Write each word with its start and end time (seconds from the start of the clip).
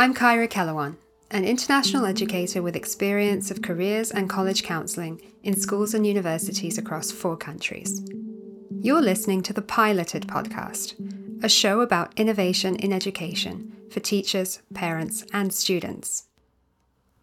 I'm 0.00 0.14
Kyra 0.14 0.48
Kellawan, 0.48 0.96
an 1.30 1.44
international 1.44 2.06
educator 2.06 2.62
with 2.62 2.74
experience 2.74 3.50
of 3.50 3.60
careers 3.60 4.10
and 4.10 4.30
college 4.30 4.62
counselling 4.62 5.20
in 5.42 5.60
schools 5.60 5.92
and 5.92 6.06
universities 6.06 6.78
across 6.78 7.10
four 7.10 7.36
countries. 7.36 8.02
You're 8.80 9.02
listening 9.02 9.42
to 9.42 9.52
the 9.52 9.60
Piloted 9.60 10.26
podcast, 10.26 10.94
a 11.44 11.50
show 11.50 11.82
about 11.82 12.18
innovation 12.18 12.76
in 12.76 12.94
education 12.94 13.76
for 13.90 14.00
teachers, 14.00 14.62
parents, 14.72 15.26
and 15.34 15.52
students. 15.52 16.28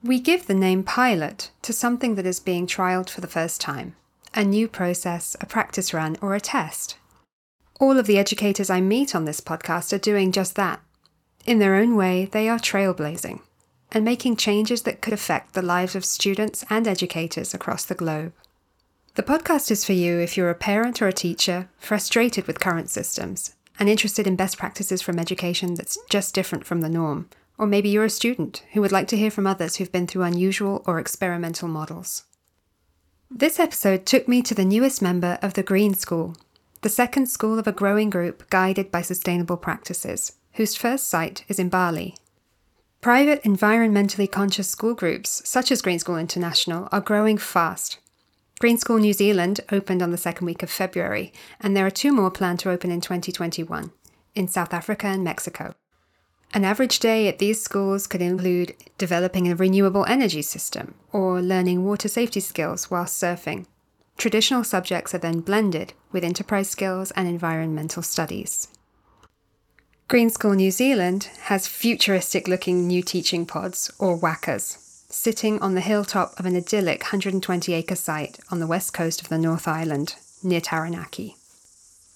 We 0.04 0.20
give 0.20 0.46
the 0.46 0.54
name 0.54 0.84
pilot 0.84 1.50
to 1.64 1.74
something 1.74 2.14
that 2.14 2.28
is 2.28 2.40
being 2.40 2.68
trialled 2.68 3.10
for 3.10 3.22
the 3.22 3.26
first 3.26 3.60
time 3.60 3.96
a 4.36 4.44
new 4.44 4.68
process, 4.68 5.36
a 5.42 5.48
practice 5.48 5.96
run, 5.96 6.16
or 6.22 6.36
a 6.36 6.40
test. 6.40 6.98
All 7.80 7.98
of 7.98 8.06
the 8.06 8.20
educators 8.20 8.70
I 8.70 8.82
meet 8.82 9.16
on 9.16 9.26
this 9.26 9.42
podcast 9.42 9.94
are 9.94 9.98
doing 9.98 10.32
just 10.32 10.56
that. 10.58 10.80
In 11.48 11.60
their 11.60 11.76
own 11.76 11.96
way, 11.96 12.26
they 12.26 12.50
are 12.50 12.60
trailblazing 12.60 13.40
and 13.94 14.04
making 14.04 14.36
changes 14.36 14.82
that 14.82 15.02
could 15.02 15.14
affect 15.14 15.54
the 15.54 15.62
lives 15.62 15.96
of 15.96 16.04
students 16.04 16.66
and 16.70 16.86
educators 16.86 17.54
across 17.54 17.86
the 17.86 17.96
globe. 17.96 18.34
The 19.16 19.24
podcast 19.24 19.72
is 19.72 19.86
for 19.86 19.94
you 19.94 20.20
if 20.20 20.36
you're 20.36 20.50
a 20.50 20.56
parent 20.56 21.02
or 21.02 21.08
a 21.08 21.14
teacher 21.14 21.70
frustrated 21.80 22.48
with 22.48 22.60
current 22.60 22.90
systems 22.90 23.56
and 23.80 23.88
interested 23.88 24.28
in 24.28 24.36
best 24.36 24.58
practices 24.58 25.02
from 25.02 25.18
education 25.18 25.76
that's 25.76 25.98
just 26.10 26.36
different 26.36 26.66
from 26.66 26.82
the 26.82 26.90
norm, 26.90 27.30
or 27.58 27.66
maybe 27.66 27.88
you're 27.88 28.04
a 28.04 28.10
student 28.10 28.64
who 28.74 28.82
would 28.82 28.92
like 28.92 29.08
to 29.08 29.18
hear 29.18 29.32
from 29.32 29.48
others 29.48 29.78
who've 29.78 29.92
been 29.92 30.06
through 30.06 30.24
unusual 30.24 30.84
or 30.86 31.00
experimental 31.00 31.70
models. 31.70 32.26
This 33.32 33.58
episode 33.58 34.06
took 34.06 34.28
me 34.28 34.42
to 34.42 34.54
the 34.54 34.66
newest 34.66 35.02
member 35.02 35.40
of 35.42 35.54
the 35.54 35.64
Green 35.64 35.94
School, 35.94 36.36
the 36.82 36.90
second 36.90 37.28
school 37.28 37.58
of 37.58 37.68
a 37.68 37.72
growing 37.72 38.10
group 38.10 38.50
guided 38.50 38.92
by 38.92 39.02
sustainable 39.02 39.58
practices, 39.58 40.34
whose 40.58 40.76
first 40.76 41.08
site 41.08 41.46
is 41.48 41.60
in 41.60 41.70
Bali. 41.70 42.16
Private 43.00 43.44
environmentally 43.44 44.30
conscious 44.30 44.68
school 44.68 44.96
groups, 44.96 45.42
such 45.48 45.72
as 45.72 45.84
Green 45.84 46.00
School 46.00 46.18
International, 46.18 46.90
are 46.92 47.00
growing 47.00 47.38
fast. 47.38 48.00
Green 48.60 48.78
School 48.80 48.98
New 48.98 49.14
Zealand 49.14 49.62
opened 49.72 50.02
on 50.02 50.10
the 50.10 50.18
second 50.18 50.48
week 50.48 50.64
of 50.64 50.72
February, 50.72 51.32
and 51.62 51.78
there 51.78 51.86
are 51.86 51.92
two 51.92 52.12
more 52.12 52.32
planned 52.32 52.60
to 52.60 52.72
open 52.72 52.90
in 52.90 53.02
2021 53.02 53.92
in 54.34 54.48
South 54.48 54.74
Africa 54.74 55.06
and 55.06 55.24
Mexico. 55.24 55.76
An 56.56 56.66
average 56.66 57.00
day 57.00 57.28
at 57.28 57.38
these 57.38 57.62
schools 57.62 58.08
could 58.08 58.22
include 58.22 58.74
developing 58.98 59.48
a 59.48 59.56
renewable 59.56 60.06
energy 60.06 60.42
system 60.42 60.96
or 61.12 61.40
learning 61.40 61.86
water 61.86 62.08
safety 62.08 62.40
skills 62.40 62.90
while 62.90 63.06
surfing. 63.06 63.68
Traditional 64.18 64.64
subjects 64.64 65.14
are 65.14 65.20
then 65.20 65.42
blended 65.42 65.94
with 66.12 66.24
enterprise 66.24 66.70
skills 66.70 67.12
and 67.12 67.28
environmental 67.28 68.02
studies. 68.02 68.70
Green 70.10 70.30
School 70.30 70.54
New 70.54 70.72
Zealand 70.72 71.26
has 71.42 71.68
futuristic 71.68 72.48
looking 72.48 72.88
new 72.88 73.04
teaching 73.04 73.46
pods, 73.46 73.92
or 74.00 74.18
wakas, 74.18 74.78
sitting 75.12 75.60
on 75.60 75.76
the 75.76 75.82
hilltop 75.82 76.40
of 76.40 76.46
an 76.46 76.56
idyllic 76.56 77.02
120 77.02 77.74
acre 77.74 77.94
site 77.94 78.40
on 78.50 78.62
the 78.62 78.68
west 78.68 78.94
coast 78.94 79.22
of 79.22 79.28
the 79.28 79.38
North 79.38 79.68
Island, 79.68 80.16
near 80.42 80.62
Taranaki. 80.62 81.36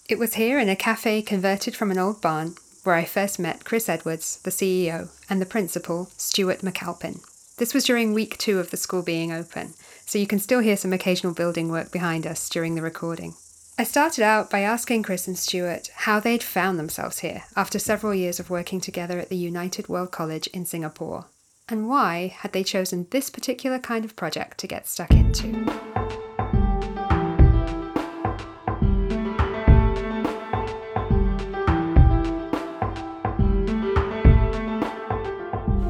It 0.08 0.18
was 0.18 0.36
here 0.36 0.58
in 0.58 0.70
a 0.70 0.76
cafe 0.78 1.22
converted 1.22 1.76
from 1.76 1.92
an 1.92 1.98
old 1.98 2.22
barn 2.22 2.56
where 2.86 2.96
I 2.96 3.04
first 3.04 3.40
met 3.40 3.66
Chris 3.66 3.90
Edwards, 3.90 4.40
the 4.44 4.52
CEO, 4.52 5.10
and 5.30 5.42
the 5.42 5.46
principal, 5.46 6.12
Stuart 6.16 6.60
MacAlpine. 6.60 7.20
This 7.58 7.74
was 7.74 7.84
during 7.84 8.14
week 8.14 8.38
two 8.38 8.60
of 8.60 8.72
the 8.72 8.78
school 8.78 9.02
being 9.02 9.34
open, 9.34 9.74
so 10.06 10.18
you 10.18 10.28
can 10.28 10.40
still 10.40 10.62
hear 10.62 10.78
some 10.78 10.94
occasional 10.94 11.34
building 11.34 11.68
work 11.68 11.92
behind 11.92 12.26
us 12.26 12.48
during 12.48 12.76
the 12.76 12.82
recording. 12.82 13.34
I 13.78 13.86
started 13.86 14.22
out 14.24 14.50
by 14.50 14.60
asking 14.60 15.04
Chris 15.04 15.28
and 15.28 15.40
Stuart 15.40 15.90
how 15.96 16.20
they'd 16.20 16.44
found 16.44 16.78
themselves 16.78 17.20
here 17.20 17.44
after 17.56 17.80
several 17.80 18.14
years 18.14 18.38
of 18.38 18.50
working 18.50 18.82
together 18.82 19.18
at 19.18 19.30
the 19.30 19.38
United 19.38 19.88
World 19.88 20.12
College 20.12 20.48
in 20.48 20.66
Singapore, 20.66 21.26
and 21.70 21.88
why 21.88 22.36
had 22.40 22.52
they 22.52 22.64
chosen 22.64 23.08
this 23.12 23.30
particular 23.30 23.80
kind 23.80 24.04
of 24.04 24.18
project 24.18 24.58
to 24.60 24.68
get 24.68 24.88
stuck 24.88 25.10
into. 25.12 25.66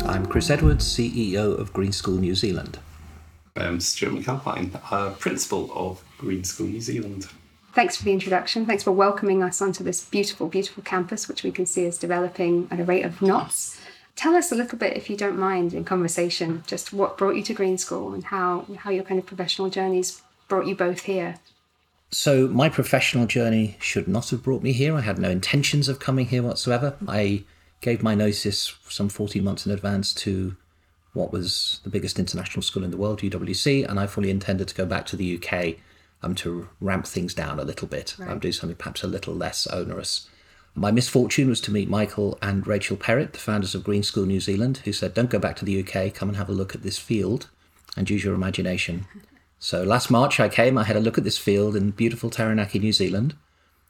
I'm 0.07 0.27
Chris 0.27 0.51
Edwards, 0.51 0.85
CEO 0.85 1.59
of 1.59 1.73
Green 1.73 1.91
School 1.91 2.17
New 2.17 2.35
Zealand. 2.35 2.77
I'm 3.55 3.79
Stuart 3.79 4.13
MacAlpine, 4.13 4.79
uh, 4.91 5.09
Principal 5.15 5.71
of 5.73 6.03
Green 6.19 6.43
School 6.43 6.67
New 6.67 6.79
Zealand. 6.79 7.27
Thanks 7.73 7.95
for 7.95 8.03
the 8.03 8.11
introduction. 8.11 8.65
Thanks 8.65 8.83
for 8.83 8.91
welcoming 8.91 9.41
us 9.41 9.61
onto 9.61 9.83
this 9.83 10.03
beautiful, 10.03 10.47
beautiful 10.47 10.83
campus, 10.83 11.29
which 11.29 11.43
we 11.43 11.51
can 11.51 11.65
see 11.65 11.85
is 11.85 11.97
developing 11.97 12.67
at 12.69 12.81
a 12.81 12.83
rate 12.83 13.05
of 13.05 13.21
knots. 13.21 13.79
Tell 14.17 14.35
us 14.35 14.51
a 14.51 14.55
little 14.55 14.77
bit, 14.77 14.97
if 14.97 15.09
you 15.09 15.15
don't 15.15 15.39
mind, 15.39 15.73
in 15.73 15.85
conversation, 15.85 16.63
just 16.67 16.91
what 16.91 17.17
brought 17.17 17.37
you 17.37 17.43
to 17.43 17.53
Green 17.53 17.77
School 17.77 18.13
and 18.13 18.25
how, 18.25 18.65
how 18.79 18.91
your 18.91 19.05
kind 19.05 19.19
of 19.19 19.25
professional 19.25 19.69
journeys 19.69 20.21
brought 20.49 20.67
you 20.67 20.75
both 20.75 21.03
here. 21.03 21.35
So, 22.11 22.49
my 22.49 22.67
professional 22.67 23.25
journey 23.25 23.77
should 23.79 24.05
not 24.05 24.31
have 24.31 24.43
brought 24.43 24.63
me 24.63 24.73
here. 24.73 24.93
I 24.93 25.01
had 25.01 25.17
no 25.17 25.29
intentions 25.29 25.87
of 25.87 25.99
coming 25.99 26.25
here 26.25 26.43
whatsoever. 26.43 26.97
I 27.07 27.45
gave 27.79 28.03
my 28.03 28.15
notice 28.15 28.75
some 28.89 29.07
14 29.07 29.41
months 29.41 29.65
in 29.65 29.71
advance 29.71 30.13
to 30.15 30.57
what 31.13 31.31
was 31.31 31.79
the 31.83 31.89
biggest 31.89 32.19
international 32.19 32.63
school 32.63 32.83
in 32.83 32.91
the 32.91 32.97
world, 32.97 33.21
UWC, 33.21 33.87
and 33.87 33.97
I 33.97 34.07
fully 34.07 34.29
intended 34.29 34.67
to 34.67 34.75
go 34.75 34.85
back 34.85 35.05
to 35.05 35.15
the 35.15 35.41
UK 35.41 35.77
um, 36.23 36.35
to 36.35 36.69
ramp 36.79 37.05
things 37.07 37.33
down 37.33 37.59
a 37.59 37.63
little 37.63 37.87
bit, 37.87 38.15
Right. 38.17 38.29
um, 38.29 38.39
do 38.39 38.51
something 38.51 38.75
perhaps 38.75 39.03
a 39.03 39.07
little 39.07 39.33
less 39.33 39.67
onerous. 39.67 40.27
My 40.73 40.91
misfortune 40.91 41.49
was 41.49 41.59
to 41.61 41.71
meet 41.71 41.89
Michael 41.89 42.37
and 42.41 42.65
Rachel 42.65 42.95
Perrett, 42.95 43.33
the 43.33 43.39
founders 43.39 43.75
of 43.75 43.83
Green 43.83 44.03
School 44.03 44.25
New 44.25 44.39
Zealand, 44.39 44.77
who 44.85 44.93
said, 44.93 45.13
Don't 45.13 45.29
go 45.29 45.39
back 45.39 45.57
to 45.57 45.65
the 45.65 45.79
UK, 45.81 46.13
come 46.13 46.29
and 46.29 46.37
have 46.37 46.47
a 46.49 46.53
look 46.53 46.73
at 46.73 46.83
this 46.83 46.97
field 46.97 47.47
and 47.97 48.09
use 48.09 48.23
your 48.23 48.35
imagination. 48.35 49.05
So 49.63 49.83
last 49.83 50.09
March 50.09 50.39
I 50.39 50.49
came, 50.49 50.75
I 50.75 50.85
had 50.85 50.95
a 50.95 50.99
look 50.99 51.19
at 51.19 51.23
this 51.23 51.37
field 51.37 51.75
in 51.75 51.91
beautiful 51.91 52.31
Taranaki, 52.31 52.79
New 52.79 52.91
Zealand. 52.91 53.35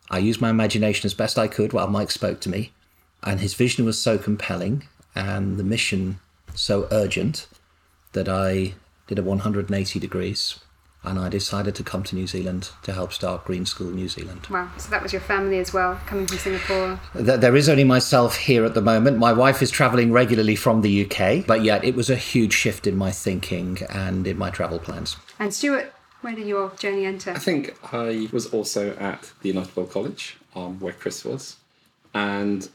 I 0.10 0.18
used 0.18 0.42
my 0.42 0.50
imagination 0.50 1.06
as 1.08 1.14
best 1.14 1.40
I 1.40 1.48
could 1.48 1.72
while 1.72 1.88
Mike 1.88 2.12
spoke 2.12 2.42
to 2.42 2.50
me, 2.50 2.74
and 3.24 3.40
his 3.40 3.54
vision 3.54 3.86
was 3.86 3.98
so 3.98 4.18
compelling 4.18 4.84
and 5.16 5.56
the 5.56 5.64
mission 5.64 6.20
so 6.54 6.90
urgent 6.92 7.48
that 8.12 8.28
I 8.28 8.74
did 9.08 9.18
a 9.18 9.24
180 9.24 9.98
degrees 9.98 10.60
and 11.04 11.18
I 11.18 11.30
decided 11.30 11.74
to 11.76 11.84
come 11.84 12.04
to 12.04 12.16
New 12.16 12.28
Zealand 12.28 12.70
to 12.84 12.94
help 12.94 13.12
start 13.12 13.46
Green 13.46 13.66
School 13.66 13.90
New 13.92 14.08
Zealand. 14.08 14.46
Wow, 14.50 14.70
so 14.78 14.90
that 14.92 15.02
was 15.02 15.12
your 15.12 15.22
family 15.22 15.58
as 15.60 15.74
well, 15.74 16.00
coming 16.06 16.28
from 16.28 16.38
Singapore. 16.38 17.00
Th- 17.16 17.40
There 17.40 17.56
is 17.56 17.68
only 17.70 17.84
myself 17.84 18.38
here 18.38 18.66
at 18.66 18.74
the 18.76 18.82
moment. 18.82 19.18
My 19.18 19.34
wife 19.34 19.62
is 19.64 19.72
travelling 19.72 20.12
regularly 20.12 20.56
from 20.56 20.82
the 20.82 21.06
UK, 21.06 21.46
but 21.48 21.64
yet 21.64 21.84
it 21.84 21.96
was 21.96 22.10
a 22.10 22.16
huge 22.16 22.54
shift 22.54 22.86
in 22.86 22.96
my 22.98 23.12
thinking 23.12 23.80
and 23.90 24.28
in 24.28 24.38
my 24.38 24.52
travel 24.52 24.78
plans. 24.78 25.18
And 25.40 25.52
Stuart, 25.54 25.92
where 26.22 26.36
did 26.36 26.46
your 26.48 26.70
journey 26.78 27.06
enter? 27.06 27.32
I 27.32 27.40
think 27.40 27.76
I 27.92 28.30
was 28.32 28.46
also 28.54 28.96
at 28.98 29.32
the 29.42 29.50
United 29.50 29.76
World 29.76 29.90
College, 29.92 30.38
um, 30.56 30.80
where 30.80 30.94
Chris 30.94 31.26
was, 31.26 31.56
and 32.14 32.70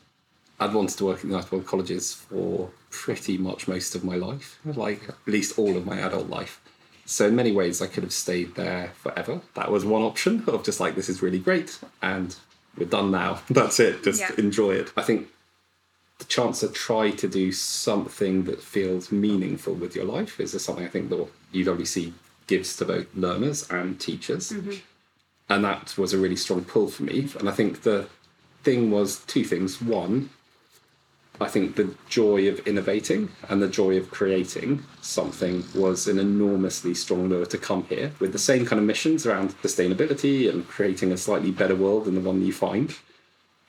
I'd 0.59 0.75
wanted 0.75 0.99
to 0.99 1.05
work 1.05 1.17
at 1.19 1.23
the 1.23 1.29
United 1.29 1.53
World 1.53 1.67
Colleges 1.67 2.13
for 2.13 2.71
pretty 2.91 3.39
much 3.39 3.69
most 3.69 3.95
of 3.95 4.03
my 4.03 4.17
life, 4.17 4.59
like 4.65 5.09
at 5.09 5.15
least 5.27 5.59
all 5.61 5.77
of 5.77 5.87
my 5.87 5.99
adult 6.01 6.29
life. 6.29 6.61
So 7.07 7.29
in 7.29 7.37
many 7.37 7.53
ways, 7.53 7.81
I 7.81 7.87
could 7.87 8.03
have 8.03 8.13
stayed 8.13 8.55
there 8.57 8.93
forever. 8.97 9.41
That 9.55 9.71
was 9.71 9.85
one 9.85 10.03
option 10.03 10.43
of 10.49 10.65
just 10.65 10.81
like 10.81 10.97
this 10.97 11.09
is 11.09 11.23
really 11.23 11.39
great, 11.39 11.79
and 12.03 12.35
we're 12.77 12.87
done 12.89 13.11
now. 13.11 13.41
That's 13.51 13.79
it. 13.81 14.03
Just 14.03 14.21
Yeah. 14.21 14.33
enjoy 14.37 14.73
it. 14.73 14.93
I 14.97 15.03
think 15.03 15.29
the 16.19 16.25
chance 16.25 16.61
to 16.61 16.69
try 16.69 17.11
to 17.13 17.29
do 17.29 17.53
something 17.53 18.45
that 18.45 18.61
feels 18.63 19.13
meaningful 19.13 19.75
with 19.75 19.95
your 19.95 20.05
life 20.05 20.41
is 20.41 20.61
something 20.63 20.85
I 20.85 20.89
think 20.89 21.09
that 21.11 21.27
UWC 21.53 22.13
gives 22.47 22.77
to 22.77 22.85
both 22.85 23.07
learners 23.15 23.69
and 23.71 24.01
teachers. 24.01 24.51
Mm-hmm. 24.51 24.73
And 25.49 25.65
that 25.65 25.97
was 25.97 26.13
a 26.13 26.19
really 26.19 26.37
strong 26.37 26.65
pull 26.65 26.89
for 26.89 27.05
me. 27.05 27.29
And 27.39 27.49
I 27.49 27.53
think 27.53 27.83
the 27.83 28.09
thing 28.65 28.91
was 28.91 29.21
two 29.27 29.45
things. 29.45 29.81
One, 29.81 30.31
I 31.41 31.49
think 31.49 31.77
the 31.77 31.95
joy 32.09 32.49
of 32.49 32.67
innovating 32.67 33.31
and 33.49 33.63
the 33.63 33.69
joy 33.69 33.97
of 33.97 34.11
creating 34.11 34.85
something 35.03 35.65
was 35.75 36.09
an 36.09 36.19
enormously 36.19 36.95
strong 36.95 37.29
lure 37.29 37.47
to 37.47 37.59
come 37.59 37.85
here 37.85 38.13
with 38.19 38.33
the 38.33 38.39
same 38.39 38.65
kind 38.65 38.81
of 38.81 38.87
missions 38.87 39.27
around 39.27 39.51
sustainability 39.63 40.49
and 40.49 40.67
creating 40.67 41.13
a 41.13 41.17
slightly 41.17 41.51
better 41.51 41.77
world 41.77 42.07
than 42.07 42.15
the 42.15 42.21
one 42.21 42.43
you 42.43 42.53
find. 42.53 42.97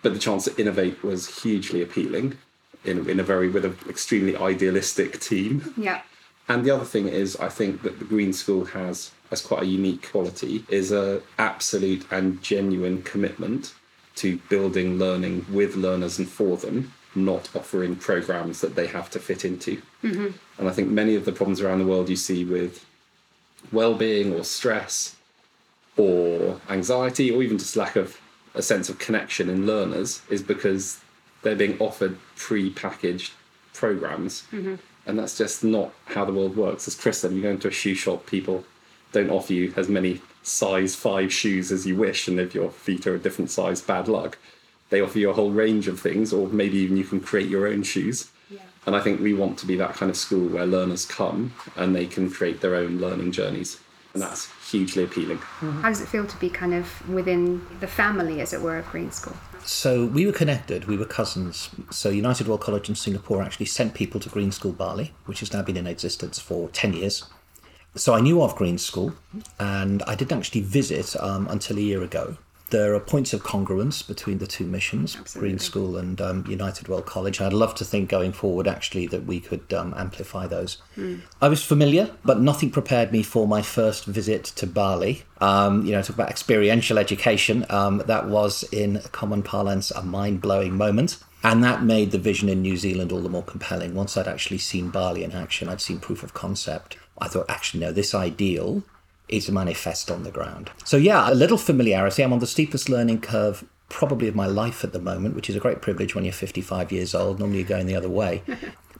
But 0.01 0.13
the 0.13 0.19
chance 0.19 0.45
to 0.45 0.59
innovate 0.59 1.03
was 1.03 1.41
hugely 1.41 1.81
appealing 1.81 2.37
in, 2.85 3.09
in 3.09 3.19
a 3.19 3.23
very, 3.23 3.49
with 3.49 3.65
an 3.65 3.77
extremely 3.89 4.35
idealistic 4.35 5.19
team. 5.19 5.73
Yeah. 5.75 6.01
And 6.47 6.63
the 6.63 6.71
other 6.71 6.85
thing 6.85 7.09
is, 7.09 7.35
I 7.35 7.49
think 7.49 7.81
that 7.81 7.99
the 7.99 8.05
Green 8.05 8.31
School 8.31 8.65
has, 8.65 9.11
as 9.31 9.41
quite 9.41 9.63
a 9.63 9.65
unique 9.65 10.09
quality, 10.09 10.63
is 10.69 10.93
a 10.93 11.21
absolute 11.37 12.09
and 12.09 12.41
genuine 12.41 13.03
commitment 13.03 13.73
to 14.15 14.37
building 14.49 14.97
learning 14.97 15.45
with 15.51 15.75
learners 15.75 16.17
and 16.17 16.29
for 16.29 16.57
them, 16.57 16.93
not 17.17 17.49
offering 17.55 17.95
programs 17.95 18.61
that 18.61 18.75
they 18.75 18.87
have 18.87 19.09
to 19.11 19.19
fit 19.19 19.43
into. 19.43 19.81
Mm-hmm. 20.03 20.27
And 20.59 20.69
I 20.69 20.71
think 20.71 20.89
many 20.89 21.15
of 21.15 21.25
the 21.25 21.31
problems 21.31 21.61
around 21.61 21.79
the 21.79 21.85
world 21.85 22.09
you 22.09 22.15
see 22.15 22.45
with 22.45 22.85
well-being 23.71 24.33
or 24.33 24.43
stress 24.43 25.15
or 25.97 26.61
anxiety 26.69 27.31
or 27.31 27.41
even 27.43 27.57
just 27.57 27.75
lack 27.75 27.95
of 27.95 28.19
a 28.53 28.61
sense 28.61 28.89
of 28.89 28.99
connection 28.99 29.49
in 29.49 29.65
learners 29.65 30.21
is 30.29 30.41
because 30.41 31.01
they're 31.41 31.55
being 31.55 31.77
offered 31.79 32.17
pre-packaged 32.35 33.33
programs, 33.73 34.43
mm-hmm. 34.51 34.75
and 35.05 35.19
that's 35.19 35.37
just 35.37 35.63
not 35.63 35.93
how 36.05 36.25
the 36.25 36.33
world 36.33 36.57
works. 36.57 36.87
As 36.87 36.95
Chris 36.95 37.19
said, 37.19 37.31
you 37.31 37.43
go 37.43 37.51
into 37.51 37.67
a 37.67 37.71
shoe 37.71 37.93
shop, 37.93 38.25
people 38.25 38.63
don't 39.11 39.29
offer 39.29 39.53
you 39.53 39.73
as 39.77 39.87
many 39.87 40.21
size 40.41 40.95
five 40.95 41.31
shoes 41.31 41.71
as 41.71 41.85
you 41.85 41.95
wish, 41.95 42.27
and 42.27 42.39
if 42.39 42.55
your 42.55 42.71
feet 42.71 43.05
are 43.05 43.15
a 43.15 43.19
different 43.19 43.51
size, 43.51 43.81
bad 43.81 44.07
luck. 44.07 44.37
They 44.89 45.01
offer 45.01 45.19
you 45.19 45.29
a 45.29 45.33
whole 45.33 45.51
range 45.51 45.87
of 45.87 45.99
things, 45.99 46.31
or 46.31 46.47
maybe 46.47 46.77
even 46.77 46.97
you 46.97 47.03
can 47.03 47.19
create 47.19 47.49
your 47.49 47.67
own 47.67 47.83
shoes. 47.83 48.31
And 48.85 48.95
I 48.95 49.01
think 49.01 49.19
we 49.19 49.33
want 49.33 49.59
to 49.59 49.65
be 49.65 49.75
that 49.75 49.95
kind 49.95 50.09
of 50.09 50.15
school 50.15 50.47
where 50.47 50.65
learners 50.65 51.05
come 51.05 51.53
and 51.75 51.93
they 51.93 52.05
can 52.05 52.31
create 52.31 52.61
their 52.61 52.73
own 52.73 52.99
learning 52.99 53.33
journeys. 53.33 53.81
And 54.13 54.23
that's 54.23 54.49
hugely 54.71 55.03
appealing. 55.03 55.37
How 55.37 55.89
does 55.89 55.99
it 55.99 56.07
feel 56.07 56.25
to 56.25 56.37
be 56.37 56.49
kind 56.49 56.73
of 56.73 57.09
within 57.09 57.67
the 57.81 57.87
family, 57.87 58.39
as 58.39 58.53
it 58.53 58.61
were, 58.61 58.77
of 58.77 58.89
Green 58.89 59.11
School? 59.11 59.35
So 59.65 60.05
we 60.05 60.25
were 60.25 60.31
connected, 60.31 60.85
we 60.85 60.95
were 60.95 61.05
cousins. 61.05 61.69
So 61.91 62.09
United 62.09 62.47
World 62.47 62.61
College 62.61 62.87
in 62.87 62.95
Singapore 62.95 63.43
actually 63.43 63.65
sent 63.65 63.93
people 63.93 64.21
to 64.21 64.29
Green 64.29 64.53
School 64.53 64.71
Bali, 64.71 65.13
which 65.25 65.41
has 65.41 65.51
now 65.51 65.63
been 65.63 65.75
in 65.75 65.85
existence 65.85 66.39
for 66.39 66.69
10 66.69 66.93
years. 66.93 67.25
So 67.95 68.13
I 68.13 68.21
knew 68.21 68.41
of 68.41 68.55
Green 68.55 68.77
School 68.77 69.13
and 69.59 70.01
I 70.03 70.15
didn't 70.15 70.37
actually 70.37 70.61
visit 70.61 71.15
um, 71.17 71.47
until 71.49 71.77
a 71.77 71.81
year 71.81 72.01
ago. 72.03 72.37
There 72.69 72.93
are 72.95 72.99
points 72.99 73.33
of 73.33 73.43
congruence 73.43 74.05
between 74.05 74.39
the 74.39 74.47
two 74.47 74.65
missions, 74.65 75.15
Absolutely. 75.15 75.49
Green 75.49 75.59
School 75.59 75.95
and 75.95 76.19
um, 76.19 76.45
United 76.47 76.89
World 76.89 77.05
College. 77.05 77.39
I'd 77.39 77.53
love 77.53 77.73
to 77.75 77.85
think 77.85 78.09
going 78.09 78.33
forward 78.33 78.67
actually 78.67 79.07
that 79.07 79.25
we 79.25 79.39
could 79.39 79.71
um, 79.73 79.93
amplify 79.95 80.47
those. 80.47 80.77
I 81.41 81.47
was 81.47 81.63
familiar, 81.63 82.11
but 82.25 82.41
nothing 82.41 82.69
prepared 82.69 83.13
me 83.13 83.23
for 83.23 83.47
my 83.47 83.61
first 83.61 84.05
visit 84.05 84.43
to 84.45 84.67
Bali. 84.67 85.23
Um, 85.39 85.85
you 85.85 85.93
know, 85.93 86.01
talk 86.01 86.15
about 86.15 86.29
experiential 86.29 86.97
education. 86.97 87.65
Um, 87.69 88.03
that 88.07 88.27
was, 88.27 88.63
in 88.63 88.99
common 89.13 89.43
parlance, 89.43 89.91
a 89.91 90.03
mind 90.03 90.41
blowing 90.41 90.75
moment. 90.75 91.19
And 91.43 91.63
that 91.63 91.83
made 91.83 92.11
the 92.11 92.17
vision 92.17 92.49
in 92.49 92.61
New 92.61 92.75
Zealand 92.75 93.11
all 93.11 93.21
the 93.21 93.29
more 93.29 93.43
compelling. 93.43 93.95
Once 93.95 94.17
I'd 94.17 94.27
actually 94.27 94.57
seen 94.57 94.89
Bali 94.89 95.23
in 95.23 95.31
action, 95.31 95.69
I'd 95.69 95.79
seen 95.79 95.99
proof 95.99 96.23
of 96.23 96.33
concept. 96.33 96.97
I 97.19 97.27
thought, 97.27 97.45
actually, 97.47 97.79
no, 97.81 97.91
this 97.91 98.13
ideal 98.13 98.83
is 99.29 99.49
manifest 99.49 100.09
on 100.09 100.23
the 100.23 100.31
ground. 100.31 100.71
So, 100.85 100.97
yeah, 100.97 101.31
a 101.31 101.33
little 101.33 101.57
familiarity. 101.57 102.23
I'm 102.23 102.33
on 102.33 102.39
the 102.39 102.47
steepest 102.47 102.89
learning 102.89 103.21
curve 103.21 103.65
probably 103.89 104.27
of 104.27 104.35
my 104.35 104.47
life 104.47 104.83
at 104.83 104.93
the 104.93 104.99
moment, 104.99 105.35
which 105.35 105.49
is 105.49 105.55
a 105.55 105.59
great 105.59 105.81
privilege 105.81 106.13
when 106.13 106.25
you're 106.25 106.33
55 106.33 106.91
years 106.91 107.15
old. 107.15 107.39
Normally 107.39 107.59
you're 107.59 107.67
going 107.67 107.87
the 107.87 107.95
other 107.95 108.09
way. 108.09 108.43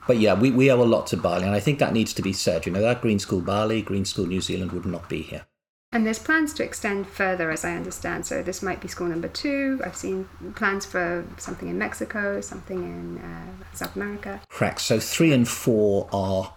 But 0.08 0.20
yeah, 0.20 0.32
we, 0.32 0.50
we 0.50 0.72
owe 0.72 0.82
a 0.82 0.84
lot 0.84 1.06
to 1.08 1.18
Bali, 1.18 1.44
and 1.44 1.54
I 1.54 1.60
think 1.60 1.78
that 1.80 1.92
needs 1.92 2.14
to 2.14 2.22
be 2.22 2.32
said. 2.32 2.64
You 2.64 2.72
know, 2.72 2.80
that 2.80 3.02
Green 3.02 3.18
School 3.18 3.42
Bali, 3.42 3.82
Green 3.82 4.06
School 4.06 4.24
New 4.24 4.40
Zealand 4.40 4.72
would 4.72 4.86
not 4.86 5.06
be 5.06 5.20
here. 5.20 5.44
And 5.92 6.06
there's 6.06 6.18
plans 6.18 6.54
to 6.54 6.64
extend 6.64 7.06
further, 7.06 7.50
as 7.50 7.62
I 7.62 7.76
understand. 7.76 8.24
So 8.24 8.42
this 8.42 8.62
might 8.62 8.80
be 8.80 8.88
school 8.88 9.06
number 9.06 9.28
two. 9.28 9.80
I've 9.84 9.96
seen 9.96 10.26
plans 10.54 10.86
for 10.86 11.26
something 11.36 11.68
in 11.68 11.76
Mexico, 11.76 12.40
something 12.40 12.82
in 12.82 13.18
uh, 13.18 13.74
South 13.74 13.96
America. 13.96 14.40
Correct. 14.48 14.80
So 14.80 14.98
three 14.98 15.32
and 15.32 15.46
four 15.46 16.08
are 16.10 16.54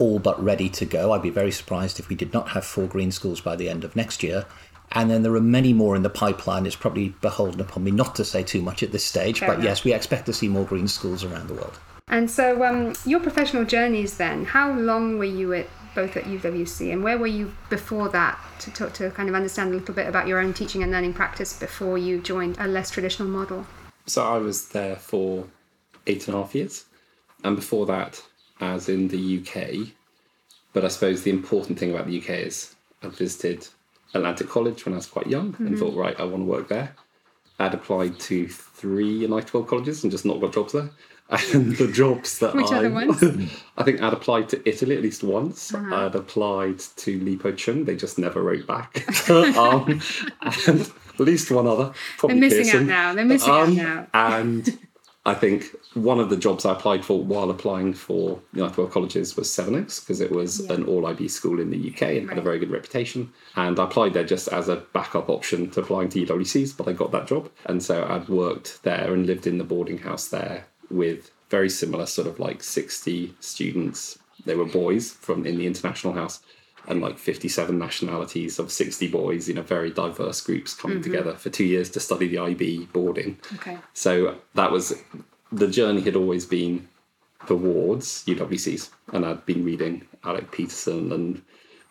all 0.00 0.18
but 0.18 0.42
ready 0.42 0.68
to 0.70 0.84
go. 0.84 1.12
I'd 1.12 1.22
be 1.22 1.30
very 1.30 1.52
surprised 1.52 2.00
if 2.00 2.08
we 2.08 2.16
did 2.16 2.32
not 2.32 2.48
have 2.48 2.64
four 2.64 2.86
green 2.86 3.12
schools 3.12 3.40
by 3.40 3.54
the 3.54 3.68
end 3.68 3.84
of 3.84 3.94
next 3.94 4.24
year. 4.24 4.46
And 4.92 5.08
then 5.08 5.22
there 5.22 5.34
are 5.36 5.40
many 5.40 5.72
more 5.72 5.94
in 5.94 6.02
the 6.02 6.10
pipeline. 6.10 6.66
It's 6.66 6.74
probably 6.74 7.10
beholden 7.20 7.60
upon 7.60 7.84
me 7.84 7.92
not 7.92 8.16
to 8.16 8.24
say 8.24 8.42
too 8.42 8.60
much 8.60 8.82
at 8.82 8.90
this 8.90 9.04
stage, 9.04 9.38
Fair 9.38 9.50
but 9.50 9.54
enough. 9.54 9.64
yes, 9.64 9.84
we 9.84 9.92
expect 9.92 10.26
to 10.26 10.32
see 10.32 10.48
more 10.48 10.64
green 10.64 10.88
schools 10.88 11.22
around 11.22 11.46
the 11.46 11.54
world. 11.54 11.78
And 12.08 12.28
so, 12.28 12.64
um, 12.64 12.94
your 13.06 13.20
professional 13.20 13.64
journeys 13.64 14.16
then, 14.16 14.44
how 14.46 14.72
long 14.72 15.16
were 15.18 15.24
you 15.24 15.52
at 15.52 15.68
both 15.94 16.16
at 16.16 16.24
UWC 16.24 16.92
and 16.92 17.04
where 17.04 17.18
were 17.18 17.26
you 17.26 17.52
before 17.68 18.08
that 18.08 18.38
to 18.60 18.70
talk 18.70 18.92
to 18.94 19.10
kind 19.10 19.28
of 19.28 19.34
understand 19.34 19.72
a 19.72 19.76
little 19.76 19.94
bit 19.94 20.06
about 20.08 20.26
your 20.26 20.38
own 20.40 20.52
teaching 20.52 20.82
and 20.82 20.90
learning 20.90 21.12
practice 21.12 21.58
before 21.58 21.98
you 21.98 22.20
joined 22.20 22.56
a 22.58 22.66
less 22.66 22.90
traditional 22.90 23.28
model? 23.28 23.66
So 24.06 24.24
I 24.24 24.38
was 24.38 24.68
there 24.70 24.96
for 24.96 25.46
eight 26.06 26.26
and 26.26 26.36
a 26.36 26.40
half 26.40 26.54
years. 26.54 26.84
And 27.44 27.54
before 27.56 27.86
that, 27.86 28.22
as 28.60 28.88
in 28.88 29.08
the 29.08 29.38
UK. 29.40 29.88
But 30.72 30.84
I 30.84 30.88
suppose 30.88 31.22
the 31.22 31.30
important 31.30 31.78
thing 31.78 31.90
about 31.90 32.06
the 32.06 32.18
UK 32.20 32.30
is 32.30 32.74
I 33.02 33.08
visited 33.08 33.66
Atlantic 34.14 34.48
College 34.48 34.84
when 34.84 34.94
I 34.94 34.96
was 34.98 35.06
quite 35.06 35.26
young 35.26 35.54
and 35.58 35.78
thought, 35.78 35.94
right, 35.96 36.18
I 36.18 36.24
want 36.24 36.42
to 36.42 36.46
work 36.50 36.68
there. 36.68 36.94
I'd 37.58 37.74
applied 37.74 38.18
to 38.20 38.48
three 38.48 39.18
United 39.18 39.52
World 39.52 39.68
colleges 39.68 40.02
and 40.02 40.10
just 40.10 40.24
not 40.24 40.40
got 40.40 40.52
jobs 40.52 40.72
there. 40.72 40.90
And 41.54 41.76
the 41.76 41.86
jobs 41.86 42.40
that 42.40 42.56
Which 42.56 42.72
I, 42.72 42.78
other 42.78 42.90
ones? 42.90 43.22
I 43.76 43.84
think 43.84 44.02
I'd 44.02 44.12
applied 44.12 44.48
to 44.48 44.68
Italy 44.68 44.96
at 44.96 45.02
least 45.02 45.22
once. 45.22 45.72
I'd 45.72 46.16
applied 46.16 46.80
to 46.80 47.20
Li 47.20 47.36
Po 47.36 47.52
Chun. 47.52 47.84
They 47.84 47.94
just 47.94 48.18
never 48.18 48.42
wrote 48.42 48.66
back. 48.66 49.06
um, 49.30 50.00
and 50.66 50.80
at 50.80 51.20
least 51.20 51.52
one 51.52 51.68
other. 51.68 51.92
Probably 52.18 52.40
They're 52.40 52.58
missing 52.58 52.80
out 52.80 52.86
now. 52.86 53.14
They're 53.14 53.24
missing 53.24 53.52
out 53.52 53.68
Um, 53.68 53.76
now. 53.76 54.06
And 54.12 54.78
I 55.26 55.34
think 55.34 55.76
one 55.92 56.18
of 56.18 56.30
the 56.30 56.36
jobs 56.36 56.64
I 56.64 56.72
applied 56.72 57.04
for 57.04 57.22
while 57.22 57.50
applying 57.50 57.92
for 57.92 58.40
the 58.54 58.62
World 58.62 58.90
Colleges 58.90 59.36
was 59.36 59.52
Sevenoaks 59.52 60.00
because 60.00 60.20
it 60.20 60.30
was 60.32 60.60
Yeah. 60.60 60.74
an 60.74 60.84
all 60.84 61.06
IB 61.06 61.28
school 61.28 61.60
in 61.60 61.68
the 61.70 61.76
UK 61.76 62.16
and 62.16 62.28
had 62.30 62.38
a 62.38 62.42
very 62.42 62.58
good 62.58 62.70
reputation. 62.70 63.30
And 63.54 63.78
I 63.78 63.84
applied 63.84 64.14
there 64.14 64.24
just 64.24 64.48
as 64.48 64.68
a 64.68 64.76
backup 64.94 65.28
option 65.28 65.70
to 65.72 65.80
applying 65.80 66.08
to 66.10 66.20
UWCs, 66.20 66.72
but 66.76 66.88
I 66.88 66.92
got 66.92 67.12
that 67.12 67.26
job. 67.26 67.50
And 67.66 67.82
so 67.82 68.06
I'd 68.08 68.28
worked 68.30 68.82
there 68.82 69.12
and 69.12 69.26
lived 69.26 69.46
in 69.46 69.58
the 69.58 69.64
boarding 69.64 69.98
house 69.98 70.28
there 70.28 70.64
with 70.90 71.30
very 71.50 71.68
similar 71.68 72.06
sort 72.06 72.26
of 72.26 72.40
like 72.40 72.62
60 72.62 73.34
students. 73.40 74.18
They 74.46 74.54
were 74.54 74.64
boys 74.64 75.10
from 75.12 75.44
in 75.44 75.58
the 75.58 75.66
international 75.66 76.14
house 76.14 76.40
and 76.88 77.00
like 77.00 77.18
57 77.18 77.78
nationalities 77.78 78.58
of 78.58 78.72
60 78.72 79.08
boys, 79.08 79.48
in 79.48 79.58
a 79.58 79.62
very 79.62 79.90
diverse 79.90 80.40
groups 80.40 80.74
coming 80.74 80.98
mm-hmm. 80.98 81.10
together 81.10 81.34
for 81.34 81.50
two 81.50 81.64
years 81.64 81.90
to 81.90 82.00
study 82.00 82.28
the 82.28 82.38
IB 82.38 82.88
boarding. 82.92 83.38
Okay. 83.56 83.78
So 83.94 84.36
that 84.54 84.70
was 84.70 84.94
the 85.52 85.68
journey 85.68 86.00
had 86.00 86.16
always 86.16 86.46
been 86.46 86.88
towards 87.46 88.24
UWCs, 88.24 88.90
and 89.12 89.24
I'd 89.24 89.44
been 89.46 89.64
reading 89.64 90.06
Alec 90.24 90.50
Peterson 90.52 91.12
and 91.12 91.42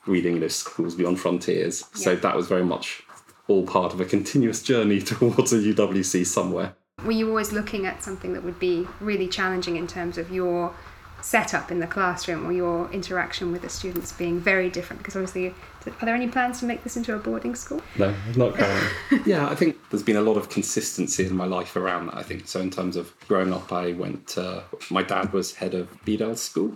reading 0.05 0.35
you 0.35 0.39
know, 0.41 0.47
Schools 0.47 0.95
Beyond 0.95 1.19
Frontiers. 1.19 1.85
So 1.93 2.15
that 2.15 2.35
was 2.35 2.47
very 2.47 2.63
much 2.63 3.03
all 3.47 3.65
part 3.65 3.93
of 3.93 4.01
a 4.01 4.05
continuous 4.05 4.61
journey 4.61 5.01
towards 5.01 5.53
a 5.53 5.57
UWC 5.57 6.25
somewhere. 6.25 6.75
Were 7.03 7.11
you 7.11 7.29
always 7.29 7.53
looking 7.53 7.85
at 7.85 8.03
something 8.03 8.33
that 8.33 8.43
would 8.43 8.59
be 8.59 8.87
really 8.99 9.27
challenging 9.27 9.77
in 9.77 9.87
terms 9.87 10.17
of 10.17 10.31
your 10.31 10.73
setup 11.21 11.71
in 11.71 11.79
the 11.79 11.87
classroom 11.87 12.45
or 12.45 12.51
your 12.51 12.91
interaction 12.91 13.51
with 13.51 13.61
the 13.61 13.69
students 13.69 14.11
being 14.11 14.39
very 14.39 14.69
different? 14.69 14.99
Because 14.99 15.15
obviously, 15.15 15.53
are 15.87 16.05
there 16.05 16.15
any 16.15 16.27
plans 16.27 16.59
to 16.59 16.65
make 16.65 16.83
this 16.83 16.97
into 16.97 17.15
a 17.15 17.19
boarding 17.19 17.55
school? 17.55 17.81
No, 17.97 18.13
not 18.35 18.55
currently. 18.55 19.21
yeah, 19.25 19.47
I 19.47 19.55
think 19.55 19.77
there's 19.89 20.03
been 20.03 20.17
a 20.17 20.21
lot 20.21 20.37
of 20.37 20.49
consistency 20.49 21.25
in 21.25 21.35
my 21.35 21.45
life 21.45 21.75
around 21.75 22.07
that. 22.07 22.17
I 22.17 22.23
think 22.23 22.47
so. 22.47 22.59
In 22.59 22.69
terms 22.69 22.95
of 22.95 23.13
growing 23.27 23.53
up, 23.53 23.71
I 23.71 23.93
went. 23.93 24.37
Uh, 24.37 24.61
my 24.89 25.03
dad 25.03 25.33
was 25.33 25.55
head 25.55 25.73
of 25.73 25.89
Bedales 26.05 26.37
School, 26.37 26.75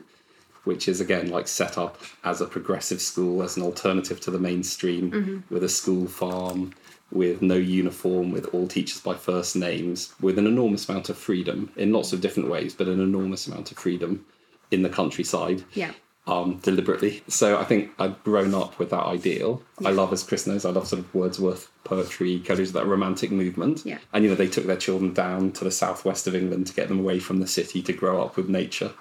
which 0.64 0.88
is 0.88 1.02
again 1.02 1.30
like 1.30 1.48
set 1.48 1.78
up 1.78 2.02
as 2.24 2.42
a 2.42 2.46
progressive 2.46 3.02
school, 3.02 3.44
as 3.44 3.58
an 3.58 3.64
alternative 3.64 4.20
to 4.22 4.32
the 4.32 4.40
mainstream, 4.40 5.44
with 5.50 5.64
a 5.64 5.70
school 5.70 6.08
farm, 6.08 6.74
with 7.14 7.42
no 7.42 7.56
uniform, 7.56 8.32
with 8.32 8.46
all 8.54 8.68
teachers 8.68 9.00
by 9.00 9.14
first 9.14 9.56
names, 9.56 10.14
with 10.20 10.38
an 10.40 10.48
enormous 10.48 10.90
amount 10.90 11.10
of 11.10 11.18
freedom 11.18 11.72
in 11.76 11.94
lots 11.94 12.12
of 12.14 12.22
different 12.22 12.50
ways, 12.50 12.74
but 12.74 12.88
an 12.88 13.00
enormous 13.00 13.48
amount 13.48 13.72
of 13.72 13.78
freedom 13.78 14.26
in 14.72 14.82
the 14.82 14.90
countryside 14.90 15.64
Yeah. 15.74 15.92
um, 16.26 16.60
deliberately. 16.64 17.22
So 17.28 17.58
I 17.58 17.66
think 17.66 17.92
I've 18.00 18.24
grown 18.24 18.56
up 18.56 18.80
with 18.80 18.90
that 18.92 19.04
ideal. 19.04 19.62
I 19.86 19.92
love, 19.92 20.12
as 20.14 20.24
Chris 20.24 20.48
knows, 20.48 20.66
I 20.66 20.70
love 20.72 20.88
sort 20.88 21.02
of 21.02 21.14
Wordsworth 21.14 21.70
poetry, 21.84 22.40
Coleridge, 22.40 22.72
that 22.72 22.88
romantic 22.88 23.30
movement. 23.32 23.84
Yeah. 23.86 23.98
And 24.14 24.24
you 24.24 24.30
know, 24.30 24.36
they 24.36 24.48
took 24.48 24.66
their 24.66 24.78
children 24.78 25.14
down 25.14 25.52
to 25.52 25.64
the 25.66 25.72
southwest 25.72 26.26
of 26.26 26.34
England 26.34 26.68
to 26.68 26.74
get 26.74 26.88
them 26.88 27.00
away 27.00 27.20
from 27.20 27.40
the 27.40 27.48
city 27.48 27.82
to 27.84 27.94
grow 27.94 28.24
up 28.24 28.38
with 28.38 28.48
nature. 28.50 28.92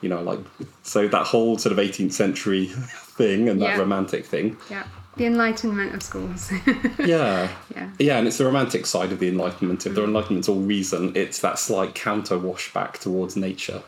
You 0.00 0.08
know, 0.08 0.22
like 0.22 0.38
so 0.84 1.08
that 1.08 1.26
whole 1.26 1.58
sort 1.58 1.72
of 1.72 1.78
18th 1.84 2.12
century 2.12 2.66
thing 3.18 3.48
and 3.48 3.60
that 3.60 3.70
Yeah. 3.70 3.78
romantic 3.78 4.24
thing. 4.24 4.56
Yeah. 4.70 4.84
The 5.16 5.26
enlightenment 5.26 5.94
of 5.94 6.02
schools. 6.02 6.50
Yeah. 6.98 7.50
Yeah. 7.74 7.90
Yeah, 7.98 8.18
and 8.18 8.28
it's 8.28 8.38
the 8.38 8.44
romantic 8.44 8.86
side 8.86 9.10
of 9.12 9.18
the 9.18 9.28
Enlightenment. 9.28 9.86
If 9.86 9.94
the 9.94 10.04
Enlightenment's 10.04 10.48
all 10.48 10.60
reason, 10.60 11.12
it's 11.16 11.40
that 11.40 11.58
slight 11.58 11.94
counter 11.94 12.38
wash 12.38 12.72
back 12.72 12.98
towards 12.98 13.36
nature 13.36 13.82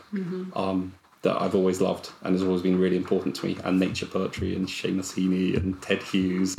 um, 0.53 0.93
that 1.21 1.41
I've 1.41 1.55
always 1.55 1.79
loved 1.79 2.11
and 2.23 2.33
has 2.33 2.43
always 2.43 2.61
been 2.61 2.79
really 2.79 2.97
important 2.97 3.35
to 3.37 3.45
me. 3.45 3.57
And 3.63 3.79
nature 3.79 4.05
poetry 4.05 4.55
and 4.55 4.67
Seamus 4.67 5.13
Heaney 5.13 5.55
and 5.55 5.81
Ted 5.81 6.03
Hughes. 6.03 6.57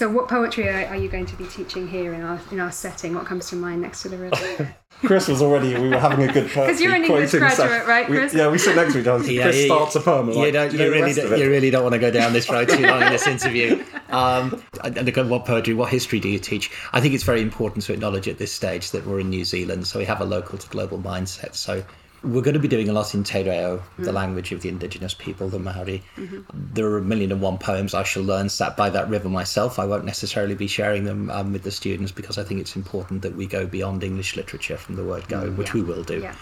So, 0.00 0.08
what 0.08 0.28
poetry 0.28 0.66
are, 0.66 0.86
are 0.86 0.96
you 0.96 1.10
going 1.10 1.26
to 1.26 1.36
be 1.36 1.44
teaching 1.44 1.86
here 1.86 2.14
in 2.14 2.22
our 2.22 2.40
in 2.50 2.58
our 2.58 2.72
setting? 2.72 3.14
What 3.14 3.26
comes 3.26 3.50
to 3.50 3.56
mind 3.56 3.82
next 3.82 4.00
to 4.00 4.08
the 4.08 4.16
river? 4.16 4.74
Chris 5.04 5.28
was 5.28 5.42
already, 5.42 5.74
we 5.78 5.90
were 5.90 5.98
having 5.98 6.26
a 6.28 6.32
good 6.32 6.48
poetry. 6.50 6.66
'Cause 6.72 6.80
you're 6.80 6.94
an 6.94 7.04
English 7.04 7.30
graduate, 7.32 7.52
session. 7.70 7.86
right, 7.86 8.08
We- 8.08 8.16
Chris? 8.16 8.32
yeah, 8.34 8.48
we 8.48 8.56
sit 8.56 8.76
next 8.76 8.94
to 8.94 9.00
each 9.00 9.06
other. 9.06 9.30
Yeah, 9.30 9.42
Chris 9.42 9.56
you- 9.56 9.64
starts 9.66 9.96
a 9.96 10.00
poem. 10.00 10.28
and 10.30 10.38
You, 10.38 10.50
don't, 10.52 10.70
"Do 10.70 10.76
you, 10.78 10.84
know 10.84 10.90
really 10.90 11.12
don't, 11.12 11.38
you 11.38 11.50
really 11.50 11.70
don't 11.70 11.82
want 11.82 11.92
to 11.94 11.98
go 11.98 12.10
down 12.10 12.32
this 12.32 12.48
road 12.50 12.70
too 12.70 12.86
long 12.86 13.02
in 13.02 13.12
this 13.12 13.26
interview. 13.26 13.84
Um, 14.10 14.60
and 14.82 14.96
and 14.98 15.06
look 15.06 15.18
at 15.18 15.26
what 15.26 15.44
poetry, 15.46 15.72
what 15.72 15.88
history 15.88 16.18
do 16.18 16.28
you 16.28 16.40
teach? 16.40 16.72
I 16.92 17.00
think 17.00 17.14
it's 17.14 17.22
very 17.22 17.40
important 17.42 17.84
to 17.84 17.92
acknowledge 17.92 18.26
at 18.26 18.38
this 18.38 18.50
stage 18.52 18.90
that 18.90 19.06
we're 19.06 19.20
in 19.20 19.30
New 19.30 19.44
Zealand, 19.44 19.86
so 19.86 20.00
we 20.00 20.04
have 20.06 20.20
a 20.20 20.24
local 20.24 20.58
to 20.58 20.68
global 20.68 20.98
mindset. 20.98 21.54
So 21.54 21.84
We're 22.22 22.42
going 22.42 22.54
to 22.54 22.60
be 22.60 22.68
doing 22.68 22.88
a 22.88 22.92
lot 22.92 23.14
in 23.14 23.24
Te 23.24 23.42
Reo, 23.42 23.82
the 23.98 24.10
mm. 24.10 24.14
language 24.14 24.52
of 24.52 24.60
the 24.60 24.68
indigenous 24.68 25.14
people, 25.14 25.48
the 25.48 25.58
Maori. 25.58 26.02
Mm-hmm. 26.16 26.40
There 26.74 26.86
are 26.86 26.98
a 26.98 27.02
million 27.02 27.32
and 27.32 27.40
one 27.40 27.56
poems 27.58 27.94
I 27.94 28.02
shall 28.02 28.22
learn 28.22 28.48
sat 28.48 28.76
by 28.76 28.90
that 28.90 29.08
river 29.08 29.28
myself. 29.28 29.78
I 29.78 29.86
won't 29.86 30.04
necessarily 30.04 30.54
be 30.54 30.66
sharing 30.66 31.04
them 31.04 31.30
um, 31.30 31.52
with 31.52 31.62
the 31.62 31.70
students 31.70 32.12
because 32.12 32.36
I 32.36 32.44
think 32.44 32.60
it's 32.60 32.76
important 32.76 33.22
that 33.22 33.34
we 33.34 33.46
go 33.46 33.66
beyond 33.66 34.04
English 34.04 34.36
literature 34.36 34.76
from 34.76 34.96
the 34.96 35.04
word 35.04 35.26
go, 35.28 35.42
mm, 35.42 35.56
which 35.56 35.72
we 35.72 35.82
will 35.82 36.02
do. 36.02 36.20
Yeah. 36.20 36.34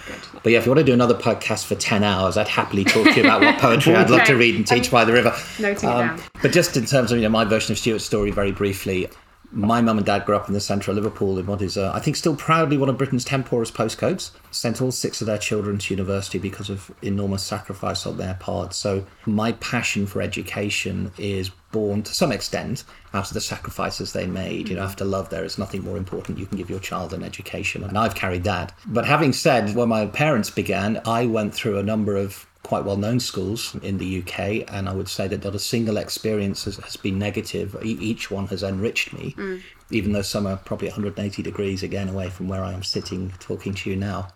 But 0.42 0.52
yeah, 0.52 0.58
if 0.58 0.66
you 0.66 0.72
want 0.72 0.80
to 0.80 0.84
do 0.84 0.94
another 0.94 1.14
podcast 1.14 1.66
for 1.66 1.74
10 1.74 2.02
hours, 2.02 2.36
I'd 2.36 2.48
happily 2.48 2.84
talk 2.84 3.04
to 3.04 3.14
you 3.14 3.22
about 3.22 3.40
what 3.40 3.58
poetry 3.60 3.94
I'd 3.94 4.10
love 4.10 4.26
to 4.26 4.34
read 4.34 4.56
and 4.56 4.66
teach 4.66 4.90
by 4.90 5.04
the 5.04 5.12
river. 5.12 5.34
Noting 5.60 5.88
it 5.88 5.92
um, 5.92 6.08
down. 6.08 6.20
But 6.42 6.52
just 6.52 6.76
in 6.76 6.86
terms 6.86 7.12
of 7.12 7.18
you 7.18 7.24
know 7.24 7.30
my 7.30 7.44
version 7.44 7.72
of 7.72 7.78
Stuart's 7.78 8.04
story, 8.04 8.30
very 8.30 8.52
briefly, 8.52 9.08
my 9.50 9.80
mum 9.80 9.96
and 9.98 10.06
dad 10.06 10.24
grew 10.24 10.36
up 10.36 10.48
in 10.48 10.54
the 10.54 10.60
centre 10.60 10.90
of 10.90 10.96
Liverpool 10.96 11.38
in 11.38 11.46
what 11.46 11.62
is, 11.62 11.76
uh, 11.76 11.90
I 11.94 12.00
think, 12.00 12.16
still 12.16 12.36
proudly 12.36 12.76
one 12.76 12.88
of 12.88 12.98
Britain's 12.98 13.24
ten 13.24 13.42
poorest 13.42 13.74
postcodes. 13.74 14.30
Sent 14.50 14.80
all 14.80 14.90
six 14.90 15.20
of 15.20 15.26
their 15.26 15.38
children 15.38 15.78
to 15.78 15.94
university 15.94 16.38
because 16.38 16.70
of 16.70 16.90
enormous 17.02 17.42
sacrifice 17.42 18.06
on 18.06 18.16
their 18.16 18.34
part. 18.34 18.74
So 18.74 19.04
my 19.26 19.52
passion 19.52 20.06
for 20.06 20.22
education 20.22 21.12
is 21.18 21.50
born 21.70 22.02
to 22.02 22.14
some 22.14 22.32
extent 22.32 22.84
out 23.12 23.28
of 23.28 23.34
the 23.34 23.40
sacrifices 23.40 24.12
they 24.12 24.26
made. 24.26 24.68
You 24.68 24.76
know, 24.76 24.82
after 24.82 25.04
love, 25.04 25.28
there 25.28 25.44
is 25.44 25.58
nothing 25.58 25.84
more 25.84 25.96
important 25.96 26.38
you 26.38 26.46
can 26.46 26.56
give 26.56 26.70
your 26.70 26.80
child 26.80 27.10
than 27.10 27.22
education, 27.22 27.84
and 27.84 27.96
I've 27.96 28.14
carried 28.14 28.44
that. 28.44 28.72
But 28.86 29.04
having 29.04 29.32
said, 29.32 29.74
when 29.74 29.88
my 29.88 30.06
parents 30.06 30.50
began, 30.50 31.00
I 31.06 31.26
went 31.26 31.54
through 31.54 31.78
a 31.78 31.82
number 31.82 32.16
of 32.16 32.46
quite 32.62 32.84
well 32.84 32.96
known 32.96 33.20
schools 33.20 33.76
in 33.82 33.98
the 33.98 34.22
UK, 34.22 34.70
and 34.72 34.88
I 34.88 34.92
would 34.92 35.08
say 35.08 35.28
that 35.28 35.44
not 35.44 35.54
a 35.54 35.58
single 35.58 35.96
experience 35.96 36.64
has, 36.64 36.76
has 36.76 36.96
been 36.96 37.18
negative. 37.18 37.76
E- 37.82 37.98
each 38.00 38.30
one 38.30 38.46
has 38.48 38.62
enriched 38.62 39.12
me, 39.12 39.34
mm. 39.38 39.62
even 39.90 40.12
though 40.12 40.22
some 40.22 40.46
are 40.46 40.56
probably 40.56 40.88
180 40.88 41.42
degrees 41.42 41.82
again 41.82 42.08
away 42.08 42.30
from 42.30 42.48
where 42.48 42.62
I 42.62 42.72
am 42.72 42.82
sitting 42.82 43.32
talking 43.38 43.74
to 43.74 43.90
you 43.90 43.96
now. 43.96 44.28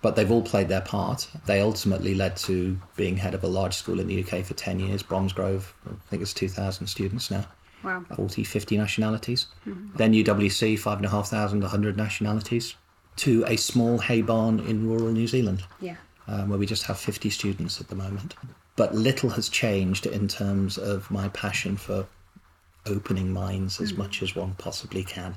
But 0.00 0.14
they've 0.14 0.30
all 0.30 0.42
played 0.42 0.68
their 0.68 0.80
part. 0.80 1.28
They 1.46 1.60
ultimately 1.60 2.14
led 2.14 2.36
to 2.38 2.78
being 2.94 3.16
head 3.16 3.34
of 3.34 3.42
a 3.42 3.48
large 3.48 3.74
school 3.74 3.98
in 3.98 4.06
the 4.06 4.22
UK 4.22 4.44
for 4.44 4.54
10 4.54 4.78
years, 4.78 5.02
Bromsgrove. 5.02 5.72
I 5.86 5.94
think 6.08 6.22
it's 6.22 6.32
2,000 6.32 6.86
students 6.86 7.32
now. 7.32 7.46
Wow. 7.82 8.04
40, 8.14 8.44
50 8.44 8.76
nationalities. 8.76 9.46
Mm-hmm. 9.66 9.96
Then 9.96 10.12
UWC, 10.12 10.78
5,500, 10.78 11.62
100 11.62 11.96
nationalities. 11.96 12.74
To 13.16 13.44
a 13.48 13.56
small 13.56 13.98
hay 13.98 14.22
barn 14.22 14.60
in 14.60 14.88
rural 14.88 15.10
New 15.10 15.26
Zealand 15.26 15.64
Yeah. 15.80 15.96
Um, 16.28 16.50
where 16.50 16.58
we 16.58 16.66
just 16.66 16.84
have 16.84 16.98
50 16.98 17.30
students 17.30 17.80
at 17.80 17.88
the 17.88 17.94
moment. 17.94 18.34
But 18.76 18.94
little 18.94 19.30
has 19.30 19.48
changed 19.48 20.06
in 20.06 20.28
terms 20.28 20.78
of 20.78 21.10
my 21.10 21.28
passion 21.30 21.76
for 21.76 22.06
opening 22.86 23.32
minds 23.32 23.80
as 23.80 23.94
much 23.94 24.22
as 24.22 24.36
one 24.36 24.54
possibly 24.54 25.02
can. 25.02 25.34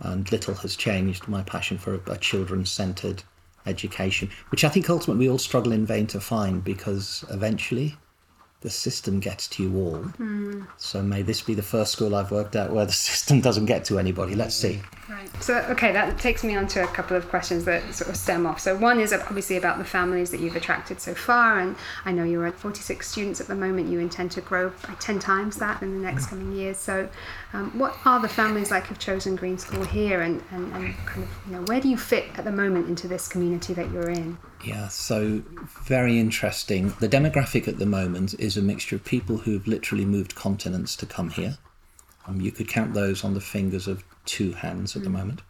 And 0.00 0.30
little 0.30 0.54
has 0.54 0.76
changed 0.76 1.28
my 1.28 1.42
passion 1.42 1.78
for 1.78 1.94
a, 1.94 2.12
a 2.12 2.18
children 2.18 2.66
centered 2.66 3.22
education, 3.66 4.30
which 4.50 4.64
I 4.64 4.68
think 4.68 4.90
ultimately 4.90 5.26
we 5.26 5.30
all 5.30 5.38
struggle 5.38 5.72
in 5.72 5.86
vain 5.86 6.06
to 6.08 6.20
find 6.20 6.62
because 6.62 7.24
eventually 7.30 7.96
the 8.64 8.70
system 8.70 9.20
gets 9.20 9.46
to 9.46 9.62
you 9.62 9.76
all. 9.78 10.06
So 10.78 11.02
may 11.02 11.20
this 11.20 11.42
be 11.42 11.52
the 11.52 11.62
first 11.62 11.92
school 11.92 12.16
I've 12.16 12.30
worked 12.30 12.56
at 12.56 12.72
where 12.72 12.86
the 12.86 12.92
system 13.10 13.42
doesn't 13.42 13.66
get 13.66 13.84
to 13.86 13.98
anybody. 13.98 14.34
Let's 14.34 14.56
see. 14.56 14.80
Right. 15.06 15.28
So, 15.42 15.58
okay, 15.68 15.92
that 15.92 16.18
takes 16.18 16.42
me 16.42 16.56
on 16.56 16.66
to 16.68 16.82
a 16.82 16.86
couple 16.86 17.14
of 17.14 17.28
questions 17.28 17.66
that 17.66 17.94
sort 17.94 18.08
of 18.08 18.16
stem 18.16 18.46
off. 18.46 18.58
So, 18.58 18.74
one 18.74 19.00
is 19.00 19.12
obviously 19.12 19.58
about 19.58 19.76
the 19.76 19.84
families 19.84 20.30
that 20.30 20.40
you've 20.40 20.56
attracted 20.56 20.98
so 20.98 21.14
far, 21.14 21.60
and 21.60 21.76
I 22.06 22.12
know 22.12 22.24
you're 22.24 22.46
at 22.46 22.54
46 22.54 23.06
students 23.06 23.38
at 23.38 23.46
the 23.46 23.54
moment. 23.54 23.90
You 23.90 23.98
intend 23.98 24.30
to 24.32 24.40
grow 24.40 24.70
by 24.88 24.94
10 24.94 25.18
times 25.18 25.56
that 25.56 25.82
in 25.82 26.00
the 26.00 26.10
next 26.10 26.28
coming 26.28 26.52
years. 26.52 26.78
So, 26.78 27.06
um, 27.52 27.78
what 27.78 27.94
are 28.06 28.18
the 28.18 28.30
families 28.30 28.70
like 28.70 28.86
who've 28.86 28.98
chosen 28.98 29.36
Green 29.36 29.58
School 29.58 29.84
here, 29.84 30.22
and, 30.22 30.42
and, 30.52 30.72
and 30.72 30.96
kind 31.04 31.24
of, 31.24 31.28
you 31.46 31.52
know, 31.52 31.62
where 31.64 31.82
do 31.82 31.90
you 31.90 31.98
fit 31.98 32.24
at 32.38 32.44
the 32.44 32.52
moment 32.52 32.88
into 32.88 33.06
this 33.06 33.28
community 33.28 33.74
that 33.74 33.90
you're 33.90 34.08
in? 34.08 34.38
Yeah, 34.64 34.88
so 34.88 35.42
very 35.84 36.18
interesting. 36.18 36.94
The 37.00 37.08
demographic 37.08 37.68
at 37.68 37.78
the 37.78 37.86
moment 37.86 38.34
is 38.38 38.56
a 38.56 38.62
mixture 38.62 38.96
of 38.96 39.04
people 39.04 39.36
who've 39.36 39.66
literally 39.66 40.04
moved 40.04 40.34
continents 40.34 40.96
to 40.96 41.06
come 41.06 41.30
here. 41.30 41.58
Um, 42.26 42.40
you 42.40 42.50
could 42.50 42.68
count 42.68 42.94
those 42.94 43.24
on 43.24 43.34
the 43.34 43.40
fingers 43.40 43.86
of 43.86 44.02
two 44.24 44.52
hands 44.52 44.96
at 44.96 45.02
the 45.02 45.10
moment, 45.10 45.42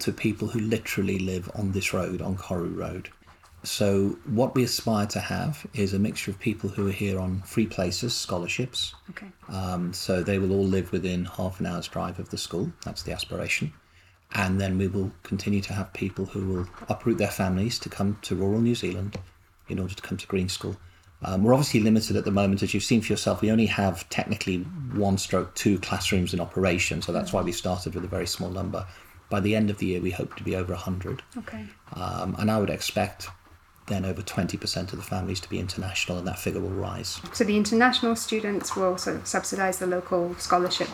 to 0.00 0.12
people 0.12 0.48
who 0.48 0.58
literally 0.58 1.18
live 1.18 1.48
on 1.54 1.72
this 1.72 1.92
road, 1.94 2.20
on 2.20 2.36
Koru 2.36 2.76
Road. 2.76 3.10
So, 3.64 4.18
what 4.24 4.54
we 4.54 4.64
aspire 4.64 5.06
to 5.06 5.20
have 5.20 5.66
is 5.74 5.92
a 5.92 5.98
mixture 5.98 6.30
of 6.30 6.38
people 6.38 6.70
who 6.70 6.88
are 6.88 6.92
here 6.92 7.18
on 7.18 7.42
free 7.42 7.66
places, 7.66 8.14
scholarships. 8.14 8.94
Okay. 9.10 9.26
Um, 9.48 9.92
so, 9.92 10.22
they 10.22 10.38
will 10.38 10.52
all 10.52 10.64
live 10.64 10.92
within 10.92 11.24
half 11.24 11.58
an 11.60 11.66
hour's 11.66 11.88
drive 11.88 12.18
of 12.18 12.30
the 12.30 12.38
school. 12.38 12.72
That's 12.84 13.02
the 13.02 13.12
aspiration. 13.12 13.72
And 14.34 14.60
then 14.60 14.78
we 14.78 14.88
will 14.88 15.10
continue 15.22 15.60
to 15.62 15.72
have 15.72 15.92
people 15.92 16.26
who 16.26 16.46
will 16.46 16.68
uproot 16.88 17.18
their 17.18 17.30
families 17.30 17.78
to 17.80 17.88
come 17.88 18.18
to 18.22 18.34
rural 18.34 18.60
New 18.60 18.74
Zealand 18.74 19.18
in 19.68 19.78
order 19.78 19.94
to 19.94 20.02
come 20.02 20.18
to 20.18 20.26
Green 20.26 20.48
School. 20.48 20.76
Um, 21.22 21.42
we're 21.42 21.52
obviously 21.52 21.80
limited 21.80 22.16
at 22.16 22.24
the 22.24 22.30
moment, 22.30 22.62
as 22.62 22.72
you've 22.72 22.84
seen 22.84 23.00
for 23.00 23.12
yourself. 23.12 23.40
We 23.40 23.50
only 23.50 23.66
have 23.66 24.08
technically 24.08 24.58
one 24.94 25.18
stroke 25.18 25.54
two 25.54 25.78
classrooms 25.80 26.32
in 26.32 26.40
operation, 26.40 27.02
so 27.02 27.12
that's 27.12 27.32
why 27.32 27.42
we 27.42 27.52
started 27.52 27.94
with 27.94 28.04
a 28.04 28.08
very 28.08 28.26
small 28.26 28.50
number. 28.50 28.86
By 29.28 29.40
the 29.40 29.56
end 29.56 29.68
of 29.68 29.78
the 29.78 29.86
year, 29.86 30.00
we 30.00 30.10
hope 30.10 30.36
to 30.36 30.44
be 30.44 30.54
over 30.54 30.72
100. 30.72 31.22
Okay. 31.38 31.66
Um, 31.94 32.36
and 32.38 32.50
I 32.50 32.58
would 32.58 32.70
expect 32.70 33.28
then 33.88 34.04
over 34.04 34.22
20% 34.22 34.92
of 34.92 34.98
the 34.98 35.02
families 35.02 35.40
to 35.40 35.48
be 35.48 35.58
international, 35.58 36.18
and 36.18 36.26
that 36.26 36.38
figure 36.38 36.60
will 36.60 36.68
rise. 36.68 37.20
So, 37.32 37.42
the 37.42 37.56
international 37.56 38.14
students 38.16 38.76
will 38.76 38.96
sort 38.96 39.16
of 39.16 39.26
subsidise 39.26 39.78
the 39.78 39.86
local 39.86 40.34
scholarship 40.36 40.88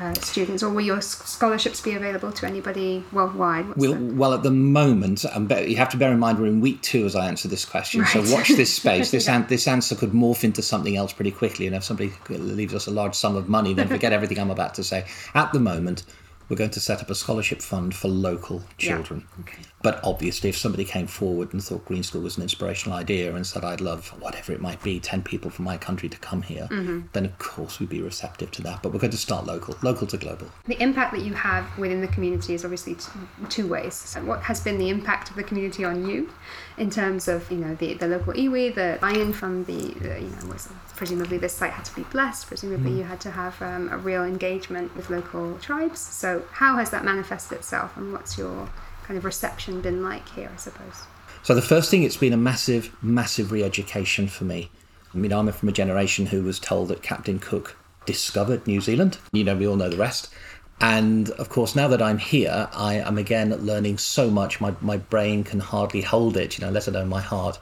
uh, 0.00 0.14
students, 0.14 0.62
or 0.62 0.70
will 0.70 0.80
your 0.80 1.00
scholarships 1.02 1.80
be 1.80 1.92
available 1.92 2.32
to 2.32 2.46
anybody 2.46 3.04
worldwide? 3.12 3.66
Well, 3.76 4.32
at 4.32 4.42
the 4.42 4.50
moment, 4.50 5.24
um, 5.32 5.48
you 5.66 5.76
have 5.76 5.90
to 5.90 5.96
bear 5.96 6.10
in 6.10 6.18
mind 6.18 6.38
we're 6.38 6.46
in 6.46 6.60
week 6.60 6.80
two 6.80 7.04
as 7.04 7.14
I 7.14 7.26
answer 7.28 7.48
this 7.48 7.64
question. 7.64 8.00
Right. 8.00 8.08
So 8.08 8.34
watch 8.34 8.48
this 8.48 8.72
space. 8.82 9.10
This 9.10 9.28
an- 9.28 9.46
this 9.48 9.68
answer 9.68 9.94
could 9.94 10.12
morph 10.12 10.42
into 10.42 10.62
something 10.62 10.96
else 10.96 11.12
pretty 11.12 11.30
quickly. 11.30 11.66
And 11.66 11.76
if 11.76 11.84
somebody 11.84 12.12
leaves 12.28 12.74
us 12.74 12.86
a 12.86 12.90
large 12.90 13.14
sum 13.14 13.36
of 13.36 13.48
money, 13.48 13.74
then 13.74 13.88
forget 13.88 14.12
everything 14.18 14.38
I'm 14.38 14.50
about 14.50 14.74
to 14.76 14.84
say. 14.84 15.04
At 15.34 15.52
the 15.52 15.60
moment, 15.60 16.04
we're 16.48 16.56
going 16.56 16.70
to 16.70 16.80
set 16.80 17.00
up 17.00 17.10
a 17.10 17.14
scholarship 17.14 17.62
fund 17.62 17.94
for 17.94 18.08
local 18.08 18.62
Yeah. 18.78 18.94
children. 18.96 19.26
Okay. 19.40 19.58
But 19.82 19.98
obviously, 20.04 20.50
if 20.50 20.58
somebody 20.58 20.84
came 20.84 21.06
forward 21.06 21.54
and 21.54 21.64
thought 21.64 21.86
Green 21.86 22.02
School 22.02 22.20
was 22.20 22.36
an 22.36 22.42
inspirational 22.42 22.98
idea 22.98 23.34
and 23.34 23.46
said, 23.46 23.64
I'd 23.64 23.80
love 23.80 24.08
whatever 24.20 24.52
it 24.52 24.60
might 24.60 24.82
be, 24.82 25.00
10 25.00 25.22
people 25.22 25.50
from 25.50 25.64
my 25.64 25.78
country 25.78 26.08
to 26.08 26.18
come 26.18 26.42
here, 26.42 26.68
Mm-hmm. 26.70 27.00
then 27.12 27.24
of 27.24 27.38
course 27.38 27.80
we'd 27.80 27.88
be 27.88 28.02
receptive 28.02 28.50
to 28.52 28.62
that. 28.62 28.82
But 28.82 28.92
we're 28.92 28.98
going 29.00 29.10
to 29.12 29.16
start 29.16 29.46
local, 29.46 29.74
local 29.82 30.06
to 30.08 30.16
global. 30.18 30.46
The 30.66 30.80
impact 30.82 31.12
that 31.14 31.22
you 31.22 31.32
have 31.34 31.66
within 31.78 32.00
the 32.02 32.08
community 32.08 32.52
is 32.54 32.64
obviously 32.64 32.94
t- 32.96 33.10
two 33.48 33.66
ways. 33.66 33.94
So 33.94 34.22
what 34.24 34.42
has 34.42 34.60
been 34.60 34.78
the 34.78 34.90
impact 34.90 35.30
of 35.30 35.36
the 35.36 35.42
community 35.42 35.84
on 35.84 36.06
you, 36.06 36.30
in 36.76 36.90
terms 36.90 37.26
of 37.28 37.50
you 37.50 37.58
know 37.58 37.74
the, 37.74 37.94
the 37.94 38.06
local 38.08 38.32
iwi, 38.34 38.74
the 38.74 38.98
buy-in 39.00 39.32
from 39.32 39.64
the, 39.64 39.94
the 40.00 40.20
you 40.20 40.28
know 40.28 40.46
was 40.52 40.68
presumably 40.96 41.38
this 41.38 41.54
site 41.54 41.72
had 41.72 41.84
to 41.86 41.94
be 41.94 42.02
blessed. 42.04 42.46
Presumably 42.46 42.92
you 42.92 43.04
had 43.04 43.20
to 43.22 43.30
have 43.30 43.60
um, 43.62 43.88
a 43.90 43.96
real 43.98 44.24
engagement 44.24 44.94
with 44.96 45.08
local 45.10 45.56
tribes. 45.58 46.00
So 46.00 46.44
how 46.52 46.76
has 46.76 46.90
that 46.90 47.04
manifested 47.04 47.58
itself, 47.58 47.96
and 47.96 48.12
what's 48.12 48.36
your 48.38 48.68
kind 49.10 49.18
of 49.18 49.24
reception 49.24 49.80
been 49.80 50.04
like 50.04 50.28
here? 50.28 50.48
I 50.54 50.56
suppose. 50.56 51.02
So 51.42 51.52
the 51.52 51.62
first 51.62 51.90
thing, 51.90 52.04
it's 52.04 52.16
been 52.16 52.32
a 52.32 52.36
massive, 52.36 52.94
massive 53.02 53.50
re-education 53.50 54.28
for 54.28 54.44
me. 54.44 54.70
I 55.12 55.18
mean, 55.18 55.32
I'm 55.32 55.50
from 55.50 55.68
a 55.68 55.72
generation 55.72 56.26
who 56.26 56.44
was 56.44 56.60
told 56.60 56.86
that 56.88 57.02
Captain 57.02 57.40
Cook 57.40 57.76
discovered 58.06 58.68
New 58.68 58.80
Zealand. 58.80 59.18
You 59.32 59.42
know, 59.42 59.56
we 59.56 59.66
all 59.66 59.74
know 59.74 59.88
the 59.88 59.96
rest. 59.96 60.32
And 60.80 61.28
of 61.30 61.48
course, 61.48 61.74
now 61.74 61.88
that 61.88 62.00
I'm 62.00 62.18
here, 62.18 62.68
I 62.72 62.94
am 62.94 63.18
again 63.18 63.52
learning 63.56 63.98
so 63.98 64.30
much. 64.30 64.60
My, 64.60 64.76
my 64.80 64.98
brain 64.98 65.42
can 65.42 65.58
hardly 65.58 66.02
hold 66.02 66.36
it, 66.36 66.56
you 66.56 66.64
know, 66.64 66.70
let 66.70 66.86
alone 66.86 67.08
my 67.08 67.20
heart. 67.20 67.58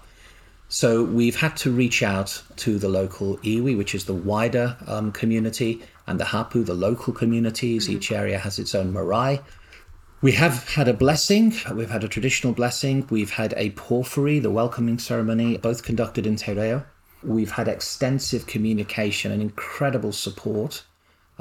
So 0.68 1.02
we've 1.02 1.36
had 1.36 1.56
to 1.58 1.70
reach 1.70 2.02
out 2.02 2.42
to 2.56 2.78
the 2.78 2.90
local 2.90 3.38
iwi, 3.38 3.74
which 3.74 3.94
is 3.94 4.04
the 4.04 4.12
wider 4.12 4.76
um, 4.86 5.12
community, 5.12 5.80
and 6.06 6.20
the 6.20 6.26
hapu, 6.26 6.62
the 6.62 6.74
local 6.74 7.14
communities. 7.14 7.88
Each 7.88 8.12
area 8.12 8.38
has 8.38 8.58
its 8.58 8.74
own 8.74 8.92
marae. 8.92 9.40
We 10.20 10.32
have 10.32 10.70
had 10.70 10.88
a 10.88 10.92
blessing. 10.94 11.54
We've 11.72 11.90
had 11.90 12.02
a 12.02 12.08
traditional 12.08 12.52
blessing. 12.52 13.06
We've 13.08 13.30
had 13.30 13.54
a 13.56 13.70
powhiri, 13.70 14.42
the 14.42 14.50
welcoming 14.50 14.98
ceremony, 14.98 15.56
both 15.58 15.84
conducted 15.84 16.26
in 16.26 16.34
Te 16.36 16.52
Reo. 16.52 16.84
We've 17.22 17.52
had 17.52 17.68
extensive 17.68 18.46
communication 18.46 19.30
and 19.30 19.40
incredible 19.40 20.12
support 20.12 20.82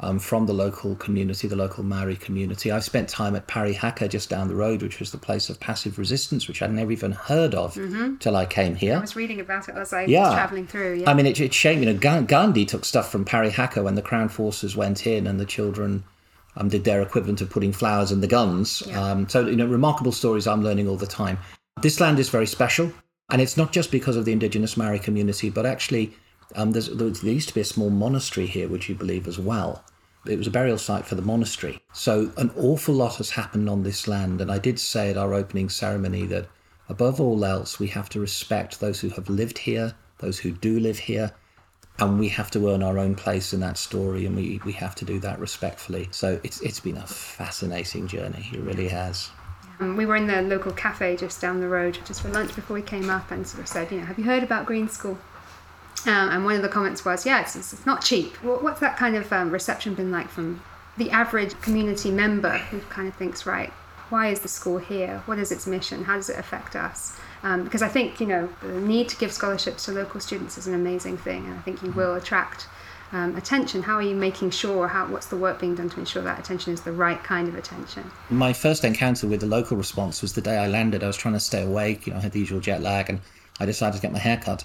um, 0.00 0.20
from 0.20 0.46
the 0.46 0.52
local 0.52 0.94
community, 0.94 1.48
the 1.48 1.56
local 1.56 1.82
Maori 1.82 2.14
community. 2.14 2.70
I've 2.70 2.84
spent 2.84 3.08
time 3.08 3.34
at 3.34 3.48
Parihaka 3.48 4.08
just 4.08 4.30
down 4.30 4.46
the 4.46 4.54
road, 4.54 4.80
which 4.82 5.00
was 5.00 5.10
the 5.10 5.18
place 5.18 5.50
of 5.50 5.58
passive 5.58 5.98
resistance, 5.98 6.46
which 6.46 6.62
I'd 6.62 6.72
never 6.72 6.92
even 6.92 7.10
heard 7.10 7.56
of 7.56 7.76
till 8.20 8.36
I 8.36 8.46
came 8.46 8.76
here. 8.76 8.96
I 8.96 9.00
was 9.00 9.16
reading 9.16 9.40
about 9.40 9.68
it 9.68 9.74
as 9.76 9.92
I 9.92 10.04
Yeah. 10.04 10.20
was 10.26 10.34
travelling 10.34 10.68
through. 10.68 10.98
Yeah. 11.00 11.10
I 11.10 11.14
mean, 11.14 11.26
it, 11.26 11.40
it's 11.40 11.56
shame, 11.56 11.82
you 11.82 11.92
know, 11.92 12.22
Gandhi 12.22 12.64
took 12.64 12.84
stuff 12.84 13.10
from 13.10 13.24
Parihaka 13.24 13.82
when 13.82 13.96
the 13.96 14.02
Crown 14.02 14.28
forces 14.28 14.76
went 14.76 15.04
in 15.04 15.26
and 15.26 15.40
the 15.40 15.46
children 15.46 16.04
um, 16.56 16.68
did 16.68 16.84
their 16.84 17.02
equivalent 17.02 17.40
of 17.40 17.50
putting 17.50 17.72
flowers 17.72 18.10
in 18.10 18.20
the 18.20 18.26
guns. 18.26 18.82
Yeah. 18.86 19.02
Um, 19.02 19.28
so, 19.28 19.46
you 19.46 19.56
know, 19.56 19.66
remarkable 19.66 20.12
stories 20.12 20.46
I'm 20.46 20.62
learning 20.62 20.88
all 20.88 20.96
the 20.96 21.06
time. 21.06 21.38
This 21.82 22.00
land 22.00 22.18
is 22.18 22.28
very 22.28 22.46
special. 22.46 22.92
And 23.30 23.42
it's 23.42 23.56
not 23.56 23.72
just 23.72 23.90
because 23.90 24.16
of 24.16 24.24
the 24.24 24.32
indigenous 24.32 24.76
Maori 24.76 24.98
community, 24.98 25.50
but 25.50 25.66
actually, 25.66 26.14
um, 26.56 26.72
there's, 26.72 26.88
there 26.88 27.08
used 27.08 27.48
to 27.48 27.54
be 27.54 27.60
a 27.60 27.64
small 27.64 27.90
monastery 27.90 28.46
here, 28.46 28.68
would 28.68 28.88
you 28.88 28.94
believe, 28.94 29.28
as 29.28 29.38
well. 29.38 29.84
It 30.26 30.38
was 30.38 30.46
a 30.46 30.50
burial 30.50 30.78
site 30.78 31.04
for 31.04 31.14
the 31.14 31.22
monastery. 31.22 31.78
So 31.92 32.32
an 32.38 32.50
awful 32.56 32.94
lot 32.94 33.16
has 33.16 33.30
happened 33.30 33.68
on 33.68 33.82
this 33.82 34.08
land. 34.08 34.40
And 34.40 34.50
I 34.50 34.58
did 34.58 34.80
say 34.80 35.10
at 35.10 35.18
our 35.18 35.34
opening 35.34 35.68
ceremony 35.68 36.24
that 36.26 36.48
above 36.88 37.20
all 37.20 37.44
else, 37.44 37.78
we 37.78 37.88
have 37.88 38.08
to 38.10 38.20
respect 38.20 38.80
those 38.80 39.00
who 39.00 39.10
have 39.10 39.28
lived 39.28 39.58
here, 39.58 39.94
those 40.18 40.38
who 40.38 40.50
do 40.50 40.80
live 40.80 40.98
here, 40.98 41.32
and 42.00 42.18
we 42.18 42.28
have 42.28 42.50
to 42.52 42.68
earn 42.68 42.82
our 42.82 42.98
own 42.98 43.14
place 43.14 43.52
in 43.52 43.60
that 43.60 43.76
story, 43.76 44.26
and 44.26 44.36
we, 44.36 44.60
we 44.64 44.72
have 44.72 44.94
to 44.96 45.04
do 45.04 45.18
that 45.20 45.38
respectfully. 45.38 46.08
So 46.10 46.40
it's 46.42 46.60
it's 46.60 46.80
been 46.80 46.96
a 46.96 47.06
fascinating 47.06 48.06
journey. 48.06 48.48
It 48.52 48.60
really 48.60 48.88
has. 48.88 49.30
Um, 49.80 49.96
we 49.96 50.06
were 50.06 50.16
in 50.16 50.26
the 50.26 50.42
local 50.42 50.72
cafe 50.72 51.16
just 51.16 51.40
down 51.40 51.60
the 51.60 51.68
road, 51.68 51.98
just 52.04 52.22
for 52.22 52.28
lunch 52.28 52.54
before 52.54 52.74
we 52.74 52.82
came 52.82 53.10
up, 53.10 53.30
and 53.30 53.46
sort 53.46 53.62
of 53.62 53.68
said, 53.68 53.90
you 53.92 53.98
know, 53.98 54.06
have 54.06 54.18
you 54.18 54.24
heard 54.24 54.42
about 54.42 54.66
Green 54.66 54.88
School? 54.88 55.18
Um, 56.06 56.30
and 56.30 56.44
one 56.44 56.54
of 56.54 56.62
the 56.62 56.68
comments 56.68 57.04
was, 57.04 57.26
yeah, 57.26 57.40
it's, 57.40 57.56
it's 57.56 57.84
not 57.84 58.02
cheap. 58.02 58.36
what's 58.36 58.80
that 58.80 58.96
kind 58.96 59.16
of 59.16 59.32
um, 59.32 59.50
reception 59.50 59.94
been 59.94 60.12
like 60.12 60.28
from 60.28 60.62
the 60.96 61.10
average 61.10 61.60
community 61.60 62.10
member 62.10 62.56
who 62.58 62.80
kind 62.82 63.08
of 63.08 63.14
thinks, 63.14 63.46
right, 63.46 63.72
why 64.08 64.28
is 64.28 64.40
the 64.40 64.48
school 64.48 64.78
here? 64.78 65.22
What 65.26 65.38
is 65.38 65.52
its 65.52 65.66
mission? 65.66 66.04
How 66.04 66.16
does 66.16 66.30
it 66.30 66.38
affect 66.38 66.76
us? 66.76 67.18
Um, 67.42 67.64
because 67.64 67.82
I 67.82 67.88
think 67.88 68.20
you 68.20 68.26
know 68.26 68.48
the 68.62 68.80
need 68.80 69.08
to 69.10 69.16
give 69.16 69.32
scholarships 69.32 69.84
to 69.84 69.92
local 69.92 70.20
students 70.20 70.58
is 70.58 70.66
an 70.66 70.74
amazing 70.74 71.18
thing, 71.18 71.46
and 71.46 71.54
I 71.54 71.60
think 71.62 71.82
you 71.82 71.90
will 71.92 72.14
attract 72.14 72.66
um, 73.12 73.36
attention. 73.36 73.82
How 73.82 73.94
are 73.94 74.02
you 74.02 74.14
making 74.14 74.50
sure? 74.50 74.88
How 74.88 75.06
what's 75.06 75.26
the 75.26 75.36
work 75.36 75.60
being 75.60 75.74
done 75.74 75.88
to 75.90 76.00
ensure 76.00 76.22
that 76.22 76.38
attention 76.38 76.72
is 76.72 76.82
the 76.82 76.92
right 76.92 77.22
kind 77.22 77.48
of 77.48 77.54
attention? 77.54 78.10
My 78.28 78.52
first 78.52 78.84
encounter 78.84 79.26
with 79.26 79.40
the 79.40 79.46
local 79.46 79.76
response 79.76 80.20
was 80.20 80.32
the 80.32 80.40
day 80.40 80.58
I 80.58 80.66
landed. 80.66 81.02
I 81.02 81.06
was 81.06 81.16
trying 81.16 81.34
to 81.34 81.40
stay 81.40 81.62
awake. 81.62 82.06
You 82.06 82.12
know, 82.12 82.18
I 82.18 82.22
had 82.22 82.32
the 82.32 82.40
usual 82.40 82.60
jet 82.60 82.82
lag, 82.82 83.08
and 83.08 83.20
I 83.60 83.66
decided 83.66 83.96
to 83.96 84.02
get 84.02 84.12
my 84.12 84.18
hair 84.18 84.38
cut. 84.38 84.64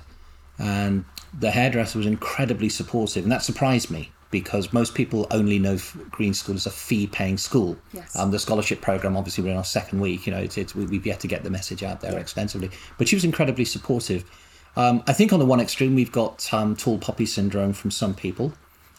And 0.57 1.05
the 1.37 1.51
hairdresser 1.51 1.97
was 1.97 2.07
incredibly 2.07 2.69
supportive, 2.69 3.23
and 3.23 3.31
that 3.31 3.43
surprised 3.43 3.89
me 3.89 4.11
because 4.33 4.73
most 4.73 4.95
people 4.95 5.27
only 5.29 5.59
know 5.59 5.77
Green 6.09 6.33
School 6.33 6.55
as 6.55 6.65
a 6.65 6.71
fee-paying 6.71 7.37
school. 7.37 7.77
Yes. 7.93 8.17
Um, 8.17 8.31
the 8.31 8.39
scholarship 8.39 8.81
program, 8.81 9.15
obviously, 9.15 9.43
we're 9.43 9.51
in 9.51 9.57
our 9.57 9.63
second 9.63 10.01
week. 10.01 10.25
You 10.25 10.33
know, 10.33 10.39
it's, 10.39 10.57
it's, 10.57 10.73
we've 10.73 11.05
yet 11.05 11.19
to 11.19 11.27
get 11.27 11.43
the 11.43 11.51
message 11.51 11.83
out 11.83 12.01
there 12.01 12.13
yeah. 12.13 12.17
extensively. 12.17 12.71
But 12.97 13.07
she 13.07 13.15
was 13.15 13.23
incredibly 13.23 13.63
supportive. 13.63 14.25
Um, 14.75 15.03
I 15.05 15.13
think 15.13 15.33
on 15.33 15.39
the 15.39 15.45
one 15.45 15.59
extreme, 15.59 15.93
we've 15.93 16.11
got 16.11 16.51
um, 16.51 16.75
tall 16.75 16.97
poppy 16.97 17.27
syndrome 17.27 17.73
from 17.73 17.91
some 17.91 18.15
people. 18.15 18.51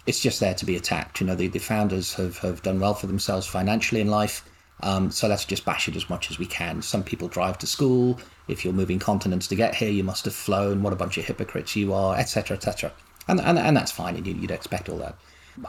It's 0.06 0.20
just 0.20 0.38
there 0.38 0.54
to 0.54 0.64
be 0.64 0.76
attacked. 0.76 1.20
You 1.20 1.26
know, 1.26 1.34
the, 1.34 1.48
the 1.48 1.58
founders 1.58 2.14
have, 2.14 2.38
have 2.38 2.62
done 2.62 2.78
well 2.78 2.94
for 2.94 3.08
themselves 3.08 3.44
financially 3.44 4.00
in 4.00 4.06
life. 4.06 4.48
Um, 4.84 5.10
so 5.10 5.26
let's 5.26 5.44
just 5.44 5.64
bash 5.64 5.88
it 5.88 5.96
as 5.96 6.08
much 6.08 6.30
as 6.30 6.38
we 6.38 6.46
can. 6.46 6.80
Some 6.80 7.02
people 7.02 7.26
drive 7.26 7.58
to 7.58 7.66
school. 7.66 8.20
If 8.46 8.64
you're 8.64 8.74
moving 8.74 9.00
continents 9.00 9.48
to 9.48 9.56
get 9.56 9.74
here, 9.74 9.90
you 9.90 10.04
must 10.04 10.26
have 10.26 10.34
flown. 10.34 10.82
What 10.82 10.92
a 10.92 10.96
bunch 10.96 11.18
of 11.18 11.24
hypocrites 11.24 11.74
you 11.74 11.92
are, 11.92 12.16
etc., 12.16 12.56
etc. 12.56 12.92
And, 13.28 13.40
and, 13.40 13.58
and 13.58 13.76
that's 13.76 13.92
fine, 13.92 14.16
and 14.16 14.26
you, 14.26 14.34
would 14.40 14.50
expect 14.50 14.88
all 14.88 14.98
that. 14.98 15.16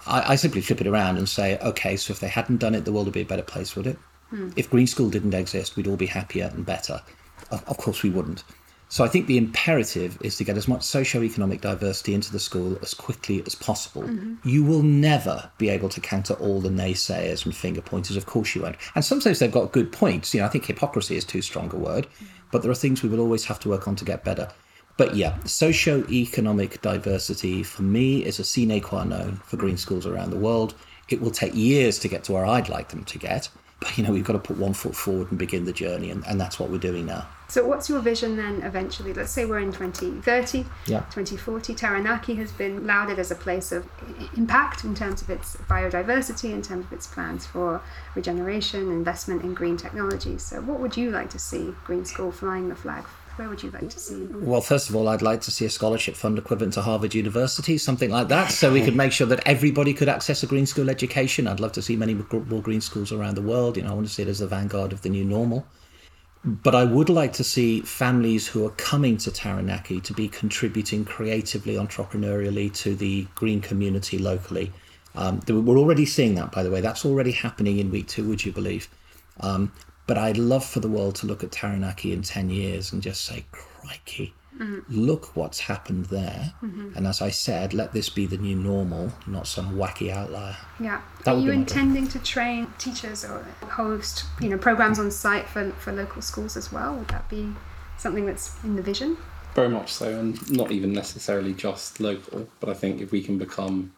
I, 0.08 0.34
I, 0.34 0.36
simply 0.36 0.62
flip 0.62 0.82
it 0.82 0.88
around 0.88 1.18
and 1.18 1.30
say, 1.30 1.58
okay, 1.60 1.96
so 1.96 2.12
if 2.12 2.20
they 2.20 2.28
hadn't 2.28 2.58
done 2.58 2.76
it, 2.76 2.86
the 2.86 2.92
world 2.92 3.06
would 3.06 3.14
be 3.14 3.22
a 3.22 3.26
better 3.26 3.44
place, 3.44 3.76
would 3.76 3.88
it? 3.88 3.98
Hmm. 4.30 4.50
If 4.56 4.70
Green 4.70 4.88
School 4.88 5.10
didn't 5.10 5.34
exist, 5.34 5.76
we'd 5.76 5.88
all 5.88 5.96
be 5.96 6.08
happier 6.08 6.52
and 6.54 6.66
better. 6.66 7.02
Of, 7.52 7.64
of 7.68 7.78
course, 7.78 8.02
we 8.02 8.10
wouldn't. 8.10 8.44
So 8.88 9.04
I 9.04 9.08
think 9.08 9.28
the 9.28 9.38
imperative 9.38 10.18
is 10.22 10.38
to 10.38 10.44
get 10.44 10.58
as 10.58 10.68
much 10.68 10.84
socio-economic 10.84 11.62
diversity 11.62 12.14
into 12.14 12.32
the 12.32 12.40
school 12.40 12.78
as 12.82 12.94
quickly 12.94 13.44
as 13.46 13.56
possible. 13.56 14.04
Mm-hmm. 14.04 14.48
You 14.48 14.64
will 14.64 14.84
never 14.84 15.50
be 15.58 15.70
able 15.70 15.90
to 15.90 16.00
counter 16.00 16.36
all 16.36 16.62
the 16.62 16.70
naysayers 16.70 17.46
and 17.46 17.56
finger 17.56 17.82
pointers. 17.82 18.16
Of 18.16 18.26
course 18.26 18.54
you 18.54 18.62
won't. 18.62 18.78
And 18.94 19.04
sometimes 19.04 19.40
they've 19.40 19.52
got 19.52 19.72
good 19.72 19.92
points. 19.92 20.34
You 20.34 20.42
know, 20.42 20.46
I 20.46 20.50
think 20.50 20.66
hypocrisy 20.66 21.16
is 21.16 21.26
too 21.26 21.42
strong 21.42 21.74
a 21.74 21.78
word, 21.78 22.08
but 22.52 22.62
there 22.62 22.72
are 22.72 22.76
things 22.76 23.02
we 23.02 23.10
will 23.10 23.20
always 23.20 23.46
have 23.46 23.60
to 23.62 23.70
work 23.70 23.88
on 23.88 23.96
to 23.98 24.06
get 24.06 24.24
better. 24.24 24.50
But 24.98 25.16
yeah, 25.16 25.38
socio-economic 25.44 26.82
diversity 26.82 27.64
for 27.64 27.82
me 27.82 28.24
is 28.24 28.40
a 28.40 28.44
sine 28.44 28.80
qua 28.80 29.04
non 29.04 29.38
for 29.38 29.58
green 29.58 29.78
schools 29.78 30.06
around 30.06 30.30
the 30.30 30.38
world. 30.38 30.74
It 31.10 31.22
will 31.22 31.32
take 31.32 31.54
years 31.54 32.00
to 32.00 32.08
get 32.08 32.24
to 32.26 32.32
where 32.32 32.46
I'd 32.46 32.70
like 32.70 32.90
them 32.90 33.04
to 33.04 33.18
get, 33.20 33.50
but 33.80 33.98
you 33.98 34.04
know 34.04 34.12
we've 34.12 34.24
got 34.24 34.34
to 34.34 34.40
put 34.40 34.58
one 34.58 34.74
foot 34.74 34.96
forward 34.96 35.30
and 35.30 35.38
begin 35.38 35.66
the 35.66 35.74
journey, 35.74 36.12
and, 36.12 36.26
and 36.26 36.40
that's 36.40 36.60
what 36.60 36.70
we're 36.70 36.78
doing 36.78 37.06
now. 37.06 37.28
So, 37.48 37.64
what's 37.66 37.90
your 37.90 38.00
vision 38.00 38.38
then 38.38 38.64
eventually? 38.64 39.14
Let's 39.14 39.32
say 39.32 39.46
we're 39.46 39.60
in 39.60 39.72
2030, 39.72 40.66
yeah. 40.88 41.02
2040. 41.12 41.76
Taranaki 41.76 42.36
has 42.36 42.52
been 42.54 42.88
lauded 42.88 43.20
as 43.20 43.30
a 43.30 43.36
place 43.36 43.72
of 43.72 43.86
impact 44.36 44.84
in 44.84 44.96
terms 44.96 45.22
of 45.22 45.30
its 45.30 45.58
biodiversity, 45.70 46.52
in 46.52 46.62
terms 46.62 46.86
of 46.86 46.94
its 46.94 47.06
plans 47.06 47.46
for 47.46 47.82
regeneration, 48.16 48.92
investment 48.92 49.44
in 49.44 49.54
green 49.54 49.78
technology. 49.78 50.38
So, 50.38 50.62
what 50.62 50.80
would 50.80 50.98
you 50.98 51.12
like 51.12 51.30
to 51.32 51.40
see 51.40 51.76
Green 51.84 52.06
School 52.06 52.32
flying 52.32 52.70
the 52.70 52.76
flag 52.76 53.04
where 53.38 53.50
would 53.50 53.62
you 53.62 53.72
like 53.72 53.90
to 53.90 54.00
see? 54.00 54.26
Well, 54.32 54.62
first 54.62 54.90
of 54.90 54.96
all, 54.96 55.08
I'd 55.08 55.22
like 55.22 55.42
to 55.42 55.52
see 55.52 55.66
a 55.66 55.70
scholarship 55.70 56.16
fund 56.16 56.38
equivalent 56.38 56.74
to 56.74 56.82
Harvard 56.82 57.14
University, 57.14 57.78
something 57.78 58.10
like 58.10 58.30
that, 58.30 58.52
so 58.52 58.72
we 58.72 58.84
could 58.84 58.96
make 58.96 59.12
sure 59.12 59.28
that 59.28 59.46
everybody 59.46 59.94
could 59.94 60.10
access 60.10 60.44
a 60.44 60.48
green 60.48 60.66
school 60.66 60.90
education. 60.90 61.48
I'd 61.48 61.60
love 61.60 61.74
to 61.74 61.82
see 61.82 61.96
many 61.96 62.14
more 62.14 62.62
green 62.62 62.82
schools 62.82 63.12
around 63.12 63.36
the 63.36 63.42
world. 63.42 63.78
You 63.78 63.84
know, 63.84 63.92
I 63.92 63.94
want 63.94 64.08
to 64.08 64.14
see 64.14 64.24
it 64.24 64.28
as 64.28 64.40
the 64.40 64.48
vanguard 64.48 64.94
of 64.94 65.02
the 65.02 65.10
new 65.10 65.26
normal. 65.26 65.66
But 66.46 66.76
I 66.76 66.84
would 66.84 67.10
like 67.10 67.34
to 67.34 67.44
see 67.44 67.82
families 67.82 68.48
who 68.48 68.66
are 68.68 68.72
coming 68.72 69.18
to 69.18 69.32
Taranaki 69.32 70.00
to 70.02 70.14
be 70.14 70.28
contributing 70.28 71.04
creatively, 71.04 71.74
entrepreneurially 71.74 72.72
to 72.76 72.96
the 72.96 73.28
green 73.34 73.62
community 73.62 74.20
locally. 74.20 74.72
Um, 75.16 75.42
we're 75.48 75.78
already 75.78 76.06
seeing 76.06 76.36
that, 76.36 76.52
by 76.52 76.62
the 76.62 76.70
way. 76.70 76.82
That's 76.82 77.04
already 77.04 77.32
happening 77.32 77.80
in 77.80 77.90
week 77.90 78.08
two, 78.08 78.28
would 78.28 78.46
you 78.46 78.52
believe? 78.52 78.88
Um, 79.40 79.72
but 80.08 80.18
I'd 80.18 80.38
love 80.38 80.66
for 80.66 80.80
the 80.80 80.88
world 80.88 81.16
to 81.16 81.28
look 81.28 81.44
at 81.44 81.52
Taranaki 81.52 82.14
in 82.14 82.22
10 82.22 82.50
years 82.50 82.94
and 82.94 83.02
just 83.02 83.26
say, 83.26 83.46
crikey, 83.52 84.34
mm-hmm. 84.58 84.80
look 84.88 85.36
what's 85.36 85.60
happened 85.60 86.06
there. 86.06 86.54
Mm-hmm. 86.64 86.92
And 86.96 87.08
as 87.08 87.22
I 87.22 87.30
said, 87.30 87.74
let 87.74 87.94
this 87.94 88.10
be 88.10 88.26
the 88.26 88.38
new 88.38 88.56
normal, 88.56 89.12
not 89.26 89.48
some 89.48 89.76
wacky 89.76 90.12
outlier. 90.12 90.58
Yeah. 90.80 91.02
That 91.24 91.36
Are 91.36 91.40
you 91.40 91.52
intending 91.52 92.08
to 92.10 92.20
train 92.20 92.68
teachers 92.78 93.26
or 93.26 93.44
host, 93.64 94.26
you 94.40 94.50
know, 94.50 94.58
programs 94.58 95.00
on 95.00 95.10
site 95.12 95.48
for, 95.48 95.72
for 95.72 95.92
local 95.92 96.22
schools 96.22 96.56
as 96.56 96.72
well? 96.72 96.96
Would 96.96 97.08
that 97.10 97.28
be 97.30 97.54
something 97.98 98.26
that's 98.26 98.64
in 98.64 98.76
the 98.76 98.82
vision? 98.82 99.18
Very 99.56 99.70
much 99.70 99.94
so, 99.94 100.20
and 100.20 100.52
not 100.52 100.72
even 100.72 100.92
necessarily 100.92 101.54
just 101.54 102.02
local, 102.02 102.48
but 102.60 102.70
I 102.70 102.74
think 102.74 103.02
if 103.02 103.12
we 103.12 103.24
can 103.24 103.38
become 103.38 103.94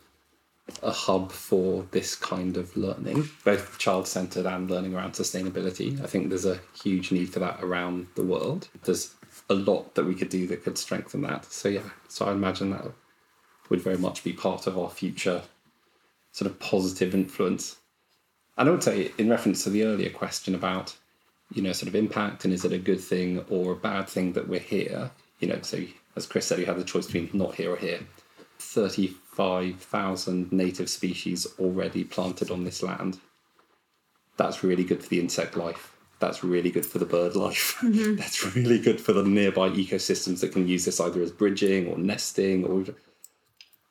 a 0.84 0.92
hub 0.92 1.32
for 1.32 1.86
this 1.92 2.16
kind 2.16 2.58
of 2.58 2.76
learning, 2.76 3.30
both 3.44 3.78
child 3.78 4.08
centered 4.08 4.46
and 4.46 4.70
learning 4.70 4.94
around 4.94 5.14
sustainability. 5.14 6.02
I 6.04 6.08
think 6.08 6.30
there's 6.30 6.46
a 6.46 6.60
huge 6.82 7.12
need 7.12 7.30
for 7.30 7.40
that 7.40 7.64
around 7.64 8.08
the 8.16 8.24
world. 8.24 8.68
There's 8.84 9.16
a 9.50 9.54
lot 9.54 9.96
that 9.96 10.06
we 10.06 10.16
could 10.16 10.30
do 10.30 10.48
that 10.48 10.64
could 10.64 10.78
strengthen 10.78 11.22
that. 11.22 11.46
So, 11.46 11.70
yeah, 11.70 11.90
so 12.08 12.26
I 12.26 12.32
imagine 12.32 12.72
that 12.72 12.86
would 13.70 13.82
very 13.82 13.98
much 13.98 14.24
be 14.24 14.34
part 14.34 14.68
of 14.68 14.78
our 14.78 14.90
future 14.90 15.42
sort 16.32 16.52
of 16.52 16.60
positive 16.60 17.14
influence. 17.14 17.78
And 18.58 18.68
I 18.68 18.72
would 18.72 18.84
say, 18.84 19.12
in 19.18 19.30
reference 19.30 19.64
to 19.64 19.70
the 19.70 19.84
earlier 19.84 20.10
question 20.10 20.56
about, 20.56 20.96
you 21.54 21.62
know, 21.62 21.72
sort 21.72 21.88
of 21.88 21.96
impact 21.96 22.44
and 22.44 22.54
is 22.54 22.66
it 22.66 22.74
a 22.74 22.78
good 22.78 23.00
thing 23.00 23.40
or 23.50 23.72
a 23.72 23.76
bad 23.76 24.10
thing 24.10 24.34
that 24.34 24.48
we're 24.48 24.60
here, 24.60 25.12
you 25.40 25.48
know, 25.48 25.60
so 25.62 25.84
as 26.16 26.26
Chris 26.26 26.48
said, 26.48 26.60
you 26.60 26.66
have 26.66 26.78
the 26.78 26.84
choice 26.84 27.06
between 27.06 27.30
not 27.34 27.56
here 27.56 27.72
or 27.72 27.78
here. 27.78 28.00
35,000 28.60 30.52
native 30.52 30.90
species 30.90 31.48
already 31.60 32.04
planted 32.04 32.52
on 32.52 32.64
this 32.64 32.84
land. 32.84 33.20
That's 34.38 34.64
really 34.64 34.84
good 34.84 35.02
for 35.04 35.10
the 35.10 35.20
insect 35.20 35.58
life. 35.58 35.96
That's 36.20 36.44
really 36.44 36.72
good 36.72 36.86
for 36.86 37.00
the 37.00 37.06
bird 37.06 37.36
life. 37.36 37.78
Mm-hmm. 37.88 38.16
That's 38.16 38.56
really 38.56 38.80
good 38.80 39.00
for 39.00 39.14
the 39.14 39.24
nearby 39.24 39.70
ecosystems 39.70 40.42
that 40.42 40.52
can 40.52 40.68
use 40.68 40.86
this 40.86 41.00
either 41.00 41.22
as 41.22 41.32
bridging 41.32 41.88
or 41.88 41.98
nesting 41.98 42.66
or 42.66 42.84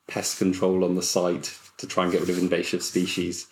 pest 0.07 0.37
control 0.37 0.83
on 0.83 0.95
the 0.95 1.01
site 1.01 1.57
to 1.77 1.87
try 1.87 2.03
and 2.03 2.11
get 2.11 2.21
rid 2.21 2.29
of 2.29 2.37
invasive 2.37 2.83
species. 2.83 3.47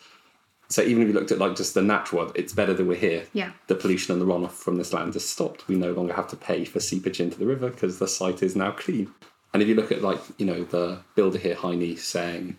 So 0.67 0.81
even 0.81 1.03
if 1.03 1.07
you 1.09 1.13
looked 1.13 1.31
at 1.31 1.37
like 1.37 1.55
just 1.55 1.73
the 1.73 1.81
natural 1.81 2.31
it's 2.35 2.53
better 2.53 2.73
that 2.73 2.85
we're 2.85 2.95
here. 2.95 3.25
Yeah. 3.33 3.51
The 3.67 3.75
pollution 3.75 4.13
and 4.13 4.21
the 4.21 4.25
runoff 4.25 4.51
from 4.51 4.77
this 4.77 4.93
land 4.93 5.13
has 5.13 5.27
stopped. 5.27 5.67
We 5.67 5.75
no 5.75 5.91
longer 5.91 6.13
have 6.13 6.27
to 6.29 6.35
pay 6.35 6.65
for 6.65 6.79
seepage 6.79 7.19
into 7.19 7.37
the 7.37 7.45
river 7.45 7.69
because 7.69 7.99
the 7.99 8.07
site 8.07 8.43
is 8.43 8.55
now 8.55 8.71
clean. 8.71 9.11
And 9.55 9.61
if 9.61 9.69
you 9.69 9.75
look 9.75 9.93
at 9.93 10.01
like 10.01 10.19
you 10.37 10.45
know 10.45 10.65
the 10.65 10.99
builder 11.15 11.37
here, 11.37 11.55
Heine, 11.55 11.95
saying 11.95 12.57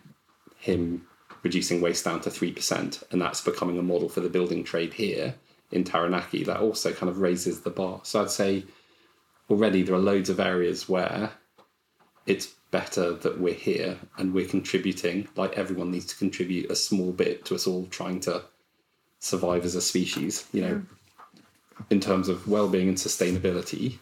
him 0.57 1.07
reducing 1.43 1.83
waste 1.83 2.07
down 2.07 2.23
to 2.23 2.31
three 2.31 2.51
percent, 2.51 3.03
and 3.11 3.21
that's 3.21 3.43
becoming 3.43 3.77
a 3.77 3.83
model 3.83 4.09
for 4.09 4.21
the 4.21 4.31
building 4.31 4.65
trade 4.65 4.95
here 4.95 5.35
in 5.71 5.85
Taranaki. 5.85 6.43
That 6.43 6.61
also 6.61 6.95
kind 6.95 7.11
of 7.11 7.19
raises 7.19 7.61
the 7.61 7.69
bar. 7.69 8.01
So 8.05 8.23
I'd 8.23 8.31
say 8.31 8.65
already 9.51 9.83
there 9.83 9.95
are 9.95 9.99
loads 9.99 10.31
of 10.31 10.41
areas 10.41 10.89
where 10.89 11.33
it's 12.25 12.47
better 12.71 13.13
that 13.13 13.39
we're 13.39 13.53
here 13.53 13.99
and 14.17 14.33
we're 14.33 14.49
contributing. 14.49 15.29
Like 15.37 15.59
everyone 15.59 15.91
needs 15.91 16.07
to 16.07 16.17
contribute 16.17 16.71
a 16.71 16.75
small 16.75 17.13
bit 17.13 17.45
to 17.45 17.57
us 17.57 17.67
all 17.67 17.85
trying 17.89 18.21
to 18.21 18.43
survive 19.19 19.67
as 19.67 19.75
a 19.75 19.83
species. 19.83 20.49
You 20.51 20.63
know, 20.63 20.75
mm. 20.77 20.87
in 21.91 22.01
terms 22.01 22.31
of 22.31 22.49
well-being 22.49 22.89
and 22.89 22.97
sustainability 22.97 23.99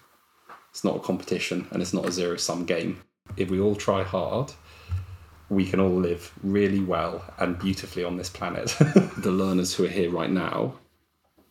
it's 0.74 0.82
not 0.82 0.96
a 0.96 0.98
competition 0.98 1.68
and 1.70 1.80
it's 1.80 1.94
not 1.94 2.04
a 2.04 2.10
zero 2.10 2.36
sum 2.36 2.64
game. 2.64 3.00
If 3.36 3.48
we 3.48 3.60
all 3.60 3.76
try 3.76 4.02
hard, 4.02 4.50
we 5.48 5.66
can 5.66 5.78
all 5.78 5.94
live 5.94 6.32
really 6.42 6.80
well 6.80 7.24
and 7.38 7.56
beautifully 7.56 8.02
on 8.02 8.16
this 8.16 8.28
planet. 8.28 8.74
the 9.18 9.30
learners 9.30 9.72
who 9.72 9.84
are 9.84 9.88
here 9.88 10.10
right 10.10 10.30
now, 10.30 10.74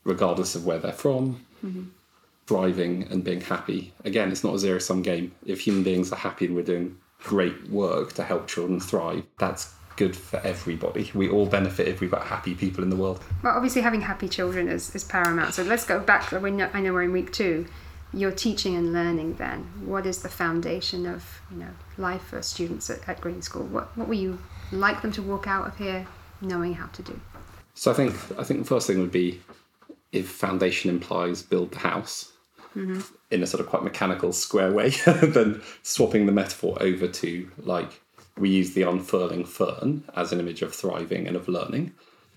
regardless 0.04 0.56
of 0.56 0.66
where 0.66 0.78
they're 0.78 0.92
from, 0.92 1.46
mm-hmm. 1.64 1.84
thriving 2.48 3.08
and 3.12 3.24
being 3.24 3.40
happy. 3.40 3.94
Again, 4.04 4.30
it's 4.30 4.44
not 4.44 4.56
a 4.56 4.60
zero 4.60 4.80
sum 4.80 5.02
game. 5.02 5.34
If 5.46 5.62
human 5.62 5.84
beings 5.84 6.12
are 6.12 6.18
happy 6.18 6.48
and 6.48 6.54
we're 6.54 6.64
doing 6.64 6.98
great 7.20 7.70
work 7.70 8.12
to 8.14 8.24
help 8.24 8.50
children 8.50 8.82
thrive, 8.82 9.24
that's 9.40 9.74
good 9.96 10.18
for 10.18 10.42
everybody. 10.42 11.12
We 11.14 11.30
all 11.30 11.46
benefit 11.46 11.88
if 11.88 12.02
we've 12.02 12.12
got 12.12 12.28
happy 12.28 12.56
people 12.56 12.84
in 12.84 12.90
the 12.90 12.98
world. 12.98 13.24
Well, 13.42 13.56
obviously, 13.56 13.84
having 13.84 14.02
happy 14.02 14.28
children 14.28 14.68
is, 14.68 14.94
is 14.94 15.06
paramount. 15.06 15.54
So 15.54 15.64
let's 15.64 15.86
go 15.86 16.02
back. 16.02 16.34
I 16.34 16.40
know 16.40 16.92
we're 16.92 17.04
in 17.04 17.14
week 17.14 17.32
two 17.32 17.68
your 18.14 18.32
teaching 18.32 18.76
and 18.76 18.94
learning 18.94 19.36
then 19.36 19.60
what 19.86 20.06
is 20.06 20.22
the 20.22 20.30
foundation 20.30 21.06
of 21.06 21.42
you 21.52 21.58
know 21.58 21.72
life 21.98 22.22
for 22.22 22.42
students 22.42 22.90
at, 22.90 23.08
at 23.10 23.20
green 23.20 23.42
school 23.42 23.64
what, 23.64 23.96
what 23.98 24.08
will 24.08 24.18
you 24.18 24.38
like 24.72 25.02
them 25.02 25.12
to 25.12 25.22
walk 25.22 25.48
out 25.48 25.68
of 25.68 25.78
here 25.78 26.06
knowing 26.42 26.74
how 26.74 26.88
to 26.88 27.02
do 27.02 27.20
so 27.74 27.92
i 27.92 27.94
think 27.94 28.14
i 28.38 28.44
think 28.44 28.60
the 28.60 28.66
first 28.66 28.88
thing 28.88 29.00
would 29.00 29.12
be 29.12 29.42
if 30.12 30.30
foundation 30.30 30.90
implies 30.90 31.42
build 31.42 31.72
the 31.72 31.80
house 31.80 32.32
mm-hmm. 32.76 33.00
in 33.32 33.42
a 33.42 33.48
sort 33.48 33.62
of 33.62 33.68
quite 33.68 33.84
mechanical 33.84 34.32
square 34.32 34.72
way 34.72 34.90
then 35.06 35.62
swapping 35.82 36.26
the 36.26 36.32
metaphor 36.32 36.78
over 36.82 37.08
to 37.08 37.50
like 37.58 38.02
we 38.38 38.50
use 38.50 38.74
the 38.74 38.84
unfurling 38.84 39.46
fern 39.46 40.04
as 40.16 40.32
an 40.32 40.40
image 40.40 40.62
of 40.62 40.74
thriving 40.74 41.28
and 41.28 41.36
of 41.36 41.48
learning 41.48 41.92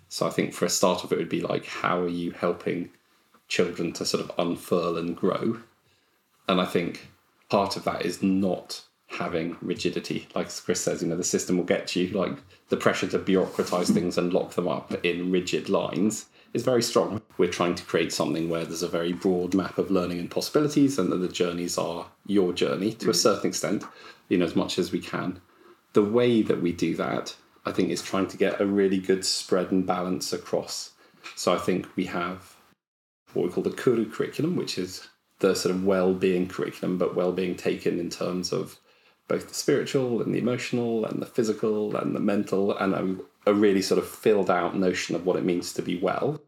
so 0.08 0.26
i 0.26 0.30
think 0.30 0.54
for 0.54 0.64
a 0.64 0.70
start 0.70 1.04
of 1.04 1.12
it 1.12 1.18
would 1.18 1.28
be 1.28 1.42
like 1.42 1.66
how 1.66 2.00
are 2.00 2.08
you 2.08 2.30
helping 2.30 2.88
children 3.48 3.92
to 3.92 4.04
sort 4.04 4.24
of 4.24 4.32
unfurl 4.38 4.96
and 4.96 5.16
grow. 5.16 5.60
And 6.48 6.60
I 6.60 6.64
think 6.64 7.10
part 7.48 7.76
of 7.76 7.84
that 7.84 8.04
is 8.04 8.22
not 8.22 8.82
having 9.08 9.56
rigidity. 9.60 10.28
Like 10.34 10.54
Chris 10.64 10.80
says, 10.80 11.02
you 11.02 11.08
know, 11.08 11.16
the 11.16 11.24
system 11.24 11.56
will 11.56 11.64
get 11.64 11.94
you. 11.96 12.08
Like 12.08 12.36
the 12.68 12.76
pressure 12.76 13.06
to 13.08 13.18
bureaucratize 13.18 13.92
things 13.92 14.18
and 14.18 14.32
lock 14.32 14.52
them 14.52 14.68
up 14.68 14.92
in 15.04 15.30
rigid 15.30 15.68
lines 15.68 16.26
is 16.52 16.62
very 16.62 16.82
strong. 16.82 17.22
We're 17.38 17.50
trying 17.50 17.74
to 17.76 17.84
create 17.84 18.12
something 18.12 18.48
where 18.48 18.64
there's 18.64 18.82
a 18.82 18.88
very 18.88 19.12
broad 19.12 19.54
map 19.54 19.78
of 19.78 19.90
learning 19.90 20.18
and 20.18 20.30
possibilities, 20.30 20.98
and 20.98 21.12
that 21.12 21.18
the 21.18 21.28
journeys 21.28 21.76
are 21.76 22.06
your 22.26 22.52
journey 22.52 22.92
to 22.94 23.10
a 23.10 23.12
mm. 23.12 23.16
certain 23.16 23.48
extent, 23.48 23.84
you 24.28 24.38
know, 24.38 24.46
as 24.46 24.56
much 24.56 24.78
as 24.78 24.90
we 24.90 25.00
can. 25.00 25.40
The 25.92 26.04
way 26.04 26.42
that 26.42 26.62
we 26.62 26.72
do 26.72 26.94
that, 26.96 27.36
I 27.64 27.72
think, 27.72 27.90
is 27.90 28.02
trying 28.02 28.28
to 28.28 28.36
get 28.36 28.60
a 28.60 28.66
really 28.66 28.98
good 28.98 29.24
spread 29.24 29.70
and 29.70 29.86
balance 29.86 30.32
across. 30.32 30.92
So 31.34 31.52
I 31.52 31.58
think 31.58 31.94
we 31.96 32.06
have 32.06 32.56
what 33.34 33.44
we 33.44 33.52
call 33.52 33.62
the 33.62 33.70
Koru 33.70 34.10
curriculum, 34.10 34.56
which 34.56 34.78
is 34.78 35.08
the 35.38 35.54
sort 35.54 35.74
of 35.74 35.84
well-being 35.84 36.48
curriculum, 36.48 36.98
but 36.98 37.14
well-being 37.14 37.56
taken 37.56 37.98
in 37.98 38.10
terms 38.10 38.52
of 38.52 38.78
both 39.28 39.48
the 39.48 39.54
spiritual 39.54 40.22
and 40.22 40.34
the 40.34 40.38
emotional 40.38 41.04
and 41.04 41.20
the 41.20 41.26
physical 41.26 41.96
and 41.96 42.14
the 42.14 42.20
mental, 42.20 42.76
and 42.76 42.94
a, 42.94 43.50
a 43.50 43.54
really 43.54 43.82
sort 43.82 43.98
of 43.98 44.08
filled 44.08 44.50
out 44.50 44.76
notion 44.76 45.14
of 45.16 45.26
what 45.26 45.36
it 45.36 45.44
means 45.44 45.72
to 45.72 45.82
be 45.82 45.98
well. 45.98 46.40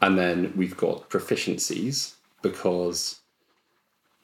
And 0.00 0.18
then 0.18 0.52
we've 0.54 0.76
got 0.76 1.08
proficiencies 1.08 2.14
because 2.42 3.20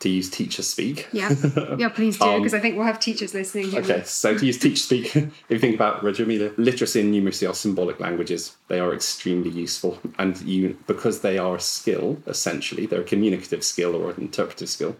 to 0.00 0.08
use 0.08 0.28
teacher 0.28 0.62
speak. 0.62 1.08
Yeah, 1.12 1.34
yeah, 1.78 1.88
please 1.88 2.18
do, 2.18 2.36
because 2.36 2.52
um, 2.52 2.58
I 2.58 2.60
think 2.60 2.76
we'll 2.76 2.86
have 2.86 3.00
teachers 3.00 3.32
listening. 3.32 3.74
Okay, 3.74 4.02
so 4.04 4.36
to 4.36 4.44
use 4.44 4.58
teacher 4.58 4.76
speak, 4.76 5.16
if 5.16 5.32
you 5.48 5.58
think 5.58 5.74
about 5.74 6.02
Reggio 6.02 6.26
Emilia, 6.26 6.52
literacy 6.56 7.00
and 7.00 7.14
numeracy 7.14 7.48
are 7.48 7.54
symbolic 7.54 8.00
languages. 8.00 8.56
They 8.68 8.80
are 8.80 8.92
extremely 8.92 9.50
useful, 9.50 9.98
and 10.18 10.40
you 10.42 10.76
because 10.86 11.20
they 11.20 11.38
are 11.38 11.56
a 11.56 11.60
skill 11.60 12.18
essentially, 12.26 12.86
they're 12.86 13.00
a 13.00 13.04
communicative 13.04 13.64
skill 13.64 13.94
or 13.94 14.10
an 14.10 14.20
interpretive 14.20 14.68
skill. 14.68 14.96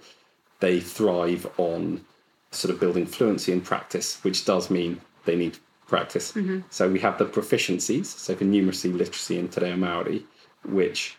They 0.60 0.80
thrive 0.80 1.46
on 1.58 2.04
sort 2.50 2.72
of 2.72 2.80
building 2.80 3.06
fluency 3.06 3.52
and 3.52 3.64
practice, 3.64 4.22
which 4.22 4.44
does 4.44 4.70
mean 4.70 5.00
they 5.24 5.36
need 5.36 5.58
practice. 5.86 6.32
Mm-hmm. 6.32 6.60
So 6.70 6.88
we 6.88 7.00
have 7.00 7.18
the 7.18 7.26
proficiencies, 7.26 8.06
so 8.06 8.34
for 8.34 8.44
numeracy, 8.44 8.92
literacy, 8.92 9.38
and 9.38 9.50
Te 9.50 9.60
Reo 9.60 9.76
Maori, 9.76 10.24
which 10.64 11.16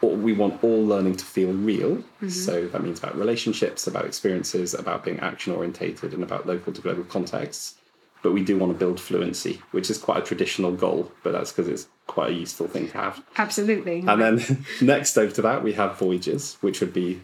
we 0.00 0.32
want 0.32 0.62
all 0.64 0.84
learning 0.84 1.16
to 1.16 1.24
feel 1.24 1.52
real. 1.52 1.96
Mm-hmm. 1.96 2.28
So 2.28 2.66
that 2.68 2.82
means 2.82 2.98
about 2.98 3.16
relationships, 3.18 3.86
about 3.86 4.06
experiences, 4.06 4.74
about 4.74 5.04
being 5.04 5.20
action 5.20 5.52
orientated, 5.52 6.14
and 6.14 6.22
about 6.22 6.46
local 6.46 6.72
to 6.72 6.80
global 6.80 7.04
contexts. 7.04 7.76
But 8.22 8.32
we 8.32 8.44
do 8.44 8.58
want 8.58 8.72
to 8.72 8.78
build 8.78 9.00
fluency, 9.00 9.62
which 9.70 9.88
is 9.90 9.96
quite 9.98 10.18
a 10.18 10.26
traditional 10.26 10.72
goal, 10.72 11.10
but 11.22 11.32
that's 11.32 11.52
because 11.52 11.68
it's 11.68 11.88
quite 12.06 12.30
a 12.30 12.34
useful 12.34 12.68
thing 12.68 12.88
to 12.88 12.98
have. 12.98 13.24
Absolutely. 13.38 14.04
And 14.06 14.20
then 14.20 14.66
next 14.80 15.16
over 15.16 15.32
to 15.32 15.42
that, 15.42 15.62
we 15.62 15.72
have 15.74 15.98
voyages, 15.98 16.56
which 16.60 16.80
would 16.80 16.92
be 16.92 17.22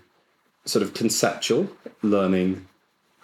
sort 0.64 0.82
of 0.82 0.94
conceptual 0.94 1.68
learning 2.02 2.66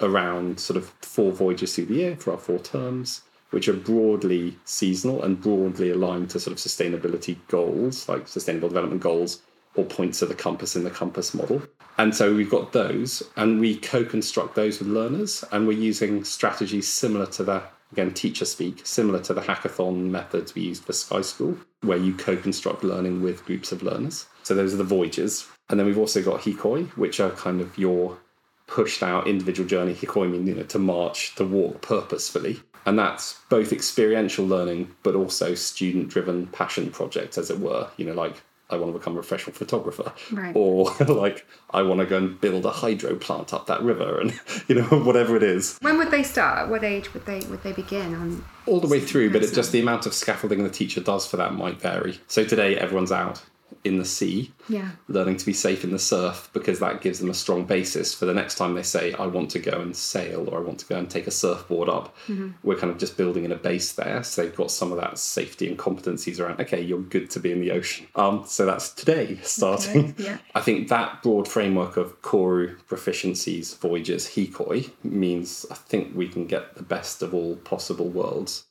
around 0.01 0.61
sort 0.61 0.77
of 0.77 0.88
four 1.01 1.33
voyages 1.33 1.75
through 1.75 1.87
the 1.87 1.95
year 1.95 2.17
for 2.17 2.33
our 2.33 2.38
four 2.38 2.59
terms 2.59 3.23
which 3.53 3.69
are 3.69 3.75
broadly 3.75 4.57
seasonal 4.65 5.23
and 5.23 5.41
broadly 5.41 5.91
aligned 5.91 6.31
to 6.31 6.41
sort 6.41 6.53
of 6.53 6.59
sustainability 6.59 7.37
goals, 7.49 8.09
like 8.09 8.27
sustainable 8.27 8.69
development 8.69 9.01
goals 9.01 9.43
or 9.75 9.85
points 9.85 10.21
of 10.23 10.29
the 10.29 10.35
compass 10.35 10.75
in 10.75 10.85
the 10.85 10.91
compass 10.91 11.33
model. 11.33 11.62
And 11.99 12.15
so 12.15 12.35
we've 12.35 12.51
got 12.51 12.73
those, 12.73 13.23
and 13.37 13.61
we 13.61 13.77
co 13.77 14.05
construct 14.05 14.55
those 14.55 14.79
with 14.79 14.88
learners, 14.88 15.45
and 15.53 15.67
we're 15.67 15.79
using 15.79 16.25
strategies 16.25 16.88
similar 16.88 17.27
to 17.27 17.45
the, 17.45 17.62
again, 17.93 18.15
teacher 18.15 18.47
speak, 18.47 18.87
similar 18.87 19.21
to 19.21 19.35
the 19.35 19.43
hackathon 19.43 20.09
methods 20.11 20.55
we 20.55 20.62
used 20.62 20.85
for 20.85 20.95
Sky 20.95 21.21
School, 21.21 21.57
where 21.83 21.99
you 21.99 22.15
co 22.15 22.37
construct 22.37 22.83
learning 22.83 23.23
with 23.23 23.45
groups 23.45 23.71
of 23.73 23.83
learners. 23.83 24.27
So 24.43 24.55
those 24.55 24.73
are 24.73 24.79
the 24.79 24.85
voyages. 24.85 25.47
And 25.69 25.79
then 25.79 25.87
we've 25.87 25.99
also 25.99 26.23
got 26.23 26.41
Hikoi, 26.41 26.88
which 26.97 27.21
are 27.21 27.31
kind 27.31 27.61
of 27.61 27.77
your 27.77 28.19
pushed 28.67 29.03
out 29.03 29.27
individual 29.27 29.69
journey. 29.69 29.95
Hikoi 29.95 30.31
means, 30.31 30.49
you 30.49 30.55
know, 30.55 30.62
to 30.62 30.79
march, 30.79 31.35
to 31.35 31.45
walk 31.45 31.83
purposefully 31.83 32.61
and 32.87 32.99
that's 32.99 33.40
both 33.49 33.73
experiential 33.73 34.47
learning 34.47 34.95
but 35.03 35.14
also 35.14 35.55
student 35.55 36.09
driven 36.09 36.47
passion 36.49 36.90
projects 36.90 37.38
as 37.38 37.51
it 37.51 37.59
were. 37.59 37.88
You 37.97 38.07
know 38.07 38.14
like 38.14 38.42
i 38.71 38.77
want 38.77 38.90
to 38.92 38.99
become 38.99 39.12
a 39.12 39.16
professional 39.16 39.55
photographer. 39.55 40.12
Right. 40.33 40.55
or 40.57 40.92
like 41.09 41.47
i 41.71 41.83
want 41.83 42.01
to 42.01 42.07
go 42.07 42.16
and 42.16 42.40
build 42.40 42.64
a 42.64 42.71
hydro 42.71 43.16
plant 43.16 43.53
up 43.53 43.66
that 43.66 43.83
river 43.83 44.21
and 44.21 44.38
you 44.68 44.77
know 44.77 44.83
whatever 45.05 45.37
it 45.37 45.42
is. 45.42 45.79
When 45.81 45.99
would 45.99 46.11
they 46.11 46.23
start? 46.23 46.68
What 46.71 46.85
age 46.85 47.12
would 47.14 47.27
they 47.27 47.40
would 47.51 47.62
they 47.62 47.73
begin 47.73 48.14
on 48.14 48.45
all 48.66 48.81
the 48.81 48.88
way 48.88 49.01
through 49.01 49.31
but 49.31 49.42
it 49.42 49.53
just 49.53 49.73
the 49.73 49.81
amount 49.81 50.07
of 50.07 50.14
scaffolding 50.14 50.64
the 50.64 50.71
teacher 50.71 51.01
does 51.01 51.27
for 51.27 51.37
that 51.37 51.55
might 51.55 51.81
vary. 51.81 52.21
So 52.29 52.45
today 52.45 52.77
everyone's 52.77 53.12
out 53.12 53.42
in 53.85 53.99
the 53.99 54.05
sea, 54.05 54.53
yeah. 54.68 54.90
learning 55.09 55.37
to 55.37 55.47
be 55.47 55.53
safe 55.53 55.83
in 55.83 55.90
the 55.90 55.99
surf 55.99 56.49
because 56.53 56.79
that 56.79 57.01
gives 57.01 57.18
them 57.18 57.31
a 57.31 57.35
strong 57.35 57.64
basis 57.64 58.14
for 58.14 58.27
the 58.27 58.35
next 58.35 58.57
time 58.57 58.75
they 58.75 58.83
say, 58.83 59.12
I 59.14 59.27
want 59.27 59.51
to 59.51 59.59
go 59.59 59.81
and 59.81 59.97
sail 59.97 60.49
or 60.49 60.59
I 60.59 60.62
want 60.62 60.79
to 60.81 60.87
go 60.87 60.97
and 60.97 61.11
take 61.11 61.27
a 61.27 61.33
surfboard 61.33 61.88
up. 61.88 62.16
Mm-hmm. 62.29 62.51
We're 62.62 62.77
kind 62.77 62.92
of 62.92 62.99
just 62.99 63.16
building 63.16 63.45
in 63.45 63.53
a 63.53 63.57
base 63.57 63.92
there. 63.92 64.23
So 64.23 64.42
they've 64.42 64.55
got 64.55 64.71
some 64.71 64.92
of 64.92 64.99
that 64.99 65.18
safety 65.18 65.68
and 65.68 65.79
competencies 65.79 66.38
around, 66.38 66.61
okay, 66.61 66.81
you're 66.81 67.01
good 67.01 67.29
to 67.31 67.40
be 67.40 67.51
in 67.51 67.61
the 67.61 67.73
ocean. 67.73 68.07
Um, 68.14 68.45
so 68.47 68.66
that's 68.66 68.90
today 68.90 69.38
starting. 69.42 70.11
Okay. 70.11 70.25
Yeah. 70.25 70.38
I 70.55 70.61
think 70.61 70.88
that 70.88 71.23
broad 71.23 71.49
framework 71.49 71.97
of 71.97 72.23
Koru 72.23 72.79
proficiencies, 72.85 73.77
voyages, 73.79 74.29
Hikoi 74.29 74.90
means 75.03 75.66
I 75.71 75.75
think 75.75 76.14
we 76.14 76.29
can 76.29 76.47
get 76.47 76.77
the 76.77 76.83
best 76.83 77.23
of 77.23 77.35
all 77.35 77.57
possible 77.57 78.09
worlds 78.09 78.64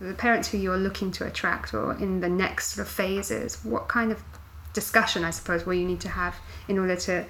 the 0.00 0.14
parents 0.14 0.48
who 0.48 0.58
you're 0.58 0.78
looking 0.78 1.12
to 1.12 1.26
attract 1.26 1.74
or 1.74 1.94
in 1.94 2.20
the 2.20 2.28
next 2.28 2.74
sort 2.74 2.86
of 2.86 2.92
phases, 2.92 3.62
what 3.64 3.88
kind 3.88 4.10
of 4.10 4.22
discussion, 4.72 5.24
I 5.24 5.30
suppose, 5.30 5.66
will 5.66 5.74
you 5.74 5.86
need 5.86 6.00
to 6.00 6.08
have 6.08 6.36
in 6.68 6.78
order 6.78 6.96
to 6.96 7.26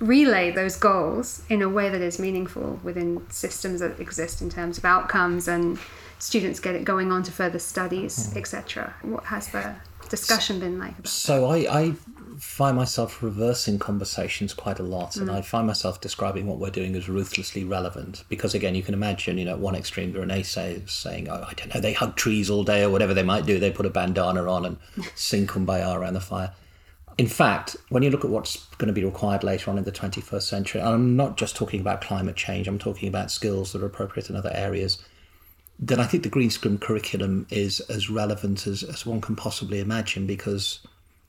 relay 0.00 0.50
those 0.50 0.76
goals 0.76 1.42
in 1.48 1.62
a 1.62 1.68
way 1.68 1.88
that 1.90 2.00
is 2.00 2.18
meaningful 2.18 2.80
within 2.82 3.24
systems 3.30 3.80
that 3.80 4.00
exist 4.00 4.40
in 4.40 4.48
terms 4.48 4.78
of 4.78 4.84
outcomes 4.84 5.46
and 5.46 5.78
students 6.18 6.58
get 6.58 6.74
it 6.74 6.84
going 6.84 7.12
on 7.12 7.22
to 7.22 7.32
further 7.32 7.58
studies, 7.58 8.28
mm. 8.28 8.36
etc. 8.36 8.94
What 9.02 9.24
has 9.24 9.48
the 9.48 9.74
discussion 10.08 10.58
been 10.58 10.78
like? 10.78 10.94
so 11.04 11.46
I, 11.46 11.56
I 11.80 11.94
find 12.40 12.74
myself 12.74 13.22
reversing 13.22 13.78
conversations 13.78 14.54
quite 14.54 14.78
a 14.78 14.82
lot, 14.82 15.16
and 15.16 15.28
mm. 15.28 15.34
I 15.34 15.42
find 15.42 15.66
myself 15.66 16.00
describing 16.00 16.46
what 16.46 16.58
we're 16.58 16.70
doing 16.70 16.96
as 16.96 17.06
ruthlessly 17.06 17.64
relevant. 17.64 18.24
Because 18.30 18.54
again, 18.54 18.74
you 18.74 18.82
can 18.82 18.94
imagine, 18.94 19.36
you 19.36 19.44
know, 19.44 19.52
at 19.52 19.58
one 19.58 19.74
extreme 19.74 20.12
there 20.12 20.22
are 20.22 20.26
naysayers 20.26 20.88
saying, 20.88 21.28
"Oh, 21.28 21.44
I 21.46 21.52
don't 21.52 21.74
know, 21.74 21.80
they 21.80 21.92
hug 21.92 22.16
trees 22.16 22.48
all 22.48 22.64
day 22.64 22.82
or 22.82 22.88
whatever 22.88 23.12
they 23.12 23.22
might 23.22 23.44
do. 23.44 23.58
They 23.58 23.70
put 23.70 23.84
a 23.84 23.90
bandana 23.90 24.50
on 24.50 24.64
and 24.64 24.78
sing 25.14 25.46
kumbaya 25.46 25.94
around 25.94 26.14
the 26.14 26.20
fire." 26.20 26.52
In 27.18 27.26
fact, 27.26 27.76
when 27.90 28.02
you 28.02 28.08
look 28.08 28.24
at 28.24 28.30
what's 28.30 28.64
going 28.78 28.86
to 28.86 28.94
be 28.94 29.04
required 29.04 29.44
later 29.44 29.70
on 29.70 29.76
in 29.76 29.84
the 29.84 29.92
21st 29.92 30.42
century, 30.42 30.80
and 30.80 30.88
I'm 30.88 31.16
not 31.16 31.36
just 31.36 31.56
talking 31.56 31.80
about 31.80 32.00
climate 32.00 32.36
change. 32.36 32.66
I'm 32.66 32.78
talking 32.78 33.08
about 33.08 33.30
skills 33.30 33.72
that 33.72 33.82
are 33.82 33.86
appropriate 33.86 34.30
in 34.30 34.36
other 34.36 34.52
areas 34.54 34.98
then 35.82 35.98
I 35.98 36.04
think 36.04 36.24
the 36.24 36.28
Green 36.28 36.50
School 36.50 36.76
curriculum 36.76 37.46
is 37.48 37.80
as 37.80 38.10
relevant 38.10 38.66
as, 38.66 38.82
as 38.82 39.06
one 39.06 39.22
can 39.22 39.34
possibly 39.34 39.80
imagine 39.80 40.26
because 40.26 40.80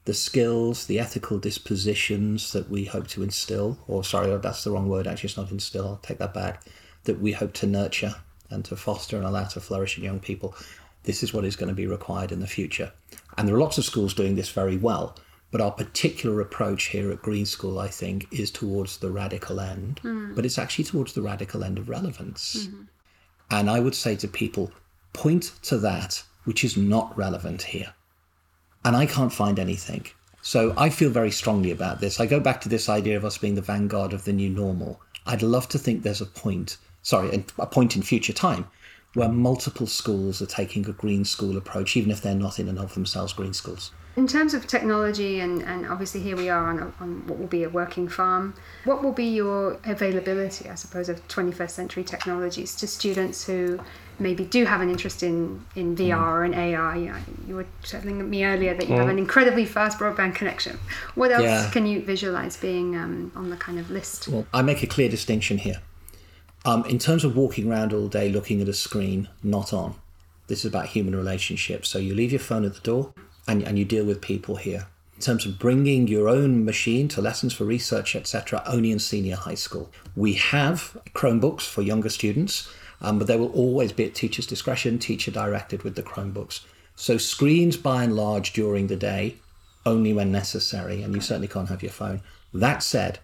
the 0.05 0.13
skills, 0.13 0.87
the 0.87 0.99
ethical 0.99 1.37
dispositions 1.37 2.51
that 2.53 2.69
we 2.69 2.85
hope 2.85 3.07
to 3.07 3.23
instill, 3.23 3.77
or 3.87 4.03
sorry, 4.03 4.35
that's 4.37 4.63
the 4.63 4.71
wrong 4.71 4.89
word, 4.89 5.07
actually, 5.07 5.27
it's 5.27 5.37
not 5.37 5.51
instill, 5.51 5.87
I'll 5.87 5.97
take 5.97 6.17
that 6.17 6.33
back, 6.33 6.63
that 7.03 7.19
we 7.19 7.33
hope 7.33 7.53
to 7.53 7.67
nurture 7.67 8.15
and 8.49 8.65
to 8.65 8.75
foster 8.75 9.17
and 9.17 9.25
allow 9.25 9.45
to 9.45 9.59
flourish 9.59 9.97
in 9.97 10.03
young 10.03 10.19
people, 10.19 10.55
this 11.03 11.23
is 11.23 11.33
what 11.33 11.45
is 11.45 11.55
going 11.55 11.69
to 11.69 11.75
be 11.75 11.87
required 11.87 12.31
in 12.31 12.39
the 12.39 12.47
future. 12.47 12.91
And 13.37 13.47
there 13.47 13.55
are 13.55 13.59
lots 13.59 13.77
of 13.77 13.85
schools 13.85 14.13
doing 14.13 14.35
this 14.35 14.49
very 14.49 14.77
well, 14.77 15.15
but 15.51 15.61
our 15.61 15.71
particular 15.71 16.41
approach 16.41 16.85
here 16.85 17.11
at 17.11 17.21
Green 17.21 17.45
School, 17.45 17.79
I 17.79 17.87
think, 17.87 18.27
is 18.31 18.51
towards 18.51 18.97
the 18.97 19.11
radical 19.11 19.59
end, 19.59 19.99
mm. 20.03 20.35
but 20.35 20.45
it's 20.45 20.57
actually 20.57 20.85
towards 20.85 21.13
the 21.13 21.21
radical 21.21 21.63
end 21.63 21.77
of 21.77 21.89
relevance. 21.89 22.67
Mm-hmm. 22.67 22.83
And 23.51 23.69
I 23.69 23.79
would 23.79 23.95
say 23.95 24.15
to 24.17 24.27
people, 24.27 24.71
point 25.13 25.51
to 25.63 25.77
that 25.79 26.23
which 26.45 26.63
is 26.63 26.77
not 26.77 27.15
relevant 27.17 27.61
here 27.61 27.93
and 28.83 28.95
I 28.95 29.05
can't 29.05 29.33
find 29.33 29.59
anything. 29.59 30.07
So 30.41 30.73
I 30.75 30.89
feel 30.89 31.09
very 31.09 31.31
strongly 31.31 31.71
about 31.71 31.99
this. 31.99 32.19
I 32.19 32.25
go 32.25 32.39
back 32.39 32.61
to 32.61 32.69
this 32.69 32.89
idea 32.89 33.15
of 33.15 33.25
us 33.25 33.37
being 33.37 33.55
the 33.55 33.61
vanguard 33.61 34.11
of 34.11 34.25
the 34.25 34.33
new 34.33 34.49
normal. 34.49 34.99
I'd 35.25 35.43
love 35.43 35.69
to 35.69 35.77
think 35.77 36.01
there's 36.01 36.21
a 36.21 36.25
point, 36.25 36.77
sorry, 37.03 37.43
a 37.59 37.67
point 37.67 37.95
in 37.95 38.01
future 38.01 38.33
time 38.33 38.67
where 39.13 39.29
multiple 39.29 39.87
schools 39.87 40.41
are 40.41 40.47
taking 40.47 40.87
a 40.87 40.93
green 40.93 41.25
school 41.25 41.57
approach, 41.57 41.95
even 41.95 42.11
if 42.11 42.21
they're 42.21 42.33
not 42.33 42.59
in 42.59 42.69
and 42.69 42.79
of 42.79 42.93
themselves 42.93 43.33
green 43.33 43.53
schools. 43.53 43.91
In 44.17 44.28
terms 44.28 44.54
of 44.54 44.67
technology, 44.67 45.39
and, 45.39 45.62
and 45.63 45.88
obviously 45.88 46.19
here 46.19 46.36
we 46.36 46.50
are 46.50 46.67
on, 46.67 46.80
a, 46.80 46.93
on 47.02 47.26
what 47.28 47.39
will 47.39 47.47
be 47.47 47.63
a 47.63 47.69
working 47.69 48.10
farm, 48.10 48.54
what 48.84 49.02
will 49.02 49.13
be 49.13 49.24
your 49.26 49.80
availability, 49.86 50.69
I 50.69 50.76
suppose, 50.76 51.08
of 51.08 51.26
21st 51.30 51.69
century 51.69 52.04
technologies 52.04 52.76
to 52.76 52.88
students 52.88 53.45
who 53.45 53.80
maybe 54.19 54.43
do 54.43 54.65
have 54.65 54.82
an 54.82 54.89
interest 54.89 55.24
in, 55.24 55.65
in 55.78 55.95
VR 55.95 56.43
and 56.43 56.54
AR? 56.54 56.97
You, 56.97 57.06
know, 57.06 57.17
you 57.47 57.56
were 57.56 57.65
telling 57.84 58.30
me 58.30 58.43
earlier 58.43 58.74
that 58.74 58.89
you 58.89 58.95
have 58.95 59.08
an 59.08 59.17
incredibly 59.17 59.65
fast 59.65 59.97
broadband 59.97 60.36
connection. 60.36 60.78
What 61.15 61.32
else 61.32 61.43
Yeah. 61.43 61.69
can 61.71 61.86
you 61.86 62.02
visualize 62.02 62.58
being 62.58 62.97
um, 62.97 63.32
on 63.34 63.50
the 63.50 63.56
kind 63.56 63.80
of 63.80 63.89
list? 63.89 64.28
Well, 64.28 64.45
I 64.54 64.62
make 64.62 64.84
a 64.84 64.88
clear 64.88 65.08
distinction 65.08 65.58
here. 65.58 65.82
Um, 66.65 66.84
in 66.86 67.00
terms 67.00 67.24
of 67.24 67.38
walking 67.38 67.71
around 67.71 67.93
all 67.93 68.10
day 68.10 68.30
looking 68.30 68.62
at 68.62 68.67
a 68.67 68.74
screen, 68.74 69.30
not 69.41 69.71
on. 69.71 69.95
This 70.47 70.60
is 70.60 70.65
about 70.65 70.88
human 70.88 71.15
relationships. 71.15 71.88
So 71.88 71.97
you 71.97 72.13
leave 72.13 72.34
your 72.34 72.39
phone 72.39 72.65
at 72.65 72.74
the 72.74 72.82
door 72.82 73.13
and, 73.47 73.63
and 73.63 73.77
you 73.77 73.86
deal 73.86 74.06
with 74.06 74.21
people 74.21 74.56
here. 74.56 74.88
In 75.15 75.21
terms 75.21 75.45
of 75.45 75.60
bringing 75.60 76.08
your 76.08 76.27
own 76.27 76.65
machine 76.65 77.08
to 77.10 77.21
lessons 77.21 77.54
for 77.54 77.63
research, 77.65 78.15
etc., 78.15 78.63
only 78.65 78.91
in 78.91 78.99
senior 78.99 79.36
high 79.36 79.56
school. 79.56 79.91
We 80.15 80.34
have 80.34 80.97
Chromebooks 81.13 81.62
for 81.62 81.82
younger 81.82 82.10
students, 82.10 82.69
um, 83.01 83.19
but 83.19 83.27
they 83.27 83.38
will 83.38 83.51
always 83.51 83.91
be 83.91 84.06
at 84.06 84.15
teacher's 84.15 84.47
discretion, 84.47 84.99
teacher 84.99 85.32
directed 85.32 85.84
with 85.84 85.95
the 85.95 86.04
Chromebooks. 86.04 86.62
So 86.95 87.17
screens 87.17 87.77
by 87.77 88.04
and 88.04 88.15
large 88.15 88.54
during 88.54 88.88
the 88.88 88.95
day, 88.95 89.36
only 89.86 90.13
when 90.13 90.32
necessary, 90.32 91.01
and 91.01 91.13
you 91.13 91.21
certainly 91.21 91.47
can't 91.47 91.69
have 91.69 91.84
your 91.84 91.91
phone. 91.91 92.21
That 92.54 92.84
said, 92.84 93.19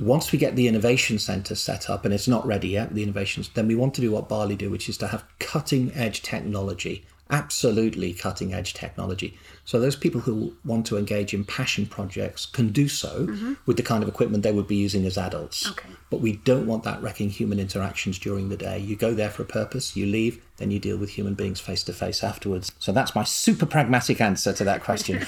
once 0.00 0.30
we 0.30 0.38
get 0.38 0.54
the 0.54 0.68
innovation 0.68 1.18
center 1.18 1.54
set 1.54 1.90
up 1.90 2.04
and 2.04 2.14
it's 2.14 2.28
not 2.28 2.46
ready 2.46 2.68
yet 2.68 2.94
the 2.94 3.02
innovations 3.02 3.48
then 3.54 3.66
we 3.66 3.74
want 3.74 3.94
to 3.94 4.00
do 4.00 4.12
what 4.12 4.28
Bali 4.28 4.54
do 4.54 4.70
which 4.70 4.88
is 4.88 4.96
to 4.96 5.08
have 5.08 5.24
cutting 5.40 5.92
edge 5.94 6.22
technology 6.22 7.04
absolutely 7.30 8.12
cutting 8.14 8.54
edge 8.54 8.74
technology. 8.74 9.38
So 9.64 9.78
those 9.78 9.96
people 9.96 10.22
who 10.22 10.56
want 10.64 10.86
to 10.86 10.96
engage 10.96 11.34
in 11.34 11.44
passion 11.44 11.86
projects 11.86 12.46
can 12.46 12.70
do 12.70 12.88
so 12.88 13.26
mm-hmm. 13.26 13.54
with 13.66 13.76
the 13.76 13.82
kind 13.82 14.02
of 14.02 14.08
equipment 14.08 14.42
they 14.42 14.52
would 14.52 14.66
be 14.66 14.76
using 14.76 15.04
as 15.04 15.18
adults. 15.18 15.70
Okay. 15.70 15.88
but 16.10 16.20
we 16.20 16.36
don't 16.36 16.66
want 16.66 16.84
that 16.84 17.02
wrecking 17.02 17.30
human 17.30 17.58
interactions 17.60 18.18
during 18.18 18.48
the 18.48 18.56
day. 18.56 18.78
You 18.78 18.96
go 18.96 19.12
there 19.12 19.30
for 19.30 19.42
a 19.42 19.46
purpose 19.46 19.96
you 19.96 20.06
leave 20.06 20.42
then 20.56 20.70
you 20.70 20.78
deal 20.78 20.96
with 20.96 21.10
human 21.10 21.34
beings 21.34 21.60
face 21.60 21.84
to 21.84 21.92
face 21.92 22.24
afterwards. 22.24 22.72
So 22.78 22.90
that's 22.92 23.14
my 23.14 23.24
super 23.24 23.66
pragmatic 23.66 24.20
answer 24.20 24.52
to 24.52 24.64
that 24.64 24.82
question. 24.82 25.24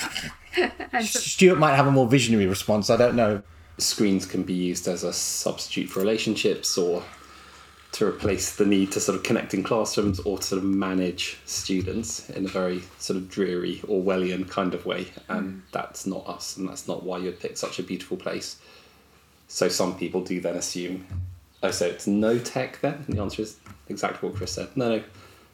Stuart 1.02 1.58
might 1.58 1.76
have 1.76 1.86
a 1.86 1.92
more 1.92 2.08
visionary 2.08 2.46
response 2.46 2.90
i 2.90 2.96
don't 2.96 3.14
know. 3.14 3.42
Screens 3.78 4.26
can 4.26 4.42
be 4.42 4.52
used 4.52 4.88
as 4.88 5.04
a 5.04 5.12
substitute 5.12 5.88
for 5.88 6.00
relationships 6.00 6.76
or 6.76 7.02
to 7.92 8.07
replace 8.07 8.55
the 8.55 8.64
need 8.64 8.92
to 8.92 9.00
sort 9.00 9.16
of 9.16 9.24
connect 9.24 9.53
in 9.53 9.62
classrooms 9.62 10.20
or 10.20 10.38
to 10.38 10.44
sort 10.44 10.62
of 10.62 10.64
manage 10.64 11.38
students 11.44 12.31
in 12.31 12.44
a 12.44 12.48
very 12.48 12.83
sort 12.98 13.16
of 13.16 13.29
dreary 13.29 13.81
Orwellian 13.85 14.48
kind 14.48 14.74
of 14.74 14.87
way. 14.87 15.09
And 15.29 15.48
mm. 15.48 15.61
that's 15.72 16.07
not 16.07 16.29
us, 16.29 16.57
and 16.57 16.68
that's 16.68 16.87
not 16.87 17.03
why 17.03 17.18
you'd 17.18 17.40
pick 17.40 17.57
such 17.57 17.79
a 17.79 17.83
beautiful 17.83 18.16
place. 18.16 18.61
So 19.48 19.68
some 19.68 19.98
people 19.98 20.22
do 20.22 20.40
then 20.40 20.55
assume, 20.55 21.07
oh, 21.62 21.72
so 21.72 21.87
it's 21.87 22.07
no 22.07 22.38
tech 22.38 22.81
then? 22.81 23.05
And 23.07 23.16
the 23.16 23.22
answer 23.22 23.42
is 23.42 23.57
exactly 23.88 24.29
what 24.29 24.38
Chris 24.38 24.53
said. 24.53 24.68
No, 24.76 24.98
no, 24.98 25.05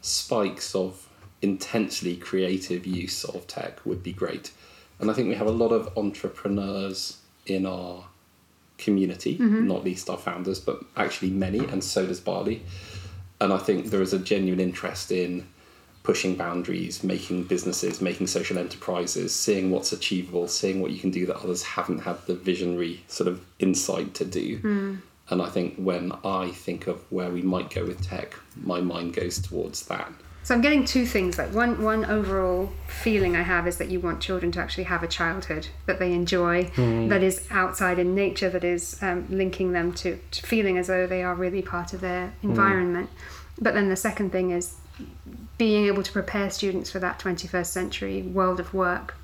spikes 0.03 0.75
of 0.75 1.09
intensely 1.41 2.17
creative 2.17 2.87
use 2.87 3.25
of 3.25 3.47
tech 3.47 3.85
would 3.87 4.03
be 4.03 4.13
great. 4.13 4.53
And 4.99 5.11
I 5.11 5.15
think 5.15 5.29
we 5.29 5.35
have 5.35 5.47
a 5.47 5.53
lot 5.53 5.73
of 5.73 5.97
entrepreneurs 5.97 7.19
in 7.47 7.65
our 7.65 8.05
community, 8.79 9.39
mm-hmm. 9.39 9.67
not 9.67 9.85
least 9.85 10.11
our 10.11 10.19
founders, 10.19 10.61
but 10.61 10.81
actually 10.97 11.31
many, 11.31 11.59
and 11.59 11.83
so 11.83 12.07
does 12.07 12.21
Bali. 12.21 12.63
And 13.41 13.53
I 13.53 13.59
think 13.59 13.87
there 13.87 14.03
is 14.03 14.13
a 14.13 14.19
genuine 14.19 14.61
interest 14.61 15.13
in 15.13 15.47
pushing 16.03 16.37
boundaries, 16.37 17.03
making 17.03 17.43
businesses, 17.45 18.01
making 18.01 18.29
social 18.29 18.59
enterprises, 18.59 19.35
seeing 19.35 19.71
what's 19.71 19.93
achievable, 19.93 20.47
seeing 20.47 20.81
what 20.81 20.93
you 20.93 21.01
can 21.01 21.11
do 21.11 21.27
that 21.27 21.37
others 21.37 21.65
haven't 21.65 21.99
had 21.99 22.25
the 22.27 22.35
visionary 22.35 23.03
sort 23.09 23.29
of 23.29 23.45
insight 23.59 24.15
to 24.15 24.25
do. 24.25 24.59
Hmm. 24.59 24.95
And 25.29 25.43
I 25.43 25.49
think 25.49 25.75
when 25.77 26.13
I 26.25 26.51
think 26.51 26.87
of 26.87 27.01
where 27.11 27.31
we 27.31 27.43
might 27.43 27.71
go 27.71 27.85
with 27.85 28.07
tech, 28.07 28.37
my 28.55 28.81
mind 28.81 29.15
goes 29.15 29.41
towards 29.41 29.85
that. 29.87 30.13
So 30.47 30.55
I'm 30.55 30.61
getting 30.61 30.85
two 30.85 31.07
things. 31.07 31.39
Like 31.39 31.53
one, 31.53 31.83
one 31.83 32.05
overall 32.05 32.71
feeling 32.87 33.35
I 33.35 33.43
have 33.43 33.67
is 33.67 33.79
that 33.79 33.89
you 33.89 33.99
want 33.99 34.21
children 34.21 34.53
to 34.53 34.61
actually 34.61 34.85
have 34.85 35.03
a 35.03 35.09
childhood 35.09 35.67
that 35.87 35.99
they 35.99 36.13
enjoy, 36.13 36.71
that 37.09 37.21
is 37.21 37.45
outside 37.51 37.99
in 37.99 38.15
nature, 38.15 38.49
that 38.51 38.63
is 38.63 38.97
um, 39.03 39.27
linking 39.29 39.73
them 39.73 39.93
to, 39.95 40.21
to 40.31 40.43
feeling 40.47 40.79
as 40.79 40.87
though 40.87 41.05
they 41.05 41.25
are 41.25 41.35
really 41.35 41.63
part 41.63 41.93
of 41.93 42.01
their 42.01 42.33
environment. 42.45 43.11
But 43.61 43.75
then 43.75 43.89
the 43.89 43.97
second 43.97 44.31
thing 44.31 44.53
is 44.53 44.77
being 45.59 45.87
able 45.87 46.05
to 46.05 46.13
prepare 46.13 46.49
students 46.49 46.93
for 46.93 47.01
that 47.01 47.19
21st 47.19 47.67
century 47.67 48.23
world 48.23 48.61
of 48.61 48.73
work. 48.73 49.17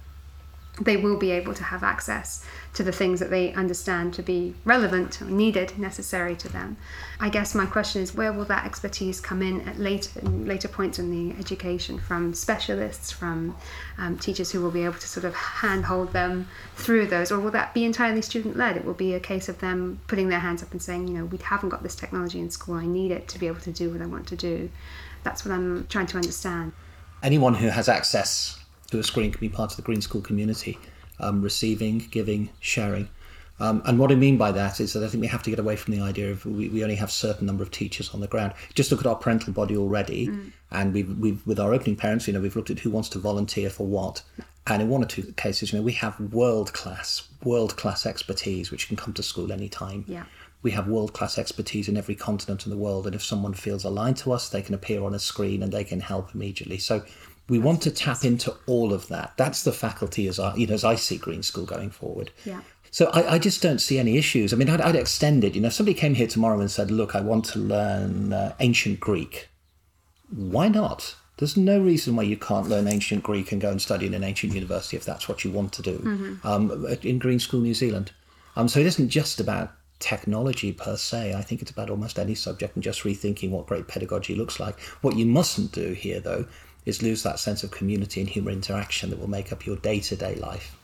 They 0.85 0.97
will 0.97 1.17
be 1.17 1.31
able 1.31 1.55
to 1.55 1.63
have 1.63 1.85
access 1.85 2.45
to 2.75 2.83
the 2.83 2.91
things 2.91 3.21
that 3.21 3.31
they 3.31 3.53
understand 3.53 4.15
to 4.15 4.23
be 4.23 4.55
relevant 4.65 5.23
or 5.23 5.27
needed, 5.27 5.79
necessary 5.79 6.35
to 6.37 6.49
them. 6.49 6.77
I 7.21 7.29
guess 7.29 7.55
my 7.55 7.67
question 7.67 8.03
is 8.03 8.15
where 8.15 8.33
will 8.33 8.47
that 8.47 8.65
expertise 8.65 9.21
come 9.21 9.43
in 9.43 9.61
at 9.69 9.79
later 9.79 10.21
later 10.23 10.69
points 10.69 10.99
in 10.99 11.11
the 11.11 11.39
education 11.39 11.99
from 11.99 12.35
specialists, 12.35 13.13
from 13.13 13.55
um, 13.99 14.19
teachers 14.19 14.51
who 14.51 14.61
will 14.61 14.71
be 14.71 14.85
able 14.85 14.99
to 14.99 15.09
sort 15.09 15.25
of 15.25 15.35
handhold 15.35 16.13
them 16.13 16.49
through 16.77 17.07
those, 17.07 17.31
or 17.31 17.39
will 17.39 17.53
that 17.53 17.75
be 17.75 17.85
entirely 17.85 18.23
student 18.23 18.57
led? 18.57 18.77
It 18.77 18.85
will 18.85 18.95
be 18.95 19.15
a 19.15 19.21
case 19.21 19.49
of 19.49 19.61
them 19.61 20.01
putting 20.09 20.29
their 20.31 20.41
hands 20.41 20.63
up 20.63 20.73
and 20.73 20.83
saying, 20.83 21.07
you 21.07 21.15
know, 21.15 21.27
we 21.27 21.39
haven't 21.39 21.69
got 21.69 21.83
this 21.83 21.95
technology 21.95 22.41
in 22.41 22.51
school, 22.51 22.75
I 22.75 22.87
need 22.87 23.13
it 23.13 23.29
to 23.29 23.39
be 23.39 23.47
able 23.47 23.61
to 23.61 23.73
do 23.73 23.91
what 23.91 24.03
I 24.03 24.07
want 24.07 24.27
to 24.29 24.37
do. 24.37 24.71
That's 25.23 25.45
what 25.45 25.53
I'm 25.53 25.87
trying 25.87 26.07
to 26.07 26.17
understand. 26.17 26.73
anyone 27.23 27.55
who 27.55 27.69
has 27.69 27.89
access 27.89 28.59
to 28.93 28.99
a 28.99 29.03
screen 29.03 29.31
can 29.33 29.41
be 29.41 29.49
part 29.49 29.71
of 29.73 29.77
the 29.77 29.83
Green 29.83 30.01
School 30.01 30.21
community, 30.21 30.79
um, 31.19 31.43
receiving, 31.43 31.99
giving, 32.11 32.51
sharing. 32.61 33.09
Um, 33.61 33.83
and 33.85 33.99
what 33.99 34.11
I 34.11 34.17
mean 34.17 34.39
by 34.39 34.51
that 34.53 34.81
is 34.81 34.93
that 34.93 35.05
I 35.05 35.09
think 35.09 35.21
we 35.21 35.29
have 35.29 35.43
to 35.45 35.51
get 35.51 35.59
away 35.59 35.77
from 35.77 35.95
the 35.95 36.01
idea 36.01 36.31
of 36.31 36.45
we, 36.47 36.69
we 36.69 36.83
only 36.83 36.97
have 36.97 37.11
a 37.11 37.13
certain 37.13 37.47
number 37.47 37.63
of 37.63 37.71
teachers 37.71 38.13
on 38.13 38.21
the 38.21 38.27
ground. 38.27 38.55
Just 38.75 38.91
look 38.91 39.01
at 39.01 39.07
our 39.07 39.15
parental 39.15 39.53
body 39.53 39.77
already, 39.77 40.31
and 40.71 40.93
we've, 40.93 41.17
we've 41.19 41.47
with 41.47 41.61
our 41.61 41.73
opening 41.73 41.97
parents, 41.97 42.27
you 42.27 42.33
know, 42.33 42.41
we've 42.41 42.57
looked 42.57 42.71
at 42.71 42.81
who 42.81 42.91
wants 42.91 43.09
to 43.11 43.19
volunteer 43.19 43.71
for 43.71 43.87
what. 43.87 44.23
And 44.67 44.81
in 44.83 44.89
one 44.89 45.03
or 45.03 45.07
two 45.07 45.23
cases, 45.37 45.73
you 45.73 45.79
know, 45.79 45.85
we 45.85 45.93
have 45.93 46.19
world 46.33 46.73
class, 46.73 47.29
world 47.45 47.77
class 47.77 48.07
expertise 48.07 48.71
which 48.71 48.89
can 48.89 48.97
come 48.97 49.13
to 49.15 49.23
school 49.23 49.53
anytime 49.53 50.05
Yeah. 50.09 50.25
we 50.63 50.71
have 50.73 50.87
world 50.89 51.13
class 51.13 51.39
expertise 51.39 51.89
in 51.89 51.97
every 51.97 52.15
continent 52.15 52.65
in 52.65 52.71
the 52.71 52.77
world, 52.77 53.07
and 53.07 53.15
if 53.15 53.23
someone 53.23 53.55
feels 53.55 53.85
aligned 53.85 54.17
to 54.19 54.33
us, 54.33 54.49
they 54.49 54.63
can 54.63 54.75
appear 54.75 55.05
on 55.05 55.15
a 55.15 55.19
screen 55.19 55.63
and 55.63 55.73
they 55.73 55.85
can 55.85 56.01
help 56.01 56.35
immediately. 56.35 56.79
So 56.79 57.05
we 57.53 57.59
want 57.59 57.83
to 57.83 57.91
tap 57.91 58.25
into 58.25 58.57
all 58.67 58.95
of 58.95 59.09
that. 59.09 59.35
That's 59.37 59.63
the 59.63 59.73
faculty 59.73 60.27
as 60.27 60.39
I, 60.39 60.55
you 60.55 60.67
know, 60.67 60.73
as 60.73 60.85
I 60.85 60.95
see 60.95 61.19
Green 61.19 61.43
School 61.43 61.67
going 61.67 61.91
forward. 61.91 62.31
Yeah. 62.47 62.63
So 62.91 63.11
I, 63.13 63.35
I 63.35 63.39
just 63.39 63.61
don't 63.61 63.79
see 63.79 63.99
any 63.99 64.17
issues. 64.17 64.55
I 64.55 64.57
mean, 64.57 64.71
I'd, 64.71 64.81
I'd 64.81 64.97
extend 64.97 65.45
it. 65.45 65.55
You 65.55 65.61
know, 65.61 65.67
if 65.67 65.75
somebody 65.75 65.93
came 65.93 66.15
here 66.15 66.27
tomorrow 66.27 66.59
and 66.59 66.71
said, 66.71 66.91
"Look, 66.91 67.15
I 67.15 67.21
want 67.21 67.45
to 67.53 67.59
learn 67.59 68.33
uh, 68.33 68.55
ancient 68.61 69.01
Greek," 69.01 69.51
why 70.31 70.69
not? 70.69 71.15
There's 71.37 71.59
no 71.59 71.79
reason 71.79 72.17
why 72.17 72.23
you 72.23 72.39
can't 72.39 72.71
learn 72.71 72.89
ancient 72.89 73.23
Greek 73.23 73.53
and 73.53 73.61
go 73.61 73.71
and 73.71 73.83
study 73.83 74.07
in 74.07 74.15
an 74.15 74.25
ancient 74.25 74.55
university 74.55 74.97
if 74.97 75.05
that's 75.05 75.29
what 75.29 75.45
you 75.45 75.51
want 75.51 75.75
to 75.75 75.83
do 75.83 76.39
um, 76.45 76.87
in 77.03 77.19
Green 77.19 77.39
School 77.39 77.61
New 77.61 77.75
Zealand. 77.75 78.13
Um, 78.57 78.67
so 78.67 78.81
it 78.81 78.87
isn't 78.87 79.11
just 79.11 79.41
about 79.41 79.73
technology 79.99 80.73
per 80.73 80.97
se. 80.97 81.35
I 81.35 81.43
think 81.43 81.61
it's 81.61 81.71
about 81.71 81.91
almost 81.91 82.19
any 82.19 82.35
subject 82.35 82.77
and 82.77 82.83
just 82.83 83.03
rethinking 83.03 83.51
what 83.51 83.67
great 83.67 83.89
pedagogy 83.89 84.35
looks 84.35 84.59
like. 84.59 84.81
What 85.03 85.17
you 85.17 85.27
mustn't 85.27 85.73
do 85.73 85.93
here, 85.93 86.21
though, 86.21 86.47
is 86.85 87.03
lose 87.03 87.23
that 87.23 87.39
sense 87.39 87.63
of 87.63 87.71
community 87.71 88.21
and 88.21 88.29
human 88.29 88.55
interaction 88.55 89.11
that 89.11 89.19
will 89.19 89.31
make 89.31 89.53
up 89.53 89.67
your 89.67 89.77
day 89.77 90.01
to 90.01 90.17
day 90.17 90.35
life. 90.35 90.77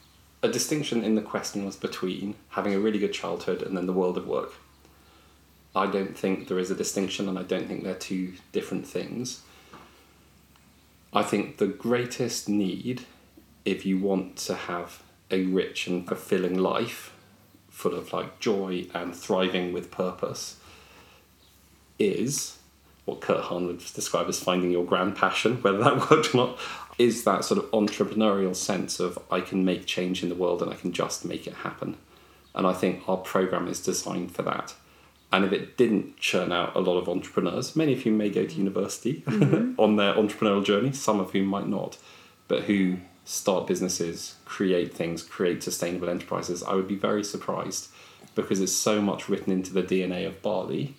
A 0.43 0.49
distinction 0.49 1.03
in 1.03 1.17
the 1.17 1.23
question 1.23 1.65
was 1.65 1.77
between 1.77 2.37
having 2.51 2.75
a 2.75 2.79
really 2.79 2.99
good 2.99 3.13
childhood 3.13 3.63
and 3.63 3.77
then 3.77 3.87
the 3.87 3.93
world 3.93 4.17
of 4.17 4.27
work. 4.27 4.55
I 5.75 5.87
don't 5.87 6.17
think 6.17 6.49
there 6.49 6.59
is 6.59 6.71
a 6.71 6.75
distinction, 6.75 7.29
and 7.29 7.39
I 7.39 7.43
don't 7.43 7.67
think 7.67 7.85
they're 7.85 7.95
two 7.95 8.35
different 8.53 8.87
things. 8.87 9.43
I 11.13 11.23
think 11.23 11.57
the 11.57 11.67
greatest 11.67 12.49
need, 12.49 13.03
if 13.65 13.85
you 13.85 13.99
want 13.99 14.37
to 14.39 14.55
have 14.55 15.03
a 15.31 15.45
rich 15.45 15.87
and 15.87 16.07
fulfilling 16.07 16.59
life, 16.59 17.13
full 17.69 17.95
of 17.95 18.13
like 18.13 18.41
joy 18.41 18.87
and 18.95 19.15
thriving 19.15 19.73
with 19.73 19.91
purpose, 19.91 20.57
is 21.99 22.58
what 23.09 23.21
Kurt 23.21 23.45
Hahn 23.45 23.67
would 23.67 23.79
describe 23.95 24.29
as 24.29 24.39
finding 24.39 24.71
your 24.71 24.85
grand 24.85 25.17
passion, 25.17 25.57
whether 25.63 25.79
that 25.79 25.97
worked 26.11 26.35
or 26.35 26.39
not, 26.39 26.59
is 26.99 27.25
that 27.25 27.45
sort 27.45 27.59
of 27.59 27.71
entrepreneurial 27.71 28.55
sense 28.55 29.01
of 29.01 29.19
I 29.31 29.41
can 29.41 29.65
make 29.65 29.87
change 29.87 30.23
in 30.23 30.29
the 30.29 30.35
world 30.35 30.63
and 30.63 30.71
I 30.71 30.75
can 30.75 30.93
just 30.93 31.25
make 31.25 31.47
it 31.47 31.55
happen. 31.55 31.97
And 32.55 32.67
I 32.67 32.73
think 32.73 33.09
our 33.09 33.17
program 33.17 33.69
is 33.69 33.81
designed 33.81 34.33
for 34.35 34.43
that. 34.43 34.75
And 35.33 35.45
if 35.45 35.53
it 35.53 35.77
didn't 35.77 36.17
churn 36.17 36.53
out 36.53 36.75
a 36.75 36.81
lot 36.81 36.99
of 36.99 37.09
entrepreneurs, 37.09 37.77
many 37.77 37.93
of 37.93 38.03
whom 38.03 38.17
may 38.17 38.31
go 38.31 38.43
to 38.43 38.49
mm-hmm. 38.49 38.59
university 38.59 39.23
mm-hmm. 39.27 39.81
on 39.81 39.97
their 39.97 40.15
entrepreneurial 40.15 40.65
journey, 40.65 40.93
some 40.93 41.21
of 41.21 41.33
whom 41.33 41.47
might 41.47 41.69
not, 41.69 41.99
but 42.49 42.65
who 42.65 42.99
start 43.25 43.67
businesses, 43.67 44.37
create 44.45 44.95
things, 44.95 45.23
create 45.23 45.63
sustainable 45.63 46.09
enterprises, 46.09 46.63
I 46.63 46.75
would 46.75 46.89
be 46.89 46.97
very 46.97 47.23
surprised 47.23 47.89
because 48.35 48.61
it's 48.61 48.73
so 48.73 49.03
much 49.03 49.29
written 49.29 49.53
into 49.53 49.73
the 49.73 49.83
DNA 49.83 50.27
of 50.27 50.41
Bali 50.41 50.95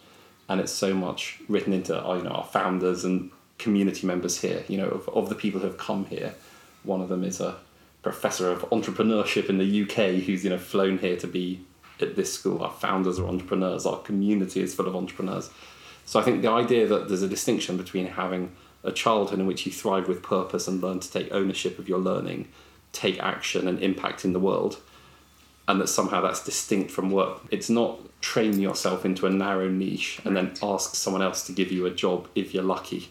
and 0.49 0.59
it's 0.59 0.71
so 0.71 0.93
much 0.93 1.39
written 1.47 1.71
into 1.71 1.97
uh, 1.97 2.15
you 2.15 2.23
know 2.23 2.31
our 2.31 2.43
founders 2.43 3.05
and 3.05 3.31
community 3.57 4.05
members 4.05 4.41
here 4.41 4.63
you 4.67 4.77
know 4.77 4.87
of, 4.87 5.07
of 5.09 5.29
the 5.29 5.35
people 5.35 5.61
who 5.61 5.67
have 5.67 5.77
come 5.77 6.05
here 6.05 6.33
one 6.83 7.01
of 7.01 7.09
them 7.09 7.23
is 7.23 7.39
a 7.39 7.55
professor 8.01 8.51
of 8.51 8.61
entrepreneurship 8.69 9.49
in 9.49 9.57
the 9.57 9.83
UK 9.83 10.23
who's 10.23 10.43
you 10.43 10.49
know 10.49 10.57
flown 10.57 10.97
here 10.97 11.17
to 11.17 11.27
be 11.27 11.61
at 12.01 12.15
this 12.15 12.33
school. 12.33 12.63
Our 12.63 12.71
founders 12.71 13.19
are 13.19 13.27
entrepreneurs. 13.27 13.85
Our 13.85 13.99
community 13.99 14.61
is 14.61 14.73
full 14.73 14.87
of 14.87 14.95
entrepreneurs. 14.95 15.49
So 16.05 16.19
I 16.19 16.23
think 16.23 16.41
the 16.41 16.49
idea 16.49 16.87
that 16.87 17.07
there's 17.07 17.21
a 17.21 17.27
distinction 17.27 17.77
between 17.77 18.07
having 18.07 18.55
a 18.83 18.91
childhood 18.91 19.39
in 19.39 19.45
which 19.45 19.65
you 19.65 19.71
thrive 19.71 20.07
with 20.07 20.23
purpose 20.23 20.67
and 20.67 20.81
learn 20.81 20.99
to 20.99 21.11
take 21.11 21.31
ownership 21.31 21.77
of 21.77 21.89
your 21.89 21.99
learning, 21.99 22.47
take 22.91 23.19
action 23.19 23.67
and 23.67 23.79
impact 23.79 24.25
in 24.25 24.33
the 24.33 24.39
world, 24.39 24.81
and 25.69 25.79
that 25.79 25.87
somehow 25.87 26.19
that's 26.19 26.43
distinct 26.43 26.91
from 26.91 27.11
work. 27.11 27.41
It's 27.51 27.69
not 27.69 27.99
train 28.21 28.59
yourself 28.59 29.05
into 29.05 29.25
a 29.25 29.29
narrow 29.29 29.69
niche 29.69 30.19
and 30.25 30.35
then 30.35 30.51
ask 30.61 30.95
someone 30.95 31.21
else 31.21 31.45
to 31.45 31.53
give 31.53 31.71
you 31.71 31.85
a 31.85 31.91
job 31.91 32.27
if 32.35 32.53
you're 32.53 32.63
lucky. 32.63 33.09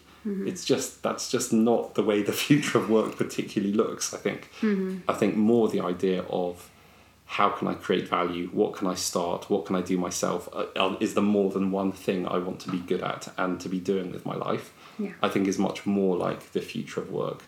It's 0.49 0.65
just 0.65 1.03
that's 1.03 1.31
just 1.31 1.53
not 1.53 1.95
the 1.95 2.03
way 2.03 2.23
the 2.23 2.33
future 2.47 2.77
of 2.79 2.91
work 2.91 3.17
particularly 3.17 3.73
looks. 3.73 4.13
I 4.13 4.19
think. 4.19 4.51
I 5.09 5.15
think 5.15 5.37
more 5.37 5.69
the 5.69 5.81
idea 5.81 6.23
of 6.29 6.69
how 7.25 7.51
can 7.51 7.69
I 7.69 7.75
create 7.75 8.09
value? 8.09 8.49
What 8.53 8.73
can 8.75 8.89
I 8.89 8.95
start? 8.95 9.49
What 9.49 9.65
can 9.67 9.77
I 9.77 9.83
do 9.83 9.97
myself? 9.97 10.49
Uh, 10.53 10.65
uh, 10.77 10.97
is 10.99 11.15
there 11.15 11.23
more 11.23 11.51
than 11.51 11.71
one 11.71 11.93
thing 11.93 12.27
I 12.27 12.39
want 12.39 12.59
to 12.61 12.71
be 12.71 12.79
good 12.79 13.03
at 13.03 13.29
and 13.37 13.61
to 13.61 13.69
be 13.69 13.79
doing 13.79 14.11
with 14.11 14.25
my 14.27 14.35
life? 14.35 14.73
Yeah. 14.99 15.13
I 15.23 15.29
think 15.29 15.47
is 15.47 15.59
much 15.59 15.87
more 15.87 16.17
like 16.17 16.53
the 16.53 16.61
future 16.61 17.01
of 17.03 17.11
work. 17.11 17.45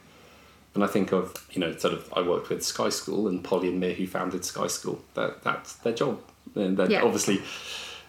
And 0.75 0.85
I 0.85 0.87
think 0.87 1.13
of, 1.13 1.35
you 1.53 1.61
know, 1.61 1.77
sort 1.77 1.95
of, 1.95 2.13
I 2.17 2.23
worked 2.23 2.49
with 2.49 2.63
Sky 2.65 2.91
School 2.91 3.27
and 3.29 3.43
Polly 3.43 3.69
and 3.69 3.81
Mia, 3.81 3.93
who 3.95 4.07
founded 4.07 4.45
Sky 4.45 4.69
School. 4.69 5.03
That, 5.15 5.43
that's 5.43 5.75
their 5.75 5.93
job. 5.93 6.21
And 6.55 6.77
then 6.77 6.91
Yeah. 6.91 7.03
obviously, 7.03 7.41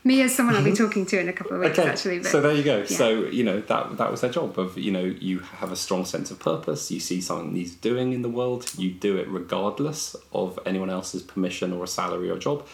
Me 0.04 0.22
as 0.22 0.36
someone 0.36 0.56
I'll 0.56 0.64
be 0.64 0.74
talking 0.74 1.06
to 1.08 1.20
in 1.20 1.30
a 1.30 1.34
couple 1.34 1.56
of 1.56 1.62
weeks, 1.62 1.78
okay, 1.78 1.88
actually. 1.90 2.20
But 2.20 2.28
so 2.32 2.42
there 2.42 2.54
you 2.54 2.64
go. 2.64 2.80
yeah. 2.80 2.86
So, 2.86 3.10
you 3.26 3.44
know, 3.44 3.62
that, 3.62 3.98
that 3.98 4.10
was 4.12 4.22
their 4.22 4.32
job 4.32 4.58
of, 4.60 4.78
you 4.78 4.92
know, 4.92 5.04
you 5.04 5.40
have 5.40 5.72
a 5.72 5.76
strong 5.76 6.06
sense 6.06 6.32
of 6.32 6.40
purpose. 6.40 6.90
You 6.92 7.00
see 7.00 7.22
something 7.22 7.56
he's 7.56 7.76
doing 7.76 8.14
in 8.14 8.22
the 8.24 8.30
world. 8.30 8.72
You 8.78 8.92
do 8.92 9.18
it 9.18 9.28
regardless 9.28 10.16
of 10.34 10.58
anyone 10.66 10.90
else's 10.90 11.22
permission 11.22 11.72
or 11.74 11.84
a 11.84 11.88
salary 11.88 12.30
or 12.32 12.38
job. 12.38 12.68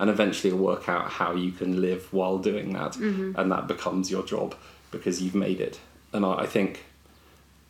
And 0.00 0.10
eventually 0.10 0.52
you'll 0.52 0.64
work 0.64 0.88
out 0.88 1.08
how 1.08 1.34
you 1.34 1.52
can 1.52 1.80
live 1.80 2.12
while 2.12 2.38
doing 2.38 2.72
that. 2.72 2.92
Mm-hmm. 2.92 3.38
And 3.38 3.52
that 3.52 3.68
becomes 3.68 4.10
your 4.10 4.24
job 4.24 4.54
because 4.90 5.22
you've 5.22 5.34
made 5.36 5.60
it. 5.60 5.78
And 6.12 6.24
I, 6.26 6.34
I 6.40 6.46
think 6.46 6.84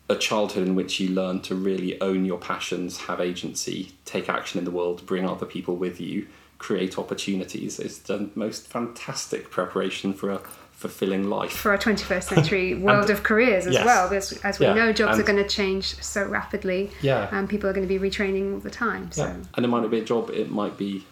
a 0.09 0.15
childhood 0.15 0.67
in 0.67 0.75
which 0.75 0.99
you 0.99 1.09
learn 1.09 1.39
to 1.41 1.55
really 1.55 1.99
own 2.01 2.25
your 2.25 2.37
passions, 2.37 2.97
have 3.01 3.21
agency, 3.21 3.93
take 4.05 4.27
action 4.29 4.59
in 4.59 4.65
the 4.65 4.71
world, 4.71 5.05
bring 5.05 5.27
other 5.27 5.45
people 5.45 5.75
with 5.75 5.99
you, 6.01 6.27
create 6.57 6.97
opportunities 6.97 7.79
is 7.79 7.99
the 7.99 8.29
most 8.35 8.67
fantastic 8.67 9.49
preparation 9.49 10.13
for 10.13 10.29
a 10.31 10.39
fulfilling 10.71 11.29
life. 11.29 11.51
for 11.51 11.71
our 11.71 11.77
21st 11.77 12.23
century 12.23 12.73
world 12.87 13.09
of 13.09 13.23
careers 13.23 13.65
as 13.65 13.73
yes. 13.73 13.85
well. 13.85 14.09
Because 14.09 14.33
as 14.43 14.59
we 14.59 14.65
Yeah, 14.65 14.73
know, 14.73 14.93
jobs 14.93 15.17
are 15.19 15.23
going 15.23 15.41
to 15.41 15.47
change 15.47 16.01
so 16.01 16.25
rapidly. 16.25 16.91
Yeah. 17.01 17.29
And 17.31 17.49
people 17.49 17.69
are 17.69 17.73
going 17.73 17.87
to 17.87 17.99
be 17.99 18.09
retraining 18.09 18.53
all 18.53 18.59
the 18.59 18.69
time. 18.69 19.11
So 19.11 19.23
Yeah. 19.25 19.35
And 19.55 19.65
it 19.65 19.69
might 19.69 19.81
not 19.81 19.91
be 19.91 19.99
a 19.99 20.03
job, 20.05 20.29
it 20.29 20.51
might 20.51 20.77
be, 20.77 21.05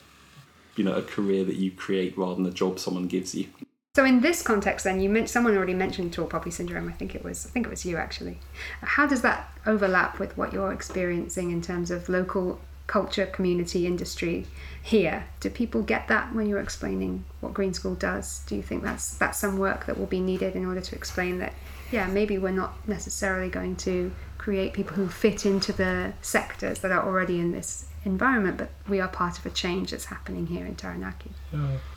you 0.76 0.84
know, 0.84 0.94
a 0.96 1.02
career 1.02 1.46
that 1.46 1.56
you 1.56 1.72
create 1.72 2.18
rather 2.18 2.36
than 2.36 2.46
a 2.46 2.52
job 2.52 2.80
someone 2.80 3.08
gives 3.08 3.34
you. 3.36 3.48
So 3.94 4.06
in 4.06 4.22
this 4.22 4.42
context, 4.42 4.86
then 4.86 5.02
you 5.02 5.10
meant 5.10 5.30
someone 5.30 5.58
already 5.58 5.74
mentioned 5.74 6.14
tall 6.14 6.26
poppy 6.26 6.50
syndrome. 6.50 6.88
I 6.88 6.94
think 6.94 7.14
it 7.14 7.26
was. 7.26 7.46
I 7.46 7.50
think 7.50 7.66
it 7.66 7.70
was 7.70 7.86
you 7.86 7.98
actually. 7.98 8.40
How 8.80 9.06
does 9.06 9.22
that 9.22 9.52
overlap 9.66 10.18
with 10.18 10.38
what 10.38 10.54
you're 10.54 10.72
experiencing 10.72 11.52
in 11.52 11.62
terms 11.62 11.92
of 11.92 12.08
local 12.08 12.62
culture, 12.88 13.26
community, 13.26 13.86
industry 13.86 14.48
here? 14.82 15.26
Do 15.42 15.50
people 15.50 15.82
get 15.82 16.08
that 16.08 16.34
when 16.34 16.48
you're 16.48 16.62
explaining 16.62 17.26
what 17.42 17.54
Green 17.54 17.74
School 17.74 17.96
does? 17.96 18.44
Do 18.48 18.56
you 18.56 18.62
think 18.62 18.82
that's 18.82 19.18
that's 19.18 19.38
some 19.38 19.58
work 19.58 19.88
that 19.88 20.00
will 20.00 20.06
be 20.06 20.22
needed 20.22 20.56
in 20.56 20.66
order 20.66 20.80
to 20.80 20.96
explain 20.96 21.40
that? 21.40 21.54
Yeah, 21.92 22.08
maybe 22.08 22.38
we're 22.38 22.52
not 22.52 22.88
necessarily 22.88 23.50
going 23.50 23.76
to 23.88 24.14
create 24.38 24.72
people 24.72 24.96
who 24.96 25.10
fit 25.10 25.46
into 25.46 25.74
the 25.74 26.14
sectors 26.22 26.80
that 26.80 26.92
are 26.92 27.06
already 27.06 27.42
in 27.42 27.52
this 27.52 27.88
environment, 28.06 28.58
but 28.58 28.70
we 28.88 29.00
are 29.00 29.08
part 29.08 29.38
of 29.38 29.46
a 29.46 29.50
change 29.50 29.92
that's 29.92 30.06
happening 30.06 30.48
here 30.48 30.66
in 30.66 30.76
Taranaki. 30.76 31.32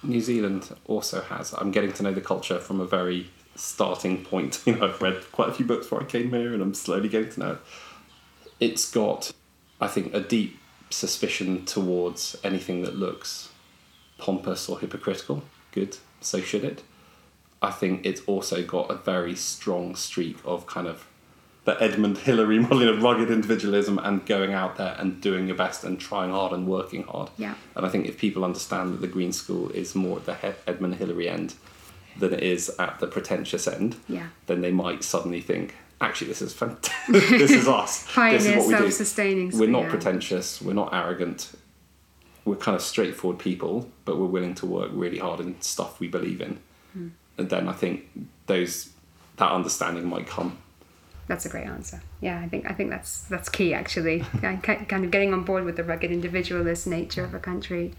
New 0.02 0.20
Zealand 0.20 0.74
also 0.86 1.20
has. 1.22 1.52
I'm 1.52 1.70
getting 1.70 1.92
to 1.94 2.02
know 2.02 2.12
the 2.12 2.20
culture 2.20 2.58
from 2.58 2.80
a 2.80 2.86
very 2.86 3.30
starting 3.56 4.24
point. 4.24 4.62
You 4.66 4.76
know, 4.76 4.86
I've 4.86 5.00
read 5.00 5.20
quite 5.32 5.48
a 5.50 5.52
few 5.52 5.66
books 5.66 5.86
before 5.86 6.02
I 6.02 6.06
came 6.06 6.30
here, 6.30 6.52
and 6.52 6.62
I'm 6.62 6.74
slowly 6.74 7.08
getting 7.08 7.30
to 7.30 7.40
know 7.40 7.50
it. 7.52 7.58
It's 8.60 8.90
got, 8.90 9.32
I 9.80 9.88
think, 9.88 10.14
a 10.14 10.20
deep 10.20 10.58
suspicion 10.90 11.64
towards 11.64 12.36
anything 12.44 12.82
that 12.82 12.96
looks 12.96 13.50
pompous 14.18 14.68
or 14.68 14.78
hypocritical. 14.78 15.42
Good, 15.72 15.98
so 16.20 16.40
should 16.40 16.64
it. 16.64 16.82
I 17.60 17.70
think 17.70 18.04
it's 18.04 18.20
also 18.26 18.62
got 18.62 18.90
a 18.90 18.94
very 18.94 19.34
strong 19.34 19.96
streak 19.96 20.36
of 20.44 20.66
kind 20.66 20.86
of 20.86 21.06
the 21.64 21.82
Edmund 21.82 22.18
Hillary 22.18 22.58
model 22.60 22.88
of 22.88 23.02
rugged 23.02 23.30
individualism 23.30 23.98
and 23.98 24.24
going 24.26 24.52
out 24.52 24.76
there 24.76 24.94
and 24.98 25.20
doing 25.20 25.46
your 25.46 25.56
best 25.56 25.84
and 25.84 25.98
trying 25.98 26.30
hard 26.30 26.52
and 26.52 26.66
working 26.66 27.04
hard. 27.04 27.30
Yeah. 27.38 27.54
And 27.74 27.86
I 27.86 27.88
think 27.88 28.06
if 28.06 28.18
people 28.18 28.44
understand 28.44 28.92
that 28.92 29.00
the 29.00 29.06
Green 29.08 29.32
School 29.32 29.70
is 29.70 29.94
more 29.94 30.18
at 30.18 30.26
the 30.26 30.34
he- 30.34 30.52
Edmund 30.66 30.96
Hillary 30.96 31.28
end 31.28 31.54
than 32.18 32.32
it 32.34 32.42
is 32.42 32.70
at 32.78 33.00
the 33.00 33.06
pretentious 33.06 33.66
end, 33.66 33.96
Yeah. 34.08 34.28
then 34.46 34.60
they 34.60 34.70
might 34.70 35.02
suddenly 35.02 35.40
think, 35.40 35.74
actually, 36.00 36.28
this 36.28 36.42
is 36.42 36.52
fantastic. 36.52 36.92
this 37.08 37.50
is 37.50 37.66
us. 37.66 38.04
this 38.14 38.44
is 38.46 38.56
what 38.56 38.66
we 38.68 38.74
do. 38.74 38.78
self-sustaining. 38.80 39.58
We're 39.58 39.68
not 39.68 39.84
yeah. 39.84 39.90
pretentious. 39.90 40.60
We're 40.60 40.74
not 40.74 40.92
arrogant. 40.92 41.52
We're 42.44 42.56
kind 42.56 42.74
of 42.76 42.82
straightforward 42.82 43.38
people, 43.38 43.88
but 44.04 44.18
we're 44.18 44.26
willing 44.26 44.54
to 44.56 44.66
work 44.66 44.90
really 44.92 45.18
hard 45.18 45.40
in 45.40 45.58
stuff 45.62 45.98
we 45.98 46.08
believe 46.08 46.42
in. 46.42 46.58
Hmm. 46.92 47.08
And 47.38 47.48
then 47.48 47.68
I 47.68 47.72
think 47.72 48.04
those 48.46 48.90
that 49.38 49.50
understanding 49.50 50.06
might 50.06 50.26
come. 50.26 50.58
That's 51.26 51.46
a 51.46 51.48
great 51.48 51.66
answer. 51.66 52.02
Yeah, 52.20 52.38
I 52.40 52.48
think 52.48 52.70
I 52.70 52.74
think 52.74 52.90
that's 52.90 53.22
that's 53.22 53.48
key 53.48 53.72
actually. 53.72 54.20
Ki- 54.40 54.58
ki- 54.62 54.84
kind 54.84 55.04
of 55.04 55.10
getting 55.10 55.32
on 55.32 55.44
board 55.44 55.64
with 55.64 55.76
the 55.76 55.84
rugged 55.84 56.10
individualist 56.10 56.86
nature 56.86 57.24
of 57.24 57.34
a 57.34 57.38
country 57.38 57.92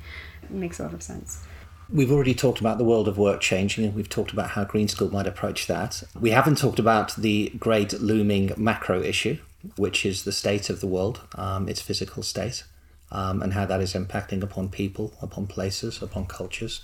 makes 0.49 0.79
a 0.79 0.83
lot 0.83 0.93
of 0.93 1.01
sense. 1.01 1.43
We've 1.89 2.11
already 2.11 2.33
talked 2.33 2.59
about 2.59 2.79
the 2.79 2.83
world 2.83 3.07
of 3.07 3.17
work 3.17 3.41
changing, 3.41 3.85
and 3.85 3.93
we've 3.93 4.09
talked 4.09 4.33
about 4.33 4.51
how 4.51 4.63
Green 4.63 4.87
School 4.87 5.11
might 5.11 5.27
approach 5.27 5.67
that. 5.67 6.03
We 6.19 6.31
haven't 6.31 6.57
talked 6.57 6.79
about 6.79 7.15
the 7.15 7.51
great 7.59 7.93
looming 8.01 8.51
macro 8.57 9.01
issue, 9.03 9.37
which 9.75 10.03
is 10.05 10.23
the 10.23 10.31
state 10.31 10.71
of 10.71 10.79
the 10.79 10.87
world, 10.87 11.21
um, 11.35 11.69
its 11.69 11.81
physical 11.81 12.23
state, 12.23 12.63
um, 13.11 13.43
and 13.43 13.53
how 13.53 13.65
that 13.65 13.81
is 13.81 13.93
impacting 13.93 14.41
upon 14.41 14.69
people, 14.69 15.13
upon 15.21 15.45
places, 15.45 16.01
upon 16.01 16.25
cultures. 16.25 16.83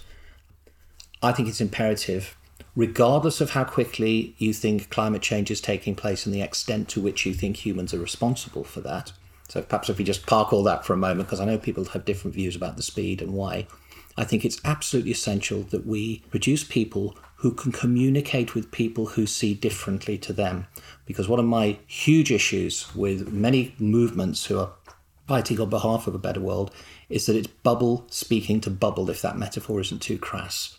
I 1.24 1.32
think 1.32 1.48
it's 1.48 1.62
imperative, 1.62 2.36
regardless 2.76 3.42
of 3.42 3.52
how 3.52 3.64
quickly 3.64 4.36
you 4.38 4.54
think 4.54 4.90
climate 4.90 5.22
change 5.22 5.52
is 5.52 5.62
taking 5.62 5.96
place 5.96 6.26
and 6.26 6.34
the 6.34 6.42
extent 6.42 6.90
to 6.90 7.02
which 7.02 7.26
you 7.26 7.34
think 7.34 7.58
humans 7.58 7.94
are 7.94 8.00
responsible 8.00 8.64
for 8.64 8.82
that. 8.82 9.12
So 9.50 9.62
perhaps 9.62 9.90
if 9.90 9.98
we 9.98 10.04
just 10.04 10.26
park 10.26 10.54
all 10.54 10.64
that 10.64 10.86
for 10.86 10.94
a 10.94 10.98
moment, 10.98 11.28
because 11.28 11.42
I 11.42 11.46
know 11.46 11.58
people 11.58 11.84
have 11.86 12.06
different 12.06 12.36
views 12.36 12.56
about 12.56 12.78
the 12.78 12.84
speed 12.84 13.22
and 13.22 13.34
why. 13.34 13.68
I 14.18 14.24
think 14.24 14.46
it's 14.46 14.62
absolutely 14.64 15.12
essential 15.12 15.64
that 15.64 15.86
we 15.86 16.24
produce 16.30 16.64
people 16.64 17.18
who 17.38 17.52
can 17.52 17.72
communicate 17.72 18.54
with 18.54 18.72
people 18.72 19.08
who 19.08 19.26
see 19.26 19.54
differently 19.54 20.18
to 20.20 20.32
them. 20.32 20.68
Because 21.06 21.28
one 21.28 21.40
of 21.40 21.46
my 21.46 21.80
huge 21.88 22.32
issues 22.32 22.94
with 22.96 23.34
many 23.34 23.74
movements 23.80 24.46
who 24.46 24.60
are 24.60 24.72
fighting 25.28 25.60
on 25.60 25.70
behalf 25.70 26.08
of 26.08 26.16
a 26.16 26.20
better 26.20 26.40
world 26.40 26.72
is 27.10 27.26
that 27.26 27.36
it's 27.36 27.48
bubble 27.48 28.06
speaking 28.10 28.62
to 28.62 28.70
bubble, 28.70 29.10
if 29.10 29.22
that 29.22 29.38
metaphor 29.38 29.82
isn't 29.82 30.02
too 30.02 30.18
crass. 30.18 30.78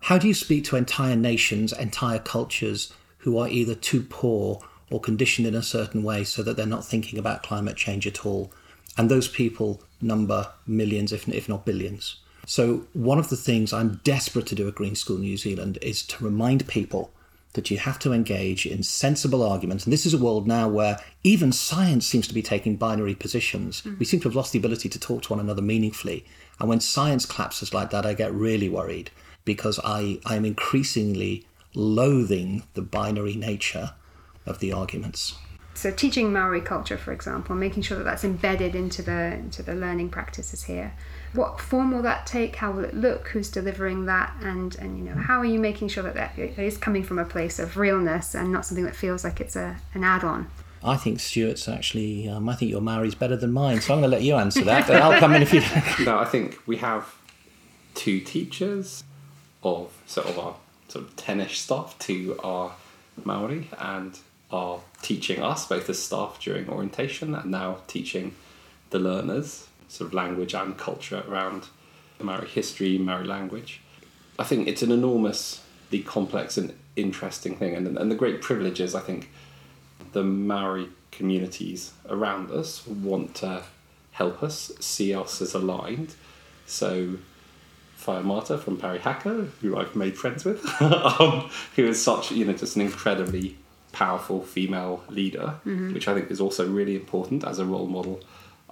How 0.00 0.18
do 0.18 0.28
you 0.28 0.34
speak 0.34 0.64
to 0.64 0.76
entire 0.76 1.16
nations, 1.16 1.72
entire 1.72 2.18
cultures 2.18 2.92
who 3.18 3.38
are 3.38 3.48
either 3.48 3.74
too 3.74 4.02
poor 4.02 4.60
or 4.90 5.00
conditioned 5.00 5.46
in 5.46 5.54
a 5.54 5.62
certain 5.62 6.02
way 6.02 6.24
so 6.24 6.42
that 6.42 6.56
they're 6.56 6.66
not 6.66 6.84
thinking 6.84 7.18
about 7.18 7.42
climate 7.42 7.76
change 7.76 8.06
at 8.06 8.24
all? 8.24 8.52
And 8.96 9.10
those 9.10 9.28
people 9.28 9.82
number 10.00 10.48
millions, 10.66 11.12
if, 11.12 11.28
if 11.28 11.48
not 11.48 11.66
billions. 11.66 12.16
So, 12.46 12.86
one 12.92 13.18
of 13.18 13.28
the 13.28 13.36
things 13.36 13.72
I'm 13.72 14.00
desperate 14.04 14.46
to 14.46 14.54
do 14.54 14.68
at 14.68 14.76
Green 14.76 14.94
School 14.94 15.18
New 15.18 15.36
Zealand 15.36 15.78
is 15.82 16.02
to 16.04 16.24
remind 16.24 16.68
people 16.68 17.10
that 17.54 17.70
you 17.70 17.78
have 17.78 17.98
to 17.98 18.12
engage 18.12 18.66
in 18.66 18.82
sensible 18.82 19.42
arguments. 19.42 19.84
And 19.84 19.92
this 19.92 20.06
is 20.06 20.14
a 20.14 20.18
world 20.18 20.46
now 20.46 20.68
where 20.68 20.98
even 21.24 21.50
science 21.50 22.06
seems 22.06 22.28
to 22.28 22.34
be 22.34 22.42
taking 22.42 22.76
binary 22.76 23.14
positions. 23.14 23.82
Mm. 23.82 23.98
We 23.98 24.04
seem 24.04 24.20
to 24.20 24.28
have 24.28 24.36
lost 24.36 24.52
the 24.52 24.58
ability 24.58 24.88
to 24.90 25.00
talk 25.00 25.22
to 25.22 25.32
one 25.32 25.40
another 25.40 25.62
meaningfully. 25.62 26.24
And 26.60 26.68
when 26.68 26.80
science 26.80 27.26
collapses 27.26 27.74
like 27.74 27.90
that, 27.90 28.06
I 28.06 28.14
get 28.14 28.32
really 28.32 28.68
worried 28.68 29.10
because 29.46 29.80
I, 29.82 30.20
I'm 30.26 30.44
increasingly 30.44 31.46
loathing 31.74 32.64
the 32.74 32.82
binary 32.82 33.36
nature 33.36 33.94
of 34.44 34.58
the 34.58 34.72
arguments. 34.72 35.38
So 35.72 35.90
teaching 35.90 36.32
Maori 36.32 36.62
culture, 36.62 36.96
for 36.96 37.12
example, 37.12 37.54
making 37.54 37.82
sure 37.82 37.98
that 37.98 38.04
that's 38.04 38.24
embedded 38.24 38.74
into 38.74 39.02
the 39.02 39.34
into 39.34 39.62
the 39.62 39.74
learning 39.74 40.08
practices 40.08 40.64
here. 40.64 40.94
What 41.34 41.60
form 41.60 41.92
will 41.92 42.00
that 42.00 42.26
take? 42.26 42.56
How 42.56 42.72
will 42.72 42.84
it 42.84 42.94
look? 42.94 43.28
Who's 43.28 43.50
delivering 43.50 44.06
that? 44.06 44.34
And 44.40 44.74
and 44.76 44.98
you 44.98 45.04
know 45.04 45.14
how 45.14 45.38
are 45.38 45.44
you 45.44 45.58
making 45.58 45.88
sure 45.88 46.02
that 46.02 46.14
that 46.14 46.38
it 46.38 46.58
is 46.58 46.78
coming 46.78 47.02
from 47.02 47.18
a 47.18 47.26
place 47.26 47.58
of 47.58 47.76
realness 47.76 48.34
and 48.34 48.50
not 48.50 48.64
something 48.64 48.86
that 48.86 48.96
feels 48.96 49.22
like 49.22 49.38
it's 49.38 49.54
a 49.54 49.76
an 49.92 50.02
add-on? 50.02 50.48
I 50.82 50.96
think 50.96 51.20
Stuart's 51.20 51.68
actually, 51.68 52.28
um, 52.28 52.48
I 52.48 52.54
think 52.54 52.70
your 52.70 52.80
Maori's 52.80 53.14
better 53.14 53.36
than 53.36 53.50
mine, 53.52 53.80
so 53.80 53.92
I'm 53.92 54.00
going 54.00 54.10
to 54.10 54.16
let 54.16 54.22
you 54.22 54.36
answer 54.36 54.62
that. 54.64 54.86
But 54.86 55.02
I'll 55.02 55.18
come 55.18 55.34
in 55.34 55.42
if 55.42 55.52
you 55.52 55.60
No, 56.04 56.18
I 56.18 56.24
think 56.24 56.60
we 56.66 56.76
have 56.76 57.12
two 57.94 58.20
teachers 58.20 59.02
of 59.62 59.92
sort 60.06 60.26
of 60.26 60.38
our 60.38 60.56
sort 60.88 61.04
of 61.04 61.16
tennis 61.16 61.52
staff 61.58 61.98
to 62.00 62.38
our 62.42 62.72
Maori 63.24 63.68
and 63.78 64.18
are 64.50 64.80
teaching 65.02 65.42
us 65.42 65.66
both 65.66 65.88
as 65.90 66.02
staff 66.02 66.38
during 66.40 66.68
orientation 66.68 67.34
and 67.34 67.50
now 67.50 67.78
teaching 67.88 68.34
the 68.90 68.98
learners, 68.98 69.66
sort 69.88 70.08
of 70.08 70.14
language 70.14 70.54
and 70.54 70.78
culture 70.78 71.24
around 71.28 71.66
Maori 72.20 72.46
history, 72.46 72.98
Maori 72.98 73.26
language. 73.26 73.80
I 74.38 74.44
think 74.44 74.68
it's 74.68 74.82
an 74.82 74.92
enormously 74.92 76.02
complex 76.02 76.56
and 76.56 76.74
interesting 76.94 77.56
thing, 77.56 77.74
and, 77.74 77.98
and 77.98 78.10
the 78.10 78.14
great 78.14 78.40
privilege 78.40 78.80
is, 78.80 78.94
I 78.94 79.00
think, 79.00 79.30
the 80.12 80.22
Maori 80.22 80.88
communities 81.10 81.92
around 82.08 82.50
us 82.50 82.86
want 82.86 83.34
to 83.36 83.62
help 84.12 84.42
us, 84.42 84.72
see 84.80 85.14
us 85.14 85.42
as 85.42 85.54
aligned. 85.54 86.14
So, 86.66 87.16
Whaiamata 88.06 88.58
from 88.58 88.80
Hacker, 88.80 89.48
who 89.60 89.76
I've 89.76 89.94
made 89.94 90.16
friends 90.16 90.44
with, 90.44 90.64
um, 90.80 91.50
who 91.74 91.86
is 91.86 92.02
such, 92.02 92.32
you 92.32 92.44
know, 92.44 92.52
just 92.52 92.76
an 92.76 92.82
incredibly 92.82 93.56
powerful 93.92 94.42
female 94.42 95.02
leader, 95.08 95.54
mm-hmm. 95.66 95.94
which 95.94 96.08
I 96.08 96.14
think 96.14 96.30
is 96.30 96.40
also 96.40 96.68
really 96.68 96.96
important 96.96 97.44
as 97.44 97.58
a 97.58 97.64
role 97.64 97.86
model 97.86 98.20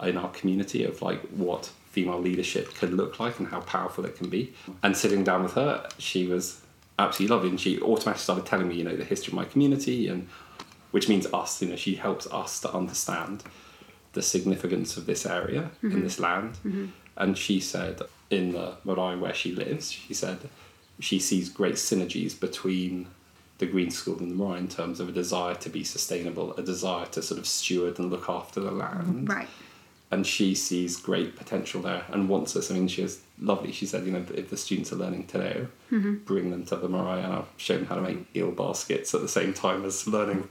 in 0.02 0.16
our 0.16 0.30
community 0.30 0.84
of 0.84 1.00
like 1.02 1.20
what 1.28 1.70
female 1.90 2.20
leadership 2.20 2.74
could 2.74 2.92
look 2.92 3.20
like 3.20 3.38
and 3.38 3.48
how 3.48 3.60
powerful 3.60 4.04
it 4.04 4.16
can 4.16 4.28
be. 4.28 4.52
And 4.82 4.96
sitting 4.96 5.24
down 5.24 5.42
with 5.42 5.54
her, 5.54 5.88
she 5.98 6.26
was 6.26 6.60
absolutely 6.98 7.34
lovely, 7.34 7.50
and 7.50 7.60
she 7.60 7.80
automatically 7.80 8.22
started 8.22 8.46
telling 8.46 8.68
me, 8.68 8.76
you 8.76 8.84
know, 8.84 8.96
the 8.96 9.04
history 9.04 9.30
of 9.30 9.34
my 9.34 9.44
community 9.44 10.08
and 10.08 10.28
which 10.94 11.08
means 11.08 11.26
us. 11.32 11.60
You 11.60 11.70
know, 11.70 11.76
she 11.76 11.96
helps 11.96 12.28
us 12.28 12.60
to 12.60 12.72
understand 12.72 13.42
the 14.12 14.22
significance 14.22 14.96
of 14.96 15.06
this 15.06 15.26
area 15.26 15.72
mm-hmm. 15.82 15.90
in 15.90 16.02
this 16.04 16.20
land. 16.20 16.52
Mm-hmm. 16.64 16.86
And 17.16 17.36
she 17.36 17.58
said 17.58 18.00
in 18.34 18.52
the 18.52 18.76
marae 18.84 19.16
where 19.16 19.34
she 19.34 19.52
lives, 19.52 19.90
she 19.90 20.14
said 20.14 20.38
she 21.00 21.18
sees 21.18 21.48
great 21.48 21.74
synergies 21.74 22.38
between 22.38 23.06
the 23.58 23.66
Green 23.66 23.90
School 23.90 24.18
and 24.18 24.30
the 24.30 24.34
marae 24.34 24.58
in 24.58 24.68
terms 24.68 25.00
of 25.00 25.08
a 25.08 25.12
desire 25.12 25.54
to 25.54 25.70
be 25.70 25.84
sustainable, 25.84 26.54
a 26.54 26.62
desire 26.62 27.06
to 27.06 27.22
sort 27.22 27.38
of 27.38 27.46
steward 27.46 27.98
and 27.98 28.10
look 28.10 28.28
after 28.28 28.60
the 28.60 28.70
land. 28.70 29.28
Right. 29.28 29.48
And 30.10 30.26
she 30.26 30.54
sees 30.54 30.96
great 30.96 31.34
potential 31.34 31.82
there 31.82 32.04
and 32.08 32.28
wants 32.28 32.54
us. 32.54 32.70
I 32.70 32.74
mean, 32.74 32.88
she 32.88 33.02
was 33.02 33.20
lovely. 33.40 33.72
She 33.72 33.86
said, 33.86 34.04
you 34.06 34.12
know, 34.12 34.24
if 34.34 34.50
the 34.50 34.56
students 34.56 34.92
are 34.92 34.96
learning 34.96 35.26
today, 35.26 35.66
mm-hmm. 35.90 36.16
bring 36.24 36.50
them 36.50 36.64
to 36.66 36.76
the 36.76 36.88
marae, 36.88 37.22
and 37.22 37.32
I've 37.32 37.48
shown 37.56 37.78
them 37.78 37.86
how 37.86 37.96
to 37.96 38.02
make 38.02 38.36
eel 38.36 38.52
baskets 38.52 39.14
at 39.14 39.22
the 39.22 39.28
same 39.28 39.52
time 39.52 39.84
as 39.84 40.06
learning 40.06 40.48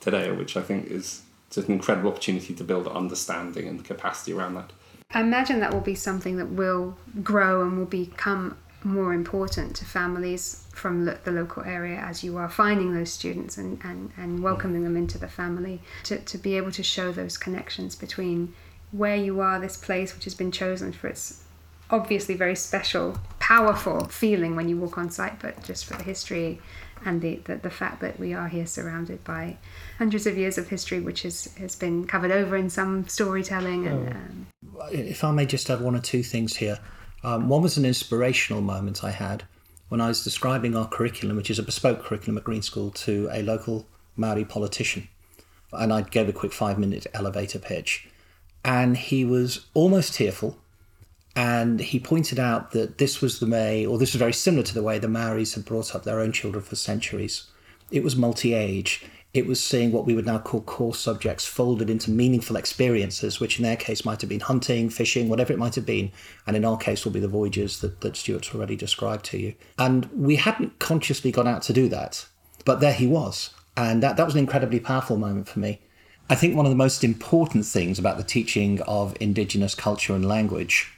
today, 0.00 0.30
which 0.30 0.56
I 0.56 0.62
think 0.62 0.90
is 0.90 1.22
just 1.50 1.68
an 1.68 1.74
incredible 1.74 2.10
opportunity 2.10 2.54
to 2.54 2.64
build 2.64 2.86
understanding 2.86 3.66
and 3.66 3.82
capacity 3.82 4.32
around 4.34 4.54
that. 4.54 4.72
I 5.10 5.22
imagine 5.22 5.60
that 5.60 5.72
will 5.72 5.80
be 5.80 5.94
something 5.94 6.36
that 6.36 6.50
will 6.50 6.98
grow 7.22 7.62
and 7.62 7.78
will 7.78 7.86
become 7.86 8.58
more 8.84 9.14
important 9.14 9.74
to 9.76 9.86
families 9.86 10.64
from 10.72 11.06
the 11.06 11.32
local 11.32 11.64
area 11.64 11.96
as 11.96 12.22
you 12.22 12.36
are 12.36 12.48
finding 12.48 12.92
those 12.92 13.10
students 13.10 13.56
and, 13.56 13.80
and, 13.82 14.12
and 14.18 14.42
welcoming 14.42 14.84
them 14.84 14.98
into 14.98 15.16
the 15.16 15.26
family 15.26 15.80
to, 16.04 16.18
to 16.18 16.36
be 16.36 16.58
able 16.58 16.70
to 16.72 16.82
show 16.82 17.10
those 17.10 17.38
connections 17.38 17.96
between 17.96 18.54
where 18.92 19.16
you 19.16 19.40
are, 19.40 19.58
this 19.58 19.78
place 19.78 20.14
which 20.14 20.24
has 20.24 20.34
been 20.34 20.52
chosen 20.52 20.92
for 20.92 21.08
its 21.08 21.42
obviously 21.90 22.34
very 22.34 22.54
special, 22.54 23.18
powerful 23.38 24.04
feeling 24.08 24.54
when 24.54 24.68
you 24.68 24.76
walk 24.76 24.98
on 24.98 25.08
site, 25.08 25.40
but 25.40 25.62
just 25.64 25.86
for 25.86 25.94
the 25.94 26.04
history 26.04 26.60
and 27.04 27.20
the, 27.20 27.36
the, 27.44 27.56
the, 27.56 27.70
fact 27.70 28.00
that 28.00 28.18
we 28.18 28.34
are 28.34 28.48
here 28.48 28.66
surrounded 28.66 29.22
by 29.24 29.56
hundreds 29.98 30.26
of 30.26 30.36
years 30.36 30.58
of 30.58 30.68
history, 30.68 31.00
which 31.00 31.22
has, 31.22 31.52
has 31.56 31.76
been 31.76 32.06
covered 32.06 32.30
over 32.30 32.56
in 32.56 32.70
some 32.70 33.06
storytelling. 33.08 33.86
And, 33.86 34.08
um... 34.08 34.46
If 34.90 35.24
I 35.24 35.30
may 35.30 35.46
just 35.46 35.68
add 35.70 35.80
one 35.80 35.96
or 35.96 36.00
two 36.00 36.22
things 36.22 36.56
here. 36.56 36.78
Um, 37.24 37.48
one 37.48 37.62
was 37.62 37.76
an 37.76 37.84
inspirational 37.84 38.62
moment 38.62 39.02
I 39.02 39.10
had 39.10 39.44
when 39.88 40.00
I 40.00 40.08
was 40.08 40.22
describing 40.22 40.76
our 40.76 40.86
curriculum, 40.86 41.36
which 41.36 41.50
is 41.50 41.58
a 41.58 41.62
bespoke 41.62 42.04
curriculum 42.04 42.38
at 42.38 42.44
Green 42.44 42.62
School, 42.62 42.90
to 42.90 43.28
a 43.32 43.42
local 43.42 43.86
Maori 44.16 44.44
politician. 44.44 45.08
And 45.72 45.92
I 45.92 46.02
gave 46.02 46.28
a 46.28 46.32
quick 46.32 46.52
five 46.52 46.78
minute 46.78 47.06
elevator 47.14 47.58
pitch. 47.58 48.08
And 48.64 48.96
he 48.96 49.24
was 49.24 49.66
almost 49.74 50.14
tearful 50.14 50.58
and 51.38 51.78
he 51.78 52.00
pointed 52.00 52.40
out 52.40 52.72
that 52.72 52.98
this 52.98 53.20
was 53.20 53.38
the 53.38 53.46
way, 53.46 53.86
or 53.86 53.96
this 53.96 54.12
was 54.12 54.18
very 54.18 54.32
similar 54.32 54.64
to 54.64 54.74
the 54.74 54.82
way 54.82 54.98
the 54.98 55.06
Maoris 55.06 55.54
had 55.54 55.64
brought 55.64 55.94
up 55.94 56.02
their 56.02 56.18
own 56.18 56.32
children 56.32 56.64
for 56.64 56.74
centuries. 56.74 57.44
It 57.92 58.02
was 58.02 58.16
multi 58.16 58.54
age. 58.54 59.06
It 59.32 59.46
was 59.46 59.62
seeing 59.62 59.92
what 59.92 60.04
we 60.04 60.16
would 60.16 60.26
now 60.26 60.40
call 60.40 60.62
core 60.62 60.96
subjects 60.96 61.46
folded 61.46 61.88
into 61.88 62.10
meaningful 62.10 62.56
experiences, 62.56 63.38
which 63.38 63.60
in 63.60 63.62
their 63.62 63.76
case 63.76 64.04
might 64.04 64.20
have 64.20 64.28
been 64.28 64.40
hunting, 64.40 64.90
fishing, 64.90 65.28
whatever 65.28 65.52
it 65.52 65.60
might 65.60 65.76
have 65.76 65.86
been. 65.86 66.10
And 66.44 66.56
in 66.56 66.64
our 66.64 66.76
case, 66.76 67.04
will 67.04 67.12
be 67.12 67.20
the 67.20 67.28
voyages 67.28 67.78
that, 67.82 68.00
that 68.00 68.16
Stuart's 68.16 68.52
already 68.52 68.74
described 68.74 69.24
to 69.26 69.38
you. 69.38 69.54
And 69.78 70.06
we 70.06 70.34
hadn't 70.34 70.80
consciously 70.80 71.30
gone 71.30 71.46
out 71.46 71.62
to 71.62 71.72
do 71.72 71.88
that, 71.88 72.26
but 72.64 72.80
there 72.80 72.94
he 72.94 73.06
was. 73.06 73.54
And 73.76 74.02
that, 74.02 74.16
that 74.16 74.26
was 74.26 74.34
an 74.34 74.40
incredibly 74.40 74.80
powerful 74.80 75.16
moment 75.16 75.46
for 75.46 75.60
me. 75.60 75.82
I 76.28 76.34
think 76.34 76.56
one 76.56 76.66
of 76.66 76.70
the 76.70 76.76
most 76.76 77.04
important 77.04 77.64
things 77.64 77.96
about 77.96 78.16
the 78.16 78.24
teaching 78.24 78.80
of 78.88 79.16
Indigenous 79.20 79.76
culture 79.76 80.16
and 80.16 80.26
language 80.26 80.97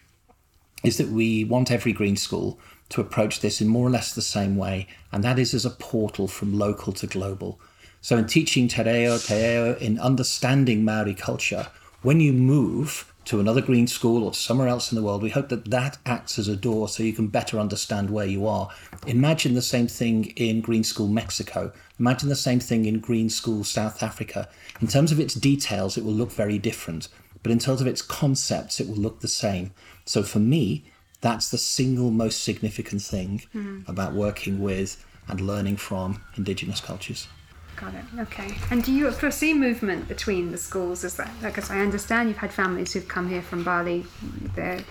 is 0.82 0.96
that 0.98 1.08
we 1.08 1.44
want 1.44 1.70
every 1.70 1.92
green 1.92 2.16
school 2.16 2.58
to 2.90 3.00
approach 3.00 3.40
this 3.40 3.60
in 3.60 3.68
more 3.68 3.86
or 3.86 3.90
less 3.90 4.14
the 4.14 4.22
same 4.22 4.56
way, 4.56 4.86
and 5.12 5.22
that 5.22 5.38
is 5.38 5.54
as 5.54 5.64
a 5.64 5.70
portal 5.70 6.26
from 6.26 6.58
local 6.58 6.92
to 6.92 7.06
global. 7.06 7.60
So, 8.00 8.16
in 8.16 8.26
teaching 8.26 8.66
Te 8.66 8.82
Reo, 8.82 9.18
Te 9.18 9.34
Reo, 9.34 9.74
in 9.76 9.98
understanding 9.98 10.84
Maori 10.84 11.14
culture, 11.14 11.68
when 12.02 12.20
you 12.20 12.32
move 12.32 13.12
to 13.26 13.38
another 13.38 13.60
green 13.60 13.86
school 13.86 14.24
or 14.24 14.34
somewhere 14.34 14.68
else 14.68 14.90
in 14.90 14.96
the 14.96 15.02
world, 15.02 15.22
we 15.22 15.30
hope 15.30 15.50
that 15.50 15.70
that 15.70 15.98
acts 16.06 16.38
as 16.38 16.48
a 16.48 16.56
door 16.56 16.88
so 16.88 17.02
you 17.02 17.12
can 17.12 17.28
better 17.28 17.58
understand 17.58 18.10
where 18.10 18.26
you 18.26 18.46
are. 18.46 18.70
Imagine 19.06 19.54
the 19.54 19.62
same 19.62 19.86
thing 19.86 20.24
in 20.36 20.60
Green 20.60 20.82
School 20.82 21.08
Mexico. 21.08 21.70
Imagine 21.98 22.28
the 22.28 22.36
same 22.36 22.58
thing 22.58 22.86
in 22.86 22.98
Green 22.98 23.28
School 23.28 23.62
South 23.62 24.02
Africa. 24.02 24.48
In 24.80 24.88
terms 24.88 25.12
of 25.12 25.20
its 25.20 25.34
details, 25.34 25.98
it 25.98 26.04
will 26.04 26.14
look 26.14 26.32
very 26.32 26.58
different, 26.58 27.08
but 27.42 27.52
in 27.52 27.58
terms 27.58 27.80
of 27.80 27.86
its 27.86 28.02
concepts, 28.02 28.80
it 28.80 28.88
will 28.88 28.96
look 28.96 29.20
the 29.20 29.28
same. 29.28 29.72
So 30.04 30.22
for 30.22 30.38
me, 30.38 30.84
that's 31.20 31.50
the 31.50 31.58
single 31.58 32.10
most 32.10 32.42
significant 32.42 33.02
thing 33.02 33.42
mm. 33.54 33.88
about 33.88 34.14
working 34.14 34.60
with 34.60 35.04
and 35.28 35.40
learning 35.40 35.76
from 35.76 36.22
Indigenous 36.36 36.80
cultures. 36.80 37.28
Got 37.76 37.94
it. 37.94 38.04
Okay. 38.18 38.56
And 38.70 38.84
do 38.84 38.92
you 38.92 39.10
foresee 39.10 39.54
movement 39.54 40.08
between 40.08 40.50
the 40.50 40.58
schools? 40.58 41.04
Is 41.04 41.16
that 41.16 41.30
because 41.40 41.70
I 41.70 41.80
understand 41.80 42.28
you've 42.28 42.38
had 42.38 42.52
families 42.52 42.92
who've 42.92 43.08
come 43.08 43.28
here 43.28 43.42
from 43.42 43.64
Bali, 43.64 44.04
the 44.54 44.84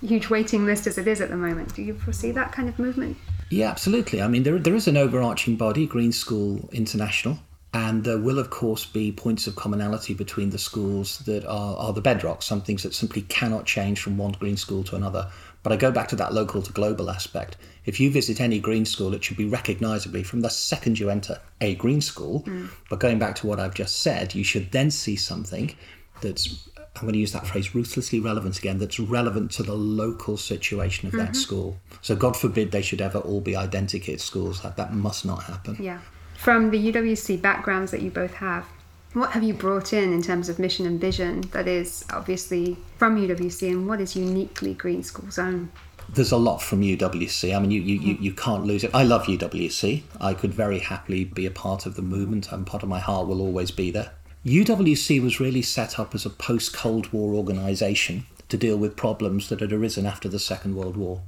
huge 0.00 0.28
waiting 0.28 0.66
list 0.66 0.86
as 0.86 0.98
it 0.98 1.08
is 1.08 1.20
at 1.20 1.30
the 1.30 1.36
moment. 1.36 1.74
Do 1.74 1.82
you 1.82 1.94
foresee 1.94 2.30
that 2.32 2.52
kind 2.52 2.68
of 2.68 2.78
movement? 2.78 3.16
Yeah, 3.50 3.70
absolutely. 3.70 4.22
I 4.22 4.28
mean, 4.28 4.42
there 4.42 4.58
there 4.58 4.74
is 4.74 4.86
an 4.86 4.96
overarching 4.96 5.56
body, 5.56 5.86
Green 5.86 6.12
School 6.12 6.68
International, 6.72 7.38
and 7.76 8.04
there 8.04 8.16
will, 8.16 8.38
of 8.38 8.48
course, 8.48 8.86
be 8.86 9.12
points 9.12 9.46
of 9.46 9.54
commonality 9.54 10.14
between 10.14 10.48
the 10.48 10.56
schools 10.56 11.18
that 11.20 11.44
are, 11.44 11.76
are 11.76 11.92
the 11.92 12.00
bedrock, 12.00 12.42
some 12.42 12.62
things 12.62 12.82
that 12.82 12.94
simply 12.94 13.20
cannot 13.20 13.66
change 13.66 14.00
from 14.00 14.16
one 14.16 14.32
green 14.32 14.56
school 14.56 14.82
to 14.84 14.96
another. 14.96 15.30
But 15.62 15.74
I 15.74 15.76
go 15.76 15.90
back 15.90 16.08
to 16.08 16.16
that 16.16 16.32
local 16.32 16.62
to 16.62 16.72
global 16.72 17.10
aspect. 17.10 17.58
If 17.84 18.00
you 18.00 18.10
visit 18.10 18.40
any 18.40 18.60
green 18.60 18.86
school, 18.86 19.12
it 19.12 19.22
should 19.22 19.36
be 19.36 19.44
recognisably 19.44 20.22
from 20.22 20.40
the 20.40 20.48
second 20.48 20.98
you 20.98 21.10
enter 21.10 21.38
a 21.60 21.74
green 21.74 22.00
school. 22.00 22.44
Mm. 22.44 22.70
But 22.88 23.00
going 23.00 23.18
back 23.18 23.34
to 23.36 23.46
what 23.46 23.60
I've 23.60 23.74
just 23.74 24.00
said, 24.00 24.34
you 24.34 24.42
should 24.42 24.72
then 24.72 24.90
see 24.90 25.16
something 25.16 25.76
that's 26.22 26.70
I'm 26.78 27.02
going 27.02 27.12
to 27.12 27.18
use 27.18 27.32
that 27.32 27.46
phrase 27.46 27.74
ruthlessly 27.74 28.20
relevant 28.20 28.58
again 28.58 28.78
that's 28.78 28.98
relevant 28.98 29.50
to 29.50 29.62
the 29.62 29.74
local 29.74 30.38
situation 30.38 31.08
of 31.08 31.12
mm-hmm. 31.12 31.26
that 31.26 31.36
school. 31.36 31.78
So 32.00 32.16
God 32.16 32.38
forbid 32.38 32.72
they 32.72 32.80
should 32.80 33.02
ever 33.02 33.18
all 33.18 33.42
be 33.42 33.54
identical 33.54 34.16
schools. 34.16 34.62
That 34.62 34.78
that 34.78 34.94
must 34.94 35.26
not 35.26 35.42
happen. 35.42 35.76
Yeah 35.78 35.98
from 36.36 36.70
the 36.70 36.92
UWC 36.92 37.40
backgrounds 37.42 37.90
that 37.90 38.02
you 38.02 38.10
both 38.10 38.34
have, 38.34 38.66
what 39.14 39.30
have 39.30 39.42
you 39.42 39.54
brought 39.54 39.92
in 39.92 40.12
in 40.12 40.22
terms 40.22 40.48
of 40.48 40.58
mission 40.58 40.84
and 40.86 41.00
vision 41.00 41.40
that 41.52 41.66
is 41.66 42.04
obviously 42.10 42.76
from 42.98 43.16
UWC 43.16 43.70
and 43.70 43.88
what 43.88 44.00
is 44.00 44.14
uniquely 44.14 44.74
Green 44.74 45.02
School's 45.02 45.38
own? 45.38 45.70
There's 46.08 46.32
a 46.32 46.36
lot 46.36 46.62
from 46.62 46.82
UWC. 46.82 47.56
I 47.56 47.58
mean, 47.58 47.70
you, 47.70 47.80
you, 47.80 47.98
you, 47.98 48.18
you 48.20 48.32
can't 48.32 48.64
lose 48.64 48.84
it. 48.84 48.90
I 48.94 49.02
love 49.02 49.24
UWC. 49.24 50.02
I 50.20 50.34
could 50.34 50.52
very 50.54 50.78
happily 50.78 51.24
be 51.24 51.46
a 51.46 51.50
part 51.50 51.86
of 51.86 51.96
the 51.96 52.02
movement, 52.02 52.52
and 52.52 52.66
part 52.66 52.82
of 52.82 52.88
my 52.88 53.00
heart 53.00 53.26
will 53.26 53.40
always 53.40 53.70
be 53.70 53.90
there. 53.90 54.12
UWC 54.44 55.20
was 55.22 55.40
really 55.40 55.62
set 55.62 55.98
up 55.98 56.14
as 56.14 56.24
a 56.24 56.30
post 56.30 56.72
Cold 56.72 57.12
War 57.12 57.34
organisation 57.34 58.26
to 58.48 58.56
deal 58.56 58.76
with 58.76 58.96
problems 58.96 59.48
that 59.48 59.60
had 59.60 59.72
arisen 59.72 60.06
after 60.06 60.28
the 60.28 60.38
Second 60.38 60.76
World 60.76 60.96
War. 60.96 61.22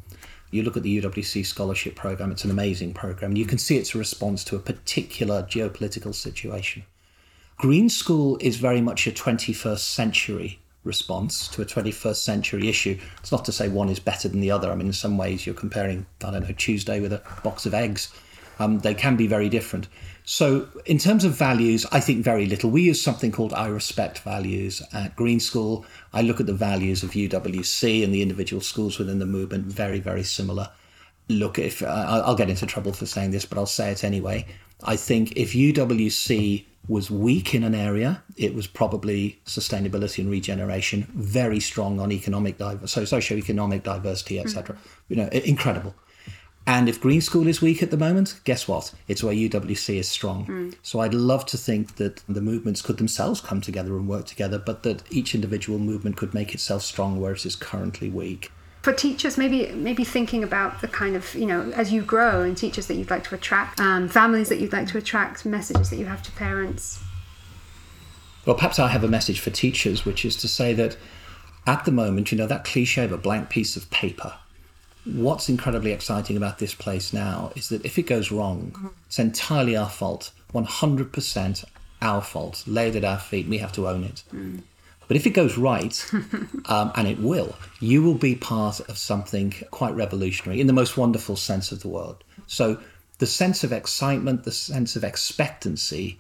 You 0.51 0.63
look 0.63 0.77
at 0.77 0.83
the 0.83 1.03
UWC 1.03 1.45
scholarship 1.45 1.95
program, 1.95 2.31
it's 2.33 2.45
an 2.45 2.51
amazing 2.51 2.95
program. 2.95 3.37
You 3.37 3.45
can 3.45 3.59
see 3.59 3.77
it's 3.77 3.95
a 3.95 3.99
response 3.99 4.45
to 4.45 4.57
a 4.57 4.61
particular 4.61 5.43
geopolitical 5.43 6.15
situation. 6.15 6.85
Green 7.59 7.89
School 7.89 8.39
is 8.41 8.57
very 8.57 8.81
much 8.81 9.07
a 9.07 9.11
21st 9.11 9.81
century 9.81 10.61
response 10.85 11.49
to 11.49 11.61
a 11.61 11.67
21st 11.67 12.17
century 12.17 12.69
issue. 12.69 12.99
It's 13.21 13.33
not 13.33 13.45
to 13.45 13.53
say 13.53 13.69
one 13.69 13.89
is 13.89 14.01
better 14.01 14.29
than 14.29 14.41
the 14.41 14.51
other. 14.51 14.71
I 14.71 14.75
mean, 14.75 14.87
in 14.87 14.93
some 14.93 15.19
ways, 15.19 15.45
you're 15.45 15.55
comparing, 15.55 16.07
I 16.25 16.31
don't 16.31 16.49
know, 16.49 16.55
Tuesday 16.57 17.01
with 17.01 17.13
a 17.13 17.23
box 17.45 17.67
of 17.67 17.75
eggs. 17.75 18.13
Um, 18.59 18.79
they 18.79 18.95
can 18.95 19.17
be 19.17 19.27
very 19.27 19.49
different. 19.49 19.89
So, 20.31 20.69
in 20.85 20.99
terms 20.99 21.25
of 21.25 21.33
values, 21.33 21.87
I 21.91 22.01
think 22.01 22.23
very 22.23 22.45
little. 22.45 22.69
We 22.69 22.83
use 22.83 23.01
something 23.01 23.33
called 23.33 23.55
I 23.55 23.69
respect 23.69 24.19
values 24.19 24.83
at 24.93 25.17
Green 25.17 25.41
School. 25.41 25.87
I 26.13 26.21
look 26.21 26.39
at 26.39 26.45
the 26.45 26.53
values 26.53 27.03
of 27.03 27.13
UWC 27.13 28.05
and 28.05 28.13
the 28.13 28.21
individual 28.21 28.61
schools 28.61 28.99
within 28.99 29.21
the 29.21 29.25
movement, 29.25 29.65
very, 29.65 30.01
very 30.01 30.23
similar. 30.23 30.69
Look, 31.31 31.59
if 31.59 31.83
uh, 31.83 32.23
I'll 32.27 32.35
get 32.35 32.51
into 32.51 32.67
trouble 32.67 32.93
for 32.93 33.07
saying 33.07 33.31
this, 33.31 33.47
but 33.47 33.57
I'll 33.57 33.65
say 33.65 33.91
it 33.91 34.05
anyway. 34.05 34.45
I 34.85 34.97
think 34.97 35.33
if 35.35 35.55
UWC 35.55 36.67
was 36.89 37.11
weak 37.11 37.55
in 37.55 37.65
an 37.65 37.75
area. 37.75 38.23
It 38.37 38.55
was 38.55 38.67
probably 38.67 39.41
sustainability 39.47 40.19
and 40.19 40.31
regeneration, 40.31 41.07
very 41.15 41.61
strong 41.61 42.01
on 42.01 42.13
economic 42.13 42.57
diversity, 42.57 43.07
so 43.07 43.17
socioeconomic 43.17 43.83
diversity, 43.83 44.41
etc. 44.41 44.77
You 45.09 45.17
know, 45.17 45.29
incredible. 45.29 45.95
And 46.69 46.87
if 46.87 47.01
Green 47.01 47.23
School 47.23 47.47
is 47.47 47.63
weak 47.63 47.83
at 47.83 47.91
the 47.91 47.97
moment, 47.97 48.41
guess 48.45 48.69
what? 48.69 48.93
It's 49.09 49.25
where 49.25 49.35
UWC 49.35 49.97
is 49.97 50.07
strong. 50.07 50.75
So 50.83 51.01
I'd 51.01 51.15
love 51.15 51.47
to 51.47 51.57
think 51.57 51.97
that 51.97 52.23
the 52.29 52.43
movements 52.43 52.83
could 52.83 52.99
themselves 52.99 53.41
come 53.41 53.63
together 53.63 53.97
and 53.97 54.07
work 54.07 54.27
together, 54.27 54.59
but 54.59 54.83
that 54.83 55.03
each 55.11 55.35
individual 55.35 55.79
movement 55.79 56.19
could 56.19 56.35
make 56.35 56.53
itself 56.53 56.83
strong 56.83 57.19
where 57.19 57.33
it 57.33 57.47
is 57.47 57.57
currently 57.57 58.11
weak. 58.11 58.53
For 58.83 58.93
teachers, 58.93 59.39
maybe 59.39 59.73
maybe 59.73 60.05
thinking 60.05 60.45
about 60.45 60.83
the 60.83 60.89
kind 60.89 61.17
of 61.17 61.35
you 61.35 61.47
know 61.47 61.73
as 61.73 61.91
you 61.91 62.03
grow 62.03 62.43
and 62.43 62.55
teachers 62.55 62.87
that 62.89 62.97
you'd 62.97 63.09
like 63.09 63.25
to 63.25 63.35
attract, 63.35 63.81
um, 63.81 64.07
families 64.07 64.51
that 64.51 64.61
you'd 64.61 64.75
like 64.75 64.89
to 64.89 64.99
attract, 64.99 65.47
messages 65.47 65.89
that 65.89 65.97
you 65.97 66.05
have 66.05 66.23
to 66.25 66.33
parents. 66.33 67.03
Well, 68.45 68.57
perhaps 68.57 68.79
I 68.79 68.89
have 68.89 69.05
a 69.05 69.09
message 69.09 69.41
for 69.41 69.49
teachers, 69.49 70.05
which 70.05 70.23
is 70.23 70.37
to 70.37 70.49
say 70.49 70.75
that 70.75 70.99
at 71.67 71.87
the 71.87 71.93
moment, 71.93 72.31
you 72.31 72.37
know, 72.37 72.47
that 72.47 72.65
cliche 72.65 73.05
of 73.05 73.13
a 73.13 73.19
blank 73.19 73.49
piece 73.49 73.75
of 73.75 73.89
paper. 73.89 74.35
What's 75.13 75.49
incredibly 75.49 75.93
exciting 75.93 76.37
about 76.37 76.59
this 76.59 76.75
place 76.75 77.13
now 77.13 77.53
is 77.57 77.69
that 77.71 77.85
if 77.85 77.99
it 77.99 78.03
goes 78.03 78.31
wrong, 78.31 78.73
mm-hmm. 78.75 78.89
it's 79.07 79.19
entirely 79.19 79.77
our 79.77 79.89
fault, 79.89 80.31
100% 80.53 81.65
our 82.01 82.23
fault, 82.23 82.65
laid 82.67 82.97
at 82.97 83.05
our 83.05 83.19
feet, 83.19 83.49
we 83.49 83.59
have 83.59 83.73
to 83.73 83.89
own 83.89 84.05
it. 84.05 84.23
Mm. 84.33 84.63
But 85.09 85.17
if 85.17 85.27
it 85.27 85.31
goes 85.31 85.57
right, 85.57 86.05
um, 86.67 86.93
and 86.95 87.09
it 87.09 87.19
will, 87.19 87.57
you 87.81 88.03
will 88.03 88.15
be 88.15 88.35
part 88.35 88.81
of 88.81 88.99
something 88.99 89.55
quite 89.71 89.95
revolutionary 89.95 90.61
in 90.61 90.67
the 90.67 90.73
most 90.73 90.97
wonderful 90.97 91.37
sense 91.37 91.73
of 91.73 91.81
the 91.81 91.89
word. 91.89 92.17
So 92.47 92.79
the 93.19 93.27
sense 93.27 93.65
of 93.65 93.73
excitement, 93.73 94.45
the 94.45 94.53
sense 94.53 94.95
of 94.97 95.05
expectancy, 95.05 96.19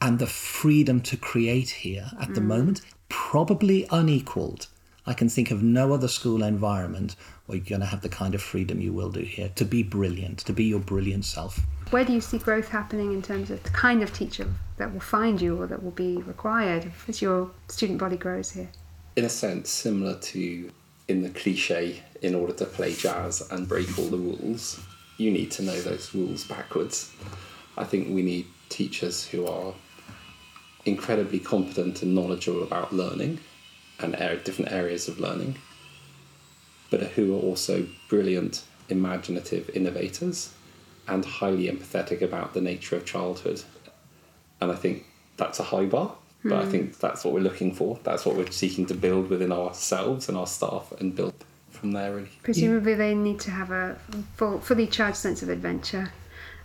and 0.00 0.18
the 0.18 0.26
freedom 0.26 1.00
to 1.02 1.16
create 1.16 1.70
here 1.70 2.10
at 2.20 2.34
the 2.34 2.40
mm. 2.40 2.46
moment, 2.46 2.80
probably 3.08 3.86
unequaled. 3.90 4.66
I 5.06 5.14
can 5.14 5.28
think 5.28 5.50
of 5.50 5.62
no 5.62 5.92
other 5.92 6.08
school 6.08 6.42
environment 6.42 7.16
where 7.46 7.58
you're 7.58 7.66
going 7.66 7.80
to 7.80 7.86
have 7.86 8.02
the 8.02 8.08
kind 8.08 8.34
of 8.34 8.42
freedom 8.42 8.80
you 8.80 8.92
will 8.92 9.10
do 9.10 9.20
here 9.20 9.50
to 9.56 9.64
be 9.64 9.82
brilliant, 9.82 10.38
to 10.40 10.52
be 10.52 10.64
your 10.64 10.80
brilliant 10.80 11.24
self. 11.24 11.60
Where 11.90 12.04
do 12.04 12.12
you 12.12 12.20
see 12.20 12.38
growth 12.38 12.68
happening 12.68 13.12
in 13.12 13.20
terms 13.20 13.50
of 13.50 13.62
the 13.64 13.70
kind 13.70 14.02
of 14.02 14.12
teacher 14.12 14.46
that 14.76 14.92
will 14.92 15.00
find 15.00 15.40
you 15.42 15.60
or 15.60 15.66
that 15.66 15.82
will 15.82 15.90
be 15.90 16.18
required 16.18 16.92
as 17.08 17.20
your 17.20 17.50
student 17.68 17.98
body 17.98 18.16
grows 18.16 18.52
here? 18.52 18.68
in 19.16 19.24
a 19.24 19.28
sense, 19.28 19.70
similar 19.70 20.18
to 20.18 20.70
in 21.08 21.22
the 21.22 21.30
cliche, 21.30 22.02
in 22.22 22.34
order 22.34 22.52
to 22.52 22.64
play 22.64 22.94
jazz 22.94 23.42
and 23.50 23.68
break 23.68 23.98
all 23.98 24.06
the 24.06 24.16
rules, 24.16 24.80
you 25.18 25.30
need 25.30 25.50
to 25.50 25.62
know 25.62 25.78
those 25.80 26.14
rules 26.14 26.44
backwards. 26.44 27.12
I 27.76 27.84
think 27.84 28.08
we 28.08 28.22
need 28.22 28.46
teachers 28.68 29.26
who 29.26 29.46
are 29.46 29.74
incredibly 30.84 31.38
competent 31.38 32.02
and 32.02 32.14
knowledgeable 32.14 32.62
about 32.62 32.92
learning 32.92 33.40
and 34.02 34.16
ar- 34.16 34.36
different 34.36 34.72
areas 34.72 35.08
of 35.08 35.18
learning, 35.18 35.56
but 36.90 37.00
who 37.00 37.34
are 37.36 37.40
also 37.40 37.86
brilliant, 38.08 38.64
imaginative 38.88 39.70
innovators 39.70 40.52
and 41.08 41.24
highly 41.24 41.68
empathetic 41.68 42.22
about 42.22 42.54
the 42.54 42.60
nature 42.60 42.96
of 42.96 43.04
childhood. 43.04 43.62
And 44.60 44.70
I 44.70 44.76
think 44.76 45.06
that's 45.36 45.58
a 45.58 45.64
high 45.64 45.86
bar, 45.86 46.14
but 46.44 46.54
I 46.54 46.64
hmm. 46.64 46.70
think 46.70 46.98
that's 46.98 47.24
what 47.24 47.34
we're 47.34 47.40
looking 47.40 47.74
for. 47.74 47.98
That's 48.04 48.24
what 48.24 48.36
we're 48.36 48.50
seeking 48.50 48.86
to 48.86 48.94
build 48.94 49.28
within 49.28 49.52
ourselves 49.52 50.28
and 50.28 50.38
our 50.38 50.46
staff 50.46 50.92
and 51.00 51.14
build 51.14 51.34
from 51.70 51.92
there, 51.92 52.14
really. 52.14 52.30
Presumably, 52.42 52.94
they 52.94 53.14
need 53.14 53.40
to 53.40 53.50
have 53.50 53.70
a 53.70 53.96
full, 54.36 54.60
fully 54.60 54.86
charged 54.86 55.16
sense 55.16 55.42
of 55.42 55.48
adventure. 55.48 56.12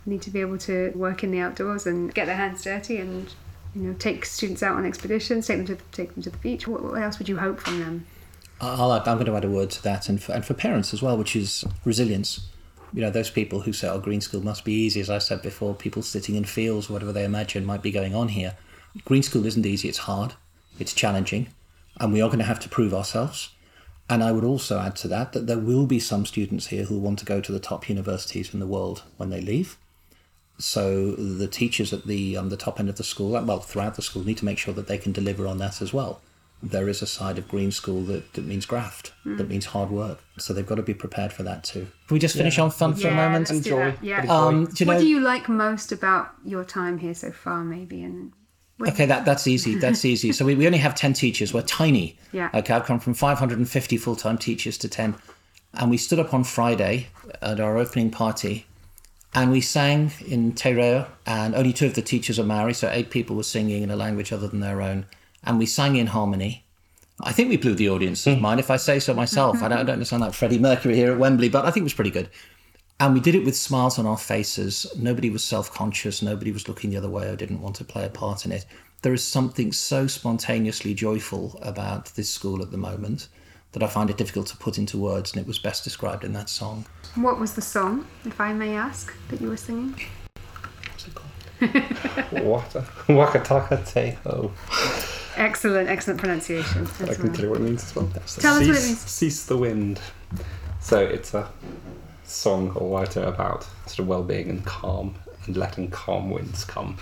Need 0.05 0.21
to 0.21 0.29
be 0.29 0.41
able 0.41 0.57
to 0.59 0.91
work 0.95 1.23
in 1.23 1.31
the 1.31 1.39
outdoors 1.39 1.87
and 1.87 2.13
get 2.13 2.25
their 2.25 2.35
hands 2.35 2.63
dirty, 2.63 2.97
and 2.97 3.33
you 3.75 3.81
know, 3.81 3.93
take 3.93 4.25
students 4.25 4.63
out 4.63 4.75
on 4.75 4.85
expeditions, 4.85 5.47
take 5.47 5.57
them 5.57 5.77
to 5.77 5.83
take 5.91 6.13
them 6.13 6.23
to 6.23 6.29
the 6.29 6.37
beach. 6.37 6.67
What, 6.67 6.83
what 6.83 7.01
else 7.01 7.19
would 7.19 7.29
you 7.29 7.37
hope 7.37 7.59
from 7.59 7.79
them? 7.79 8.05
I'll, 8.59 8.91
I'm 8.91 9.03
going 9.03 9.25
to 9.25 9.35
add 9.35 9.45
a 9.45 9.49
word 9.49 9.69
to 9.71 9.83
that, 9.83 10.09
and 10.09 10.21
for, 10.21 10.31
and 10.31 10.43
for 10.43 10.53
parents 10.53 10.93
as 10.93 11.01
well, 11.01 11.17
which 11.17 11.35
is 11.35 11.63
resilience. 11.85 12.47
You 12.93 13.01
know, 13.01 13.11
those 13.11 13.29
people 13.29 13.61
who 13.61 13.73
say, 13.73 13.87
oh, 13.87 13.99
green 13.99 14.21
school 14.21 14.41
must 14.41 14.65
be 14.65 14.73
easy, 14.73 14.99
as 14.99 15.09
I 15.09 15.19
said 15.19 15.41
before, 15.41 15.75
people 15.75 16.01
sitting 16.01 16.35
in 16.35 16.45
fields, 16.45 16.89
whatever 16.89 17.11
they 17.11 17.25
imagine 17.25 17.65
might 17.65 17.83
be 17.83 17.91
going 17.91 18.15
on 18.15 18.29
here. 18.29 18.55
Green 19.05 19.21
school 19.21 19.45
isn't 19.45 19.65
easy, 19.65 19.89
it's 19.89 19.99
hard, 19.99 20.33
it's 20.79 20.93
challenging, 20.93 21.49
and 21.99 22.11
we 22.11 22.21
are 22.21 22.29
going 22.29 22.39
to 22.39 22.45
have 22.45 22.59
to 22.61 22.69
prove 22.69 22.93
ourselves. 22.93 23.51
And 24.09 24.23
I 24.23 24.31
would 24.31 24.45
also 24.45 24.79
add 24.79 24.95
to 24.97 25.07
that 25.09 25.33
that 25.33 25.47
there 25.47 25.59
will 25.59 25.85
be 25.85 25.99
some 25.99 26.25
students 26.25 26.67
here 26.67 26.85
who 26.85 26.97
want 26.97 27.19
to 27.19 27.25
go 27.25 27.41
to 27.41 27.51
the 27.51 27.59
top 27.59 27.89
universities 27.89 28.53
in 28.53 28.59
the 28.59 28.65
world 28.65 29.03
when 29.17 29.29
they 29.29 29.41
leave. 29.41 29.77
So 30.59 31.11
the 31.11 31.47
teachers 31.47 31.93
at 31.93 32.07
the 32.07 32.35
um, 32.35 32.49
the 32.49 32.57
top 32.57 32.79
end 32.79 32.89
of 32.89 32.97
the 32.97 33.03
school, 33.03 33.31
well, 33.31 33.59
throughout 33.59 33.95
the 33.95 34.01
school, 34.01 34.23
need 34.23 34.37
to 34.37 34.45
make 34.45 34.57
sure 34.57 34.73
that 34.73 34.87
they 34.87 34.97
can 34.97 35.11
deliver 35.11 35.45
on 35.45 35.59
that 35.59 35.81
as 35.81 35.93
well. 35.93 36.21
There 36.63 36.89
is 36.89 37.03
a 37.03 37.07
side 37.07 37.37
of 37.37 37.47
green 37.47 37.69
school 37.69 38.01
that, 38.05 38.33
that 38.33 38.43
means 38.43 38.65
graft, 38.65 39.13
that 39.25 39.47
means 39.47 39.67
hard 39.67 39.91
work. 39.91 40.23
So 40.39 40.53
they've 40.53 40.65
got 40.65 40.75
to 40.75 40.81
be 40.81 40.95
prepared 40.95 41.31
for 41.31 41.43
that 41.43 41.63
too. 41.63 41.87
Can 42.07 42.15
we 42.15 42.19
just 42.19 42.35
finish 42.35 42.57
on 42.57 42.71
fun 42.71 42.95
for 42.95 43.09
a 43.09 43.13
moment? 43.13 43.51
let's 43.51 43.61
do 43.61 43.75
Enjoy. 43.75 43.91
that. 43.91 44.03
Yeah. 44.03 44.25
Um, 44.27 44.65
do 44.65 44.83
you 44.83 44.87
what 44.87 44.99
do 44.99 45.07
you 45.07 45.19
like 45.19 45.47
most 45.47 45.91
about 45.91 46.31
your 46.43 46.63
time 46.63 46.97
here 46.97 47.13
so 47.13 47.31
far, 47.31 47.63
maybe? 47.63 48.01
And 48.01 48.33
Okay, 48.85 49.05
that, 49.05 49.25
that's 49.25 49.47
easy. 49.47 49.75
That's 49.79 50.05
easy. 50.05 50.31
So 50.31 50.45
we, 50.45 50.53
we 50.53 50.67
only 50.67 50.77
have 50.77 50.93
10 50.93 51.13
teachers. 51.13 51.51
We're 51.51 51.63
tiny. 51.63 52.17
Yeah. 52.31 52.51
Okay, 52.53 52.75
I've 52.75 52.85
come 52.85 52.99
from 52.99 53.15
550 53.15 53.97
full 53.97 54.15
time 54.15 54.37
teachers 54.37 54.77
to 54.79 54.87
10. 54.87 55.15
And 55.73 55.89
we 55.89 55.97
stood 55.97 56.19
up 56.19 56.33
on 56.33 56.43
Friday 56.43 57.07
at 57.41 57.59
our 57.59 57.77
opening 57.77 58.11
party 58.11 58.66
and 59.37 59.51
we 59.51 59.61
sang 59.61 60.11
in 60.25 60.51
Te 60.53 60.73
Reo, 60.73 61.05
and 61.27 61.53
only 61.53 61.71
two 61.71 61.85
of 61.85 61.93
the 61.93 62.01
teachers 62.01 62.39
are 62.39 62.43
Maori, 62.43 62.73
so 62.73 62.89
eight 62.89 63.11
people 63.11 63.35
were 63.35 63.43
singing 63.43 63.83
in 63.83 63.91
a 63.91 63.95
language 63.95 64.33
other 64.33 64.47
than 64.47 64.61
their 64.61 64.81
own. 64.81 65.05
And 65.43 65.59
we 65.59 65.67
sang 65.67 65.95
in 65.95 66.07
harmony. 66.07 66.65
I 67.21 67.33
think 67.33 67.47
we 67.47 67.57
blew 67.57 67.75
the 67.75 67.87
audience's 67.87 68.33
hmm. 68.33 68.41
mind, 68.41 68.59
if 68.59 68.71
I 68.71 68.77
say 68.77 68.97
so 68.97 69.13
myself. 69.13 69.61
I 69.61 69.67
don't, 69.67 69.77
I 69.77 69.83
don't 69.83 70.03
sound 70.05 70.23
like 70.23 70.33
Freddie 70.33 70.57
Mercury 70.57 70.95
here 70.95 71.11
at 71.11 71.19
Wembley, 71.19 71.49
but 71.49 71.65
I 71.65 71.69
think 71.69 71.81
it 71.81 71.83
was 71.83 71.93
pretty 71.93 72.09
good. 72.09 72.31
And 72.99 73.13
we 73.13 73.19
did 73.19 73.35
it 73.35 73.45
with 73.45 73.55
smiles 73.55 73.99
on 73.99 74.07
our 74.07 74.17
faces. 74.17 74.91
Nobody 74.97 75.29
was 75.29 75.43
self 75.43 75.71
conscious. 75.71 76.23
Nobody 76.23 76.51
was 76.51 76.67
looking 76.67 76.89
the 76.89 76.97
other 76.97 77.09
way 77.09 77.29
or 77.29 77.35
didn't 77.35 77.61
want 77.61 77.75
to 77.75 77.83
play 77.83 78.07
a 78.07 78.09
part 78.09 78.43
in 78.43 78.51
it. 78.51 78.65
There 79.03 79.13
is 79.13 79.23
something 79.23 79.71
so 79.71 80.07
spontaneously 80.07 80.95
joyful 80.95 81.59
about 81.61 82.07
this 82.15 82.31
school 82.31 82.63
at 82.63 82.71
the 82.71 82.77
moment 82.77 83.27
that 83.73 83.83
I 83.83 83.87
find 83.87 84.09
it 84.09 84.17
difficult 84.17 84.47
to 84.47 84.57
put 84.57 84.77
into 84.77 84.97
words, 84.97 85.33
and 85.33 85.41
it 85.41 85.47
was 85.47 85.59
best 85.59 85.83
described 85.83 86.23
in 86.23 86.33
that 86.33 86.49
song. 86.49 86.85
what 87.15 87.39
was 87.39 87.53
the 87.53 87.61
song, 87.61 88.07
if 88.25 88.39
I 88.39 88.53
may 88.53 88.75
ask, 88.75 89.13
that 89.29 89.41
you 89.41 89.49
were 89.49 89.57
singing? 89.57 89.95
What's 90.89 91.07
it 91.07 91.15
called? 91.15 92.43
Waka, 92.43 92.81
Whakataka 93.07 93.91
Te 93.91 94.17
Hau. 94.23 94.51
Excellent, 95.35 95.87
excellent 95.87 96.19
pronunciation. 96.19 96.87
I 97.01 97.13
can 97.13 97.25
well. 97.25 97.33
tell 97.33 97.43
you 97.45 97.49
what 97.51 97.59
it 97.59 97.63
means 97.63 97.83
as 97.83 97.95
well. 97.95 98.07
Tell 98.07 98.23
us 98.23 98.37
what 98.43 98.61
it 98.61 98.75
cease, 98.75 98.87
means. 98.87 98.99
Cease 98.99 99.45
the 99.45 99.57
wind. 99.57 99.99
So 100.79 100.99
it's 100.99 101.33
a 101.33 101.51
song 102.23 102.71
or 102.71 102.97
writer 102.97 103.23
about 103.23 103.67
sort 103.85 103.99
of 103.99 104.07
well-being 104.07 104.49
and 104.49 104.65
calm 104.65 105.15
and 105.45 105.55
letting 105.55 105.89
calm 105.91 106.29
winds 106.29 106.65
come. 106.65 106.97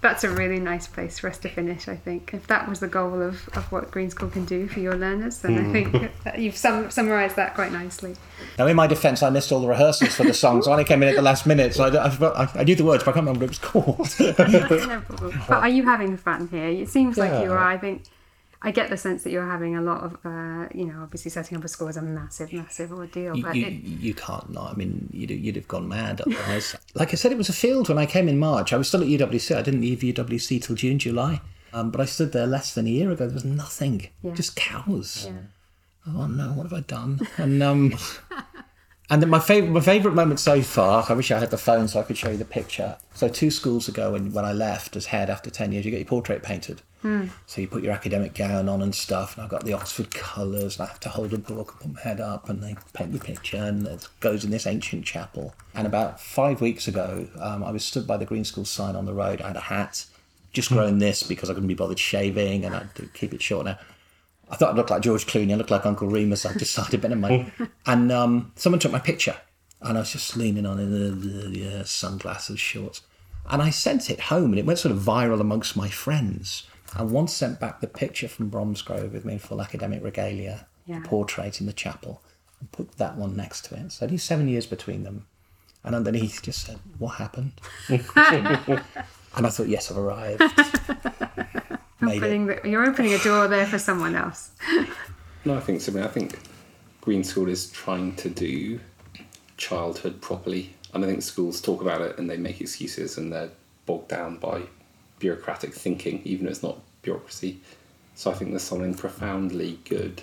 That's 0.00 0.22
a 0.22 0.30
really 0.30 0.60
nice 0.60 0.86
place 0.86 1.18
for 1.18 1.28
us 1.28 1.38
to 1.38 1.48
finish, 1.48 1.88
I 1.88 1.96
think. 1.96 2.32
If 2.32 2.46
that 2.46 2.68
was 2.68 2.78
the 2.78 2.86
goal 2.86 3.20
of, 3.20 3.48
of 3.54 3.70
what 3.72 3.90
Green 3.90 4.10
School 4.10 4.30
can 4.30 4.44
do 4.44 4.68
for 4.68 4.78
your 4.78 4.94
learners, 4.94 5.38
then 5.38 5.58
I 5.58 5.62
hmm. 5.62 5.72
think 5.72 6.12
you've 6.38 6.56
sum, 6.56 6.88
summarised 6.90 7.34
that 7.34 7.54
quite 7.54 7.72
nicely. 7.72 8.14
Now, 8.58 8.68
in 8.68 8.76
my 8.76 8.86
defence, 8.86 9.24
I 9.24 9.30
missed 9.30 9.50
all 9.50 9.60
the 9.60 9.66
rehearsals 9.66 10.14
for 10.14 10.22
the 10.22 10.34
song, 10.34 10.62
so 10.62 10.70
I 10.70 10.74
only 10.74 10.84
came 10.84 11.02
in 11.02 11.08
at 11.08 11.16
the 11.16 11.22
last 11.22 11.46
minute, 11.46 11.74
so 11.74 11.84
I, 11.84 12.06
I, 12.06 12.10
forgot- 12.10 12.36
I, 12.36 12.60
I 12.60 12.64
knew 12.64 12.76
the 12.76 12.84
words, 12.84 13.02
but 13.02 13.10
I 13.10 13.14
can't 13.14 13.26
remember 13.26 13.46
what 13.46 13.50
it 13.50 13.58
was 13.58 13.58
called. 13.58 14.88
no. 14.88 15.02
But 15.48 15.58
are 15.62 15.68
you 15.68 15.84
having 15.84 16.16
fun 16.16 16.46
here? 16.48 16.68
It 16.68 16.88
seems 16.88 17.18
like 17.18 17.42
you 17.42 17.50
are. 17.50 17.58
I 17.58 17.76
think 17.76 18.04
I 18.60 18.72
get 18.72 18.90
the 18.90 18.96
sense 18.96 19.22
that 19.22 19.30
you're 19.30 19.46
having 19.46 19.76
a 19.76 19.80
lot 19.80 20.02
of, 20.02 20.14
uh, 20.24 20.66
you 20.74 20.84
know, 20.84 21.00
obviously 21.02 21.30
setting 21.30 21.56
up 21.56 21.62
a 21.64 21.68
school 21.68 21.86
is 21.88 21.96
a 21.96 22.02
massive, 22.02 22.52
massive 22.52 22.90
ordeal. 22.92 23.36
you, 23.36 23.42
But 23.44 23.54
you, 23.54 23.66
it, 23.66 23.72
you 23.72 24.14
can't 24.14 24.50
not. 24.50 24.72
I 24.72 24.74
mean, 24.74 25.08
you'd, 25.12 25.30
you'd 25.30 25.54
have 25.56 25.68
gone 25.68 25.86
mad 25.88 26.20
otherwise. 26.26 26.74
like 26.94 27.12
I 27.12 27.16
said, 27.16 27.30
it 27.30 27.38
was 27.38 27.48
a 27.48 27.52
field 27.52 27.88
when 27.88 27.98
I 27.98 28.06
came 28.06 28.28
in 28.28 28.38
March. 28.38 28.72
I 28.72 28.76
was 28.76 28.88
still 28.88 29.02
at 29.02 29.06
UWC. 29.08 29.56
I 29.56 29.62
didn't 29.62 29.80
leave 29.82 30.00
UWC 30.00 30.62
till 30.62 30.74
June, 30.74 30.98
July. 30.98 31.40
Um, 31.72 31.90
but 31.92 32.00
I 32.00 32.04
stood 32.06 32.32
there 32.32 32.46
less 32.46 32.74
than 32.74 32.86
a 32.86 32.90
year 32.90 33.10
ago. 33.12 33.26
There 33.26 33.34
was 33.34 33.44
nothing, 33.44 34.08
Yeah. 34.22 34.32
just 34.34 34.56
cows. 34.56 35.26
Yeah. 35.28 35.38
Oh 36.06 36.26
no, 36.26 36.52
what 36.54 36.62
have 36.64 36.72
I 36.72 36.80
done? 36.80 37.20
And 37.36 37.62
um, 37.62 37.94
and 39.10 39.22
then 39.22 39.30
my 39.30 39.38
favorite, 39.38 39.70
my 39.70 39.80
favorite 39.80 40.14
moment 40.14 40.40
so 40.40 40.60
far. 40.62 41.04
I 41.08 41.14
wish 41.14 41.30
I 41.30 41.38
had 41.38 41.50
the 41.50 41.58
phone 41.58 41.88
so 41.88 42.00
I 42.00 42.02
could 42.02 42.18
show 42.18 42.30
you 42.30 42.36
the 42.36 42.44
picture. 42.44 42.96
So 43.14 43.28
two 43.28 43.50
schools 43.50 43.88
ago, 43.88 44.12
when 44.12 44.32
when 44.32 44.44
I 44.44 44.52
left 44.52 44.96
as 44.96 45.06
head 45.06 45.30
after 45.30 45.50
ten 45.50 45.72
years, 45.72 45.84
you 45.84 45.90
get 45.90 46.00
your 46.00 46.06
portrait 46.06 46.42
painted. 46.42 46.82
So 47.46 47.60
you 47.60 47.68
put 47.68 47.84
your 47.84 47.92
academic 47.92 48.34
gown 48.34 48.68
on 48.68 48.82
and 48.82 48.92
stuff, 48.92 49.36
and 49.36 49.44
I've 49.44 49.50
got 49.50 49.64
the 49.64 49.72
Oxford 49.72 50.10
colours, 50.10 50.78
and 50.78 50.86
I 50.86 50.90
have 50.90 51.00
to 51.00 51.08
hold 51.08 51.32
a 51.32 51.38
book 51.38 51.70
and 51.70 51.80
put 51.80 51.94
my 51.94 52.00
head 52.10 52.20
up, 52.20 52.48
and 52.48 52.60
they 52.60 52.74
paint 52.92 53.12
the 53.12 53.20
picture, 53.20 53.56
and 53.56 53.86
it 53.86 54.08
goes 54.18 54.44
in 54.44 54.50
this 54.50 54.66
ancient 54.66 55.04
chapel. 55.04 55.54
And 55.74 55.86
about 55.86 56.20
five 56.20 56.60
weeks 56.60 56.88
ago, 56.88 57.28
um, 57.40 57.62
I 57.62 57.70
was 57.70 57.84
stood 57.84 58.06
by 58.06 58.16
the 58.16 58.26
Green 58.26 58.44
School 58.44 58.64
sign 58.64 58.96
on 58.96 59.06
the 59.06 59.14
road. 59.14 59.40
I 59.40 59.46
had 59.46 59.56
a 59.56 59.60
hat, 59.60 60.06
just 60.52 60.70
grown 60.70 60.98
this 60.98 61.22
because 61.22 61.48
I 61.48 61.54
couldn't 61.54 61.68
be 61.68 61.74
bothered 61.74 62.00
shaving, 62.00 62.64
and 62.64 62.74
I 62.74 62.78
had 62.78 62.94
to 62.96 63.06
keep 63.14 63.32
it 63.32 63.42
short 63.42 63.66
now. 63.66 63.78
I 64.50 64.56
thought 64.56 64.72
I 64.72 64.76
looked 64.76 64.90
like 64.90 65.02
George 65.02 65.26
Clooney. 65.26 65.52
I 65.52 65.56
looked 65.56 65.70
like 65.70 65.84
Uncle 65.86 66.08
Remus. 66.08 66.46
I 66.46 66.52
decided, 66.54 67.00
but 67.02 67.10
never 67.10 67.20
mind. 67.20 67.52
And 67.86 68.10
um, 68.12 68.52
someone 68.56 68.80
took 68.80 68.92
my 68.92 68.98
picture, 68.98 69.36
and 69.82 69.98
I 69.98 70.00
was 70.00 70.12
just 70.12 70.36
leaning 70.36 70.64
on 70.66 70.78
it, 70.78 71.70
uh, 71.74 71.80
uh, 71.80 71.84
sunglasses, 71.84 72.58
shorts. 72.58 73.02
And 73.50 73.62
I 73.62 73.70
sent 73.70 74.10
it 74.10 74.20
home 74.20 74.50
and 74.50 74.58
it 74.58 74.66
went 74.66 74.78
sort 74.78 74.94
of 74.94 75.00
viral 75.00 75.40
amongst 75.40 75.74
my 75.76 75.88
friends. 75.88 76.64
And 76.96 77.10
once 77.10 77.32
sent 77.32 77.58
back 77.60 77.80
the 77.80 77.86
picture 77.86 78.28
from 78.28 78.50
Bromsgrove 78.50 79.12
with 79.12 79.24
me 79.24 79.34
in 79.34 79.38
full 79.38 79.60
academic 79.62 80.02
regalia, 80.02 80.66
Yeah. 80.86 81.00
portrait 81.04 81.60
in 81.60 81.66
the 81.66 81.72
chapel, 81.72 82.20
and 82.60 82.70
put 82.72 82.92
that 82.98 83.16
one 83.16 83.36
next 83.36 83.64
to 83.66 83.74
it. 83.76 83.92
So 83.92 84.04
only 84.06 84.18
seven 84.18 84.48
years 84.48 84.66
between 84.66 85.02
them. 85.04 85.26
And 85.84 85.94
underneath 85.94 86.42
just 86.42 86.66
said, 86.66 86.78
What 86.98 87.14
happened? 87.16 87.52
and 87.88 88.02
I 89.46 89.48
thought, 89.50 89.68
Yes, 89.68 89.90
I've 89.90 89.96
arrived. 89.98 90.42
Opening 92.00 92.46
the, 92.46 92.60
you're 92.64 92.86
opening 92.86 93.12
a 93.12 93.18
door 93.18 93.48
there 93.48 93.66
for 93.66 93.78
someone 93.78 94.14
else. 94.14 94.50
No, 95.44 95.56
I 95.56 95.60
think 95.60 95.80
so. 95.80 95.92
I, 95.92 95.94
mean, 95.94 96.04
I 96.04 96.08
think 96.08 96.38
Green 97.00 97.24
School 97.24 97.48
is 97.48 97.70
trying 97.70 98.16
to 98.16 98.28
do 98.28 98.80
childhood 99.56 100.20
properly. 100.20 100.74
And 100.92 101.04
I 101.04 101.08
think 101.08 101.22
schools 101.22 101.60
talk 101.60 101.80
about 101.80 102.00
it 102.00 102.18
and 102.18 102.28
they 102.28 102.36
make 102.36 102.60
excuses 102.60 103.16
and 103.16 103.32
they're 103.32 103.50
bogged 103.86 104.08
down 104.08 104.36
by 104.36 104.62
bureaucratic 105.18 105.74
thinking, 105.74 106.20
even 106.24 106.46
if 106.46 106.52
it's 106.52 106.62
not 106.62 106.80
bureaucracy. 107.02 107.60
So 108.14 108.30
I 108.30 108.34
think 108.34 108.50
there's 108.50 108.62
something 108.62 108.94
profoundly 108.94 109.78
good 109.84 110.22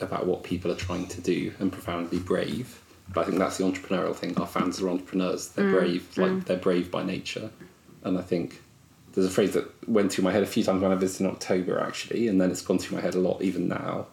about 0.00 0.26
what 0.26 0.42
people 0.42 0.70
are 0.70 0.76
trying 0.76 1.06
to 1.06 1.20
do 1.20 1.54
and 1.58 1.72
profoundly 1.72 2.18
brave. 2.18 2.82
But 3.14 3.22
I 3.22 3.24
think 3.26 3.38
that's 3.38 3.58
the 3.58 3.64
entrepreneurial 3.64 4.14
thing. 4.14 4.36
Our 4.38 4.46
fans 4.46 4.80
are 4.80 4.88
entrepreneurs. 4.88 5.48
They're 5.48 5.66
mm, 5.66 5.78
brave, 5.78 6.18
like 6.18 6.30
mm. 6.30 6.44
they're 6.44 6.56
brave 6.56 6.90
by 6.90 7.04
nature. 7.04 7.50
And 8.02 8.18
I 8.18 8.22
think 8.22 8.60
there's 9.16 9.26
a 9.26 9.34
phrase 9.34 9.52
that 9.54 9.88
went 9.88 10.12
through 10.12 10.24
my 10.24 10.32
head 10.32 10.42
a 10.42 10.46
few 10.46 10.62
times 10.62 10.80
when 10.80 10.92
I 10.92 10.94
visited 10.94 11.24
in 11.24 11.32
October, 11.32 11.80
actually, 11.80 12.28
and 12.28 12.40
then 12.40 12.50
it's 12.50 12.62
gone 12.62 12.78
through 12.78 12.98
my 12.98 13.02
head 13.02 13.14
a 13.14 13.18
lot 13.18 13.42
even 13.42 13.66
now, 13.66 14.06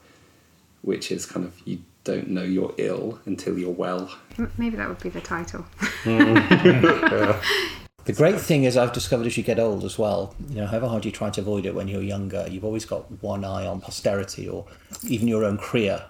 which 0.81 1.11
is 1.11 1.25
kind 1.25 1.45
of 1.45 1.55
you 1.65 1.79
don't 2.03 2.29
know 2.29 2.43
you're 2.43 2.73
ill 2.77 3.19
until 3.25 3.57
you're 3.57 3.69
well. 3.69 4.09
Maybe 4.57 4.75
that 4.77 4.89
would 4.89 5.01
be 5.01 5.09
the 5.09 5.21
title. 5.21 5.65
Mm. 6.03 7.39
The 8.05 8.11
great 8.11 8.39
thing 8.39 8.65
is, 8.65 8.75
I've 8.75 8.91
discovered 8.91 9.27
as 9.27 9.37
you 9.37 9.43
get 9.43 9.59
old 9.59 9.85
as 9.85 9.97
well, 9.97 10.35
you 10.49 10.55
know, 10.55 10.67
however 10.67 10.89
hard 10.89 11.05
you 11.05 11.11
try 11.11 11.29
to 11.29 11.39
avoid 11.39 11.65
it 11.65 11.73
when 11.73 11.87
you're 11.87 12.01
younger, 12.01 12.45
you've 12.49 12.65
always 12.65 12.83
got 12.83 13.09
one 13.23 13.45
eye 13.45 13.65
on 13.65 13.79
posterity 13.79 14.49
or 14.49 14.65
even 15.07 15.29
your 15.29 15.45
own 15.45 15.57
career. 15.57 16.03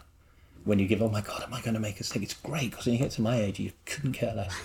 When 0.63 0.79
you 0.79 0.87
give, 0.87 1.03
oh 1.03 1.09
my 1.09 1.21
God, 1.21 1.43
am 1.43 1.53
I 1.53 1.61
going 1.61 1.75
to 1.75 1.79
make 1.79 1.97
a 1.97 1.99
mistake? 1.99 2.23
It's 2.23 2.33
great 2.33 2.71
because 2.71 2.87
when 2.87 2.93
you 2.93 2.99
get 2.99 3.11
to 3.11 3.21
my 3.21 3.39
age, 3.39 3.59
you 3.59 3.73
couldn't 3.85 4.13
care 4.13 4.33
less. 4.33 4.55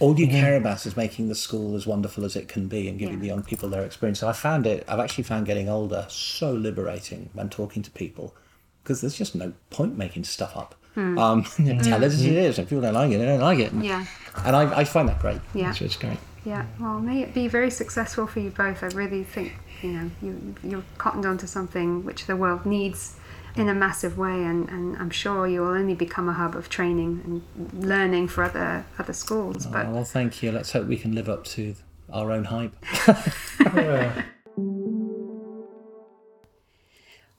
All 0.00 0.18
you 0.18 0.26
mm-hmm. 0.26 0.36
care 0.36 0.56
about 0.56 0.84
is 0.86 0.96
making 0.96 1.28
the 1.28 1.34
school 1.34 1.76
as 1.76 1.86
wonderful 1.86 2.24
as 2.24 2.36
it 2.36 2.48
can 2.48 2.66
be 2.66 2.88
and 2.88 2.98
giving 2.98 3.14
Yeah. 3.14 3.20
the 3.20 3.26
young 3.26 3.42
people 3.42 3.68
their 3.68 3.84
experience. 3.84 4.20
So 4.20 4.28
I 4.28 4.32
found 4.32 4.66
it, 4.66 4.84
I've 4.88 5.00
actually 5.00 5.24
found 5.24 5.46
getting 5.46 5.68
older 5.68 6.06
so 6.08 6.52
liberating 6.52 7.30
when 7.32 7.48
talking 7.48 7.82
to 7.82 7.90
people 7.90 8.34
because 8.82 9.00
there's 9.00 9.16
just 9.16 9.34
no 9.34 9.52
point 9.70 9.96
making 9.96 10.24
stuff 10.24 10.56
up. 10.56 10.74
Hmm. 10.94 11.18
Um, 11.18 11.44
tell 11.44 12.02
it 12.02 12.06
as 12.06 12.24
it 12.24 12.32
is. 12.32 12.58
If 12.58 12.68
people 12.68 12.82
don't 12.82 12.94
like 12.94 13.10
it, 13.10 13.18
they 13.18 13.26
don't 13.26 13.40
like 13.40 13.58
it. 13.58 13.72
Yeah. 13.72 14.04
And 14.44 14.54
I, 14.54 14.80
I 14.80 14.84
find 14.84 15.08
that 15.08 15.20
great. 15.20 15.40
Yeah. 15.54 15.70
It's, 15.70 15.80
it's 15.80 15.96
great. 15.96 16.18
Yeah, 16.44 16.66
well, 16.78 17.00
may 17.00 17.22
it 17.22 17.32
be 17.32 17.48
very 17.48 17.70
successful 17.70 18.26
for 18.26 18.40
you 18.40 18.50
both. 18.50 18.82
I 18.82 18.88
really 18.88 19.24
think 19.24 19.54
you 19.82 19.92
know 19.92 20.10
you 20.20 20.54
you're 20.62 20.84
cottoned 20.98 21.24
onto 21.24 21.46
something 21.46 22.04
which 22.04 22.26
the 22.26 22.36
world 22.36 22.66
needs 22.66 23.16
in 23.56 23.68
a 23.68 23.74
massive 23.74 24.18
way, 24.18 24.42
and, 24.44 24.68
and 24.68 24.96
I'm 24.96 25.10
sure 25.10 25.46
you 25.46 25.60
will 25.60 25.68
only 25.68 25.94
become 25.94 26.28
a 26.28 26.32
hub 26.32 26.56
of 26.56 26.68
training 26.68 27.42
and 27.54 27.84
learning 27.84 28.28
for 28.28 28.44
other 28.44 28.84
other 28.98 29.12
schools. 29.12 29.66
Oh, 29.66 29.70
but 29.70 29.86
Oh, 29.86 29.90
well, 29.90 30.04
thank 30.04 30.42
you. 30.42 30.50
Let's 30.52 30.72
hope 30.72 30.86
we 30.86 30.96
can 30.96 31.14
live 31.14 31.28
up 31.28 31.44
to 31.44 31.74
our 32.12 32.30
own 32.32 32.44
hype. 32.44 32.74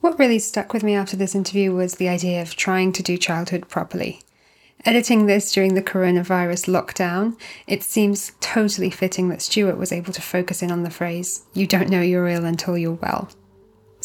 What 0.06 0.20
really 0.20 0.38
stuck 0.38 0.72
with 0.72 0.84
me 0.84 0.94
after 0.94 1.18
this 1.18 1.34
interview 1.34 1.74
was 1.74 1.96
the 1.96 2.10
idea 2.10 2.40
of 2.40 2.56
trying 2.56 2.92
to 2.92 3.02
do 3.02 3.18
childhood 3.18 3.68
properly. 3.68 4.22
Editing 4.86 5.26
this 5.26 5.52
during 5.52 5.74
the 5.74 5.82
coronavirus 5.82 6.70
lockdown, 6.72 7.36
it 7.66 7.82
seems 7.82 8.34
totally 8.40 8.92
fitting 8.92 9.30
that 9.30 9.42
Stuart 9.42 9.78
was 9.78 9.92
able 9.92 10.14
to 10.14 10.22
focus 10.22 10.62
in 10.62 10.72
on 10.72 10.84
the 10.84 10.92
phrase, 10.92 11.44
you 11.56 11.66
don't 11.66 11.90
know 11.90 12.02
you're 12.02 12.28
ill 12.28 12.46
until 12.46 12.78
you're 12.78 12.92
well. 12.92 13.30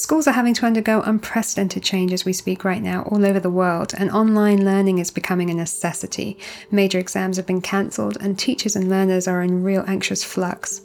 Schools 0.01 0.27
are 0.27 0.33
having 0.33 0.55
to 0.55 0.65
undergo 0.65 1.03
unprecedented 1.03 1.83
change 1.83 2.11
as 2.11 2.25
we 2.25 2.33
speak 2.33 2.65
right 2.65 2.81
now 2.81 3.03
all 3.03 3.23
over 3.23 3.39
the 3.39 3.51
world, 3.51 3.93
and 3.99 4.11
online 4.11 4.65
learning 4.65 4.97
is 4.99 5.11
becoming 5.11 5.51
a 5.51 5.55
necessity. 5.55 6.39
Major 6.71 6.99
exams 6.99 7.37
have 7.37 7.47
been 7.47 7.61
cancelled, 7.61 8.17
and 8.19 8.39
teachers 8.39 8.75
and 8.75 8.89
learners 8.89 9.29
are 9.29 9.43
in 9.43 9.63
real 9.63 9.85
anxious 9.87 10.25
flux. 10.25 10.81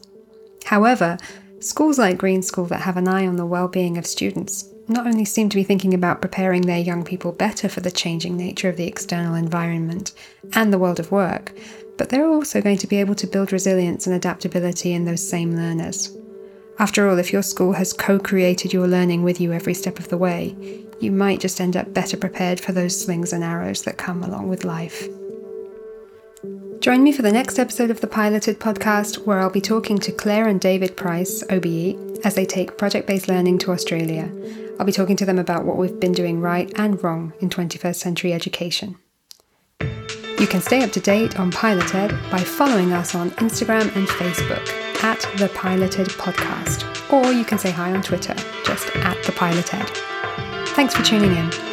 However, 0.65 1.17
schools 1.61 1.97
like 1.97 2.17
Green 2.17 2.41
School 2.41 2.65
that 2.65 2.81
have 2.81 2.97
an 2.97 3.07
eye 3.07 3.25
on 3.25 3.37
the 3.37 3.45
well-being 3.45 3.97
of 3.97 4.05
students 4.05 4.69
not 4.89 5.07
only 5.07 5.23
seem 5.23 5.47
to 5.47 5.55
be 5.55 5.63
thinking 5.63 5.93
about 5.93 6.21
preparing 6.21 6.63
their 6.63 6.77
young 6.77 7.05
people 7.05 7.31
better 7.31 7.69
for 7.69 7.79
the 7.79 7.91
changing 7.91 8.35
nature 8.35 8.67
of 8.67 8.75
the 8.75 8.85
external 8.85 9.35
environment 9.35 10.11
and 10.51 10.73
the 10.73 10.77
world 10.77 10.99
of 10.99 11.13
work, 11.13 11.57
but 11.97 12.09
they're 12.09 12.27
also 12.27 12.61
going 12.61 12.79
to 12.79 12.87
be 12.87 12.99
able 12.99 13.15
to 13.15 13.27
build 13.27 13.53
resilience 13.53 14.07
and 14.07 14.13
adaptability 14.13 14.91
in 14.91 15.05
those 15.05 15.25
same 15.25 15.55
learners. 15.55 16.17
After 16.77 17.09
all, 17.09 17.17
if 17.19 17.31
your 17.31 17.43
school 17.43 17.73
has 17.73 17.93
co 17.93 18.19
created 18.19 18.73
your 18.73 18.87
learning 18.87 19.23
with 19.23 19.39
you 19.39 19.53
every 19.53 19.73
step 19.73 19.97
of 19.97 20.09
the 20.09 20.17
way, 20.17 20.55
you 20.99 21.11
might 21.11 21.39
just 21.39 21.61
end 21.61 21.77
up 21.77 21.93
better 21.93 22.17
prepared 22.17 22.59
for 22.59 22.73
those 22.73 22.99
slings 22.99 23.31
and 23.31 23.43
arrows 23.43 23.83
that 23.83 23.97
come 23.97 24.23
along 24.23 24.49
with 24.49 24.65
life. 24.65 25.07
Join 26.79 27.01
me 27.01 27.13
for 27.13 27.21
the 27.21 27.31
next 27.31 27.57
episode 27.57 27.89
of 27.89 28.01
the 28.01 28.07
Piloted 28.07 28.59
podcast, 28.59 29.25
where 29.25 29.39
I'll 29.39 29.49
be 29.49 29.61
talking 29.61 29.97
to 29.99 30.11
Claire 30.11 30.47
and 30.49 30.59
David 30.59 30.97
Price, 30.97 31.43
OBE, 31.49 32.19
as 32.25 32.35
they 32.35 32.45
take 32.45 32.77
project 32.77 33.07
based 33.07 33.29
learning 33.29 33.57
to 33.59 33.71
Australia. 33.71 34.29
I'll 34.77 34.85
be 34.85 34.91
talking 34.91 35.15
to 35.17 35.25
them 35.25 35.39
about 35.39 35.63
what 35.63 35.77
we've 35.77 35.99
been 35.99 36.11
doing 36.11 36.41
right 36.41 36.71
and 36.75 37.01
wrong 37.01 37.31
in 37.39 37.49
21st 37.49 37.95
century 37.95 38.33
education. 38.33 38.97
You 39.79 40.47
can 40.47 40.59
stay 40.59 40.83
up 40.83 40.91
to 40.91 40.99
date 40.99 41.39
on 41.39 41.51
Piloted 41.51 42.11
by 42.29 42.39
following 42.39 42.91
us 42.91 43.15
on 43.15 43.31
Instagram 43.31 43.95
and 43.95 44.07
Facebook 44.07 44.84
at 45.03 45.21
The 45.37 45.49
Piloted 45.49 46.07
Podcast, 46.07 47.11
or 47.11 47.31
you 47.31 47.45
can 47.45 47.57
say 47.57 47.71
hi 47.71 47.93
on 47.93 48.01
Twitter, 48.01 48.35
just 48.65 48.95
at 48.97 49.21
The 49.23 49.31
Piloted. 49.31 49.87
Thanks 50.75 50.93
for 50.93 51.03
tuning 51.03 51.35
in. 51.35 51.64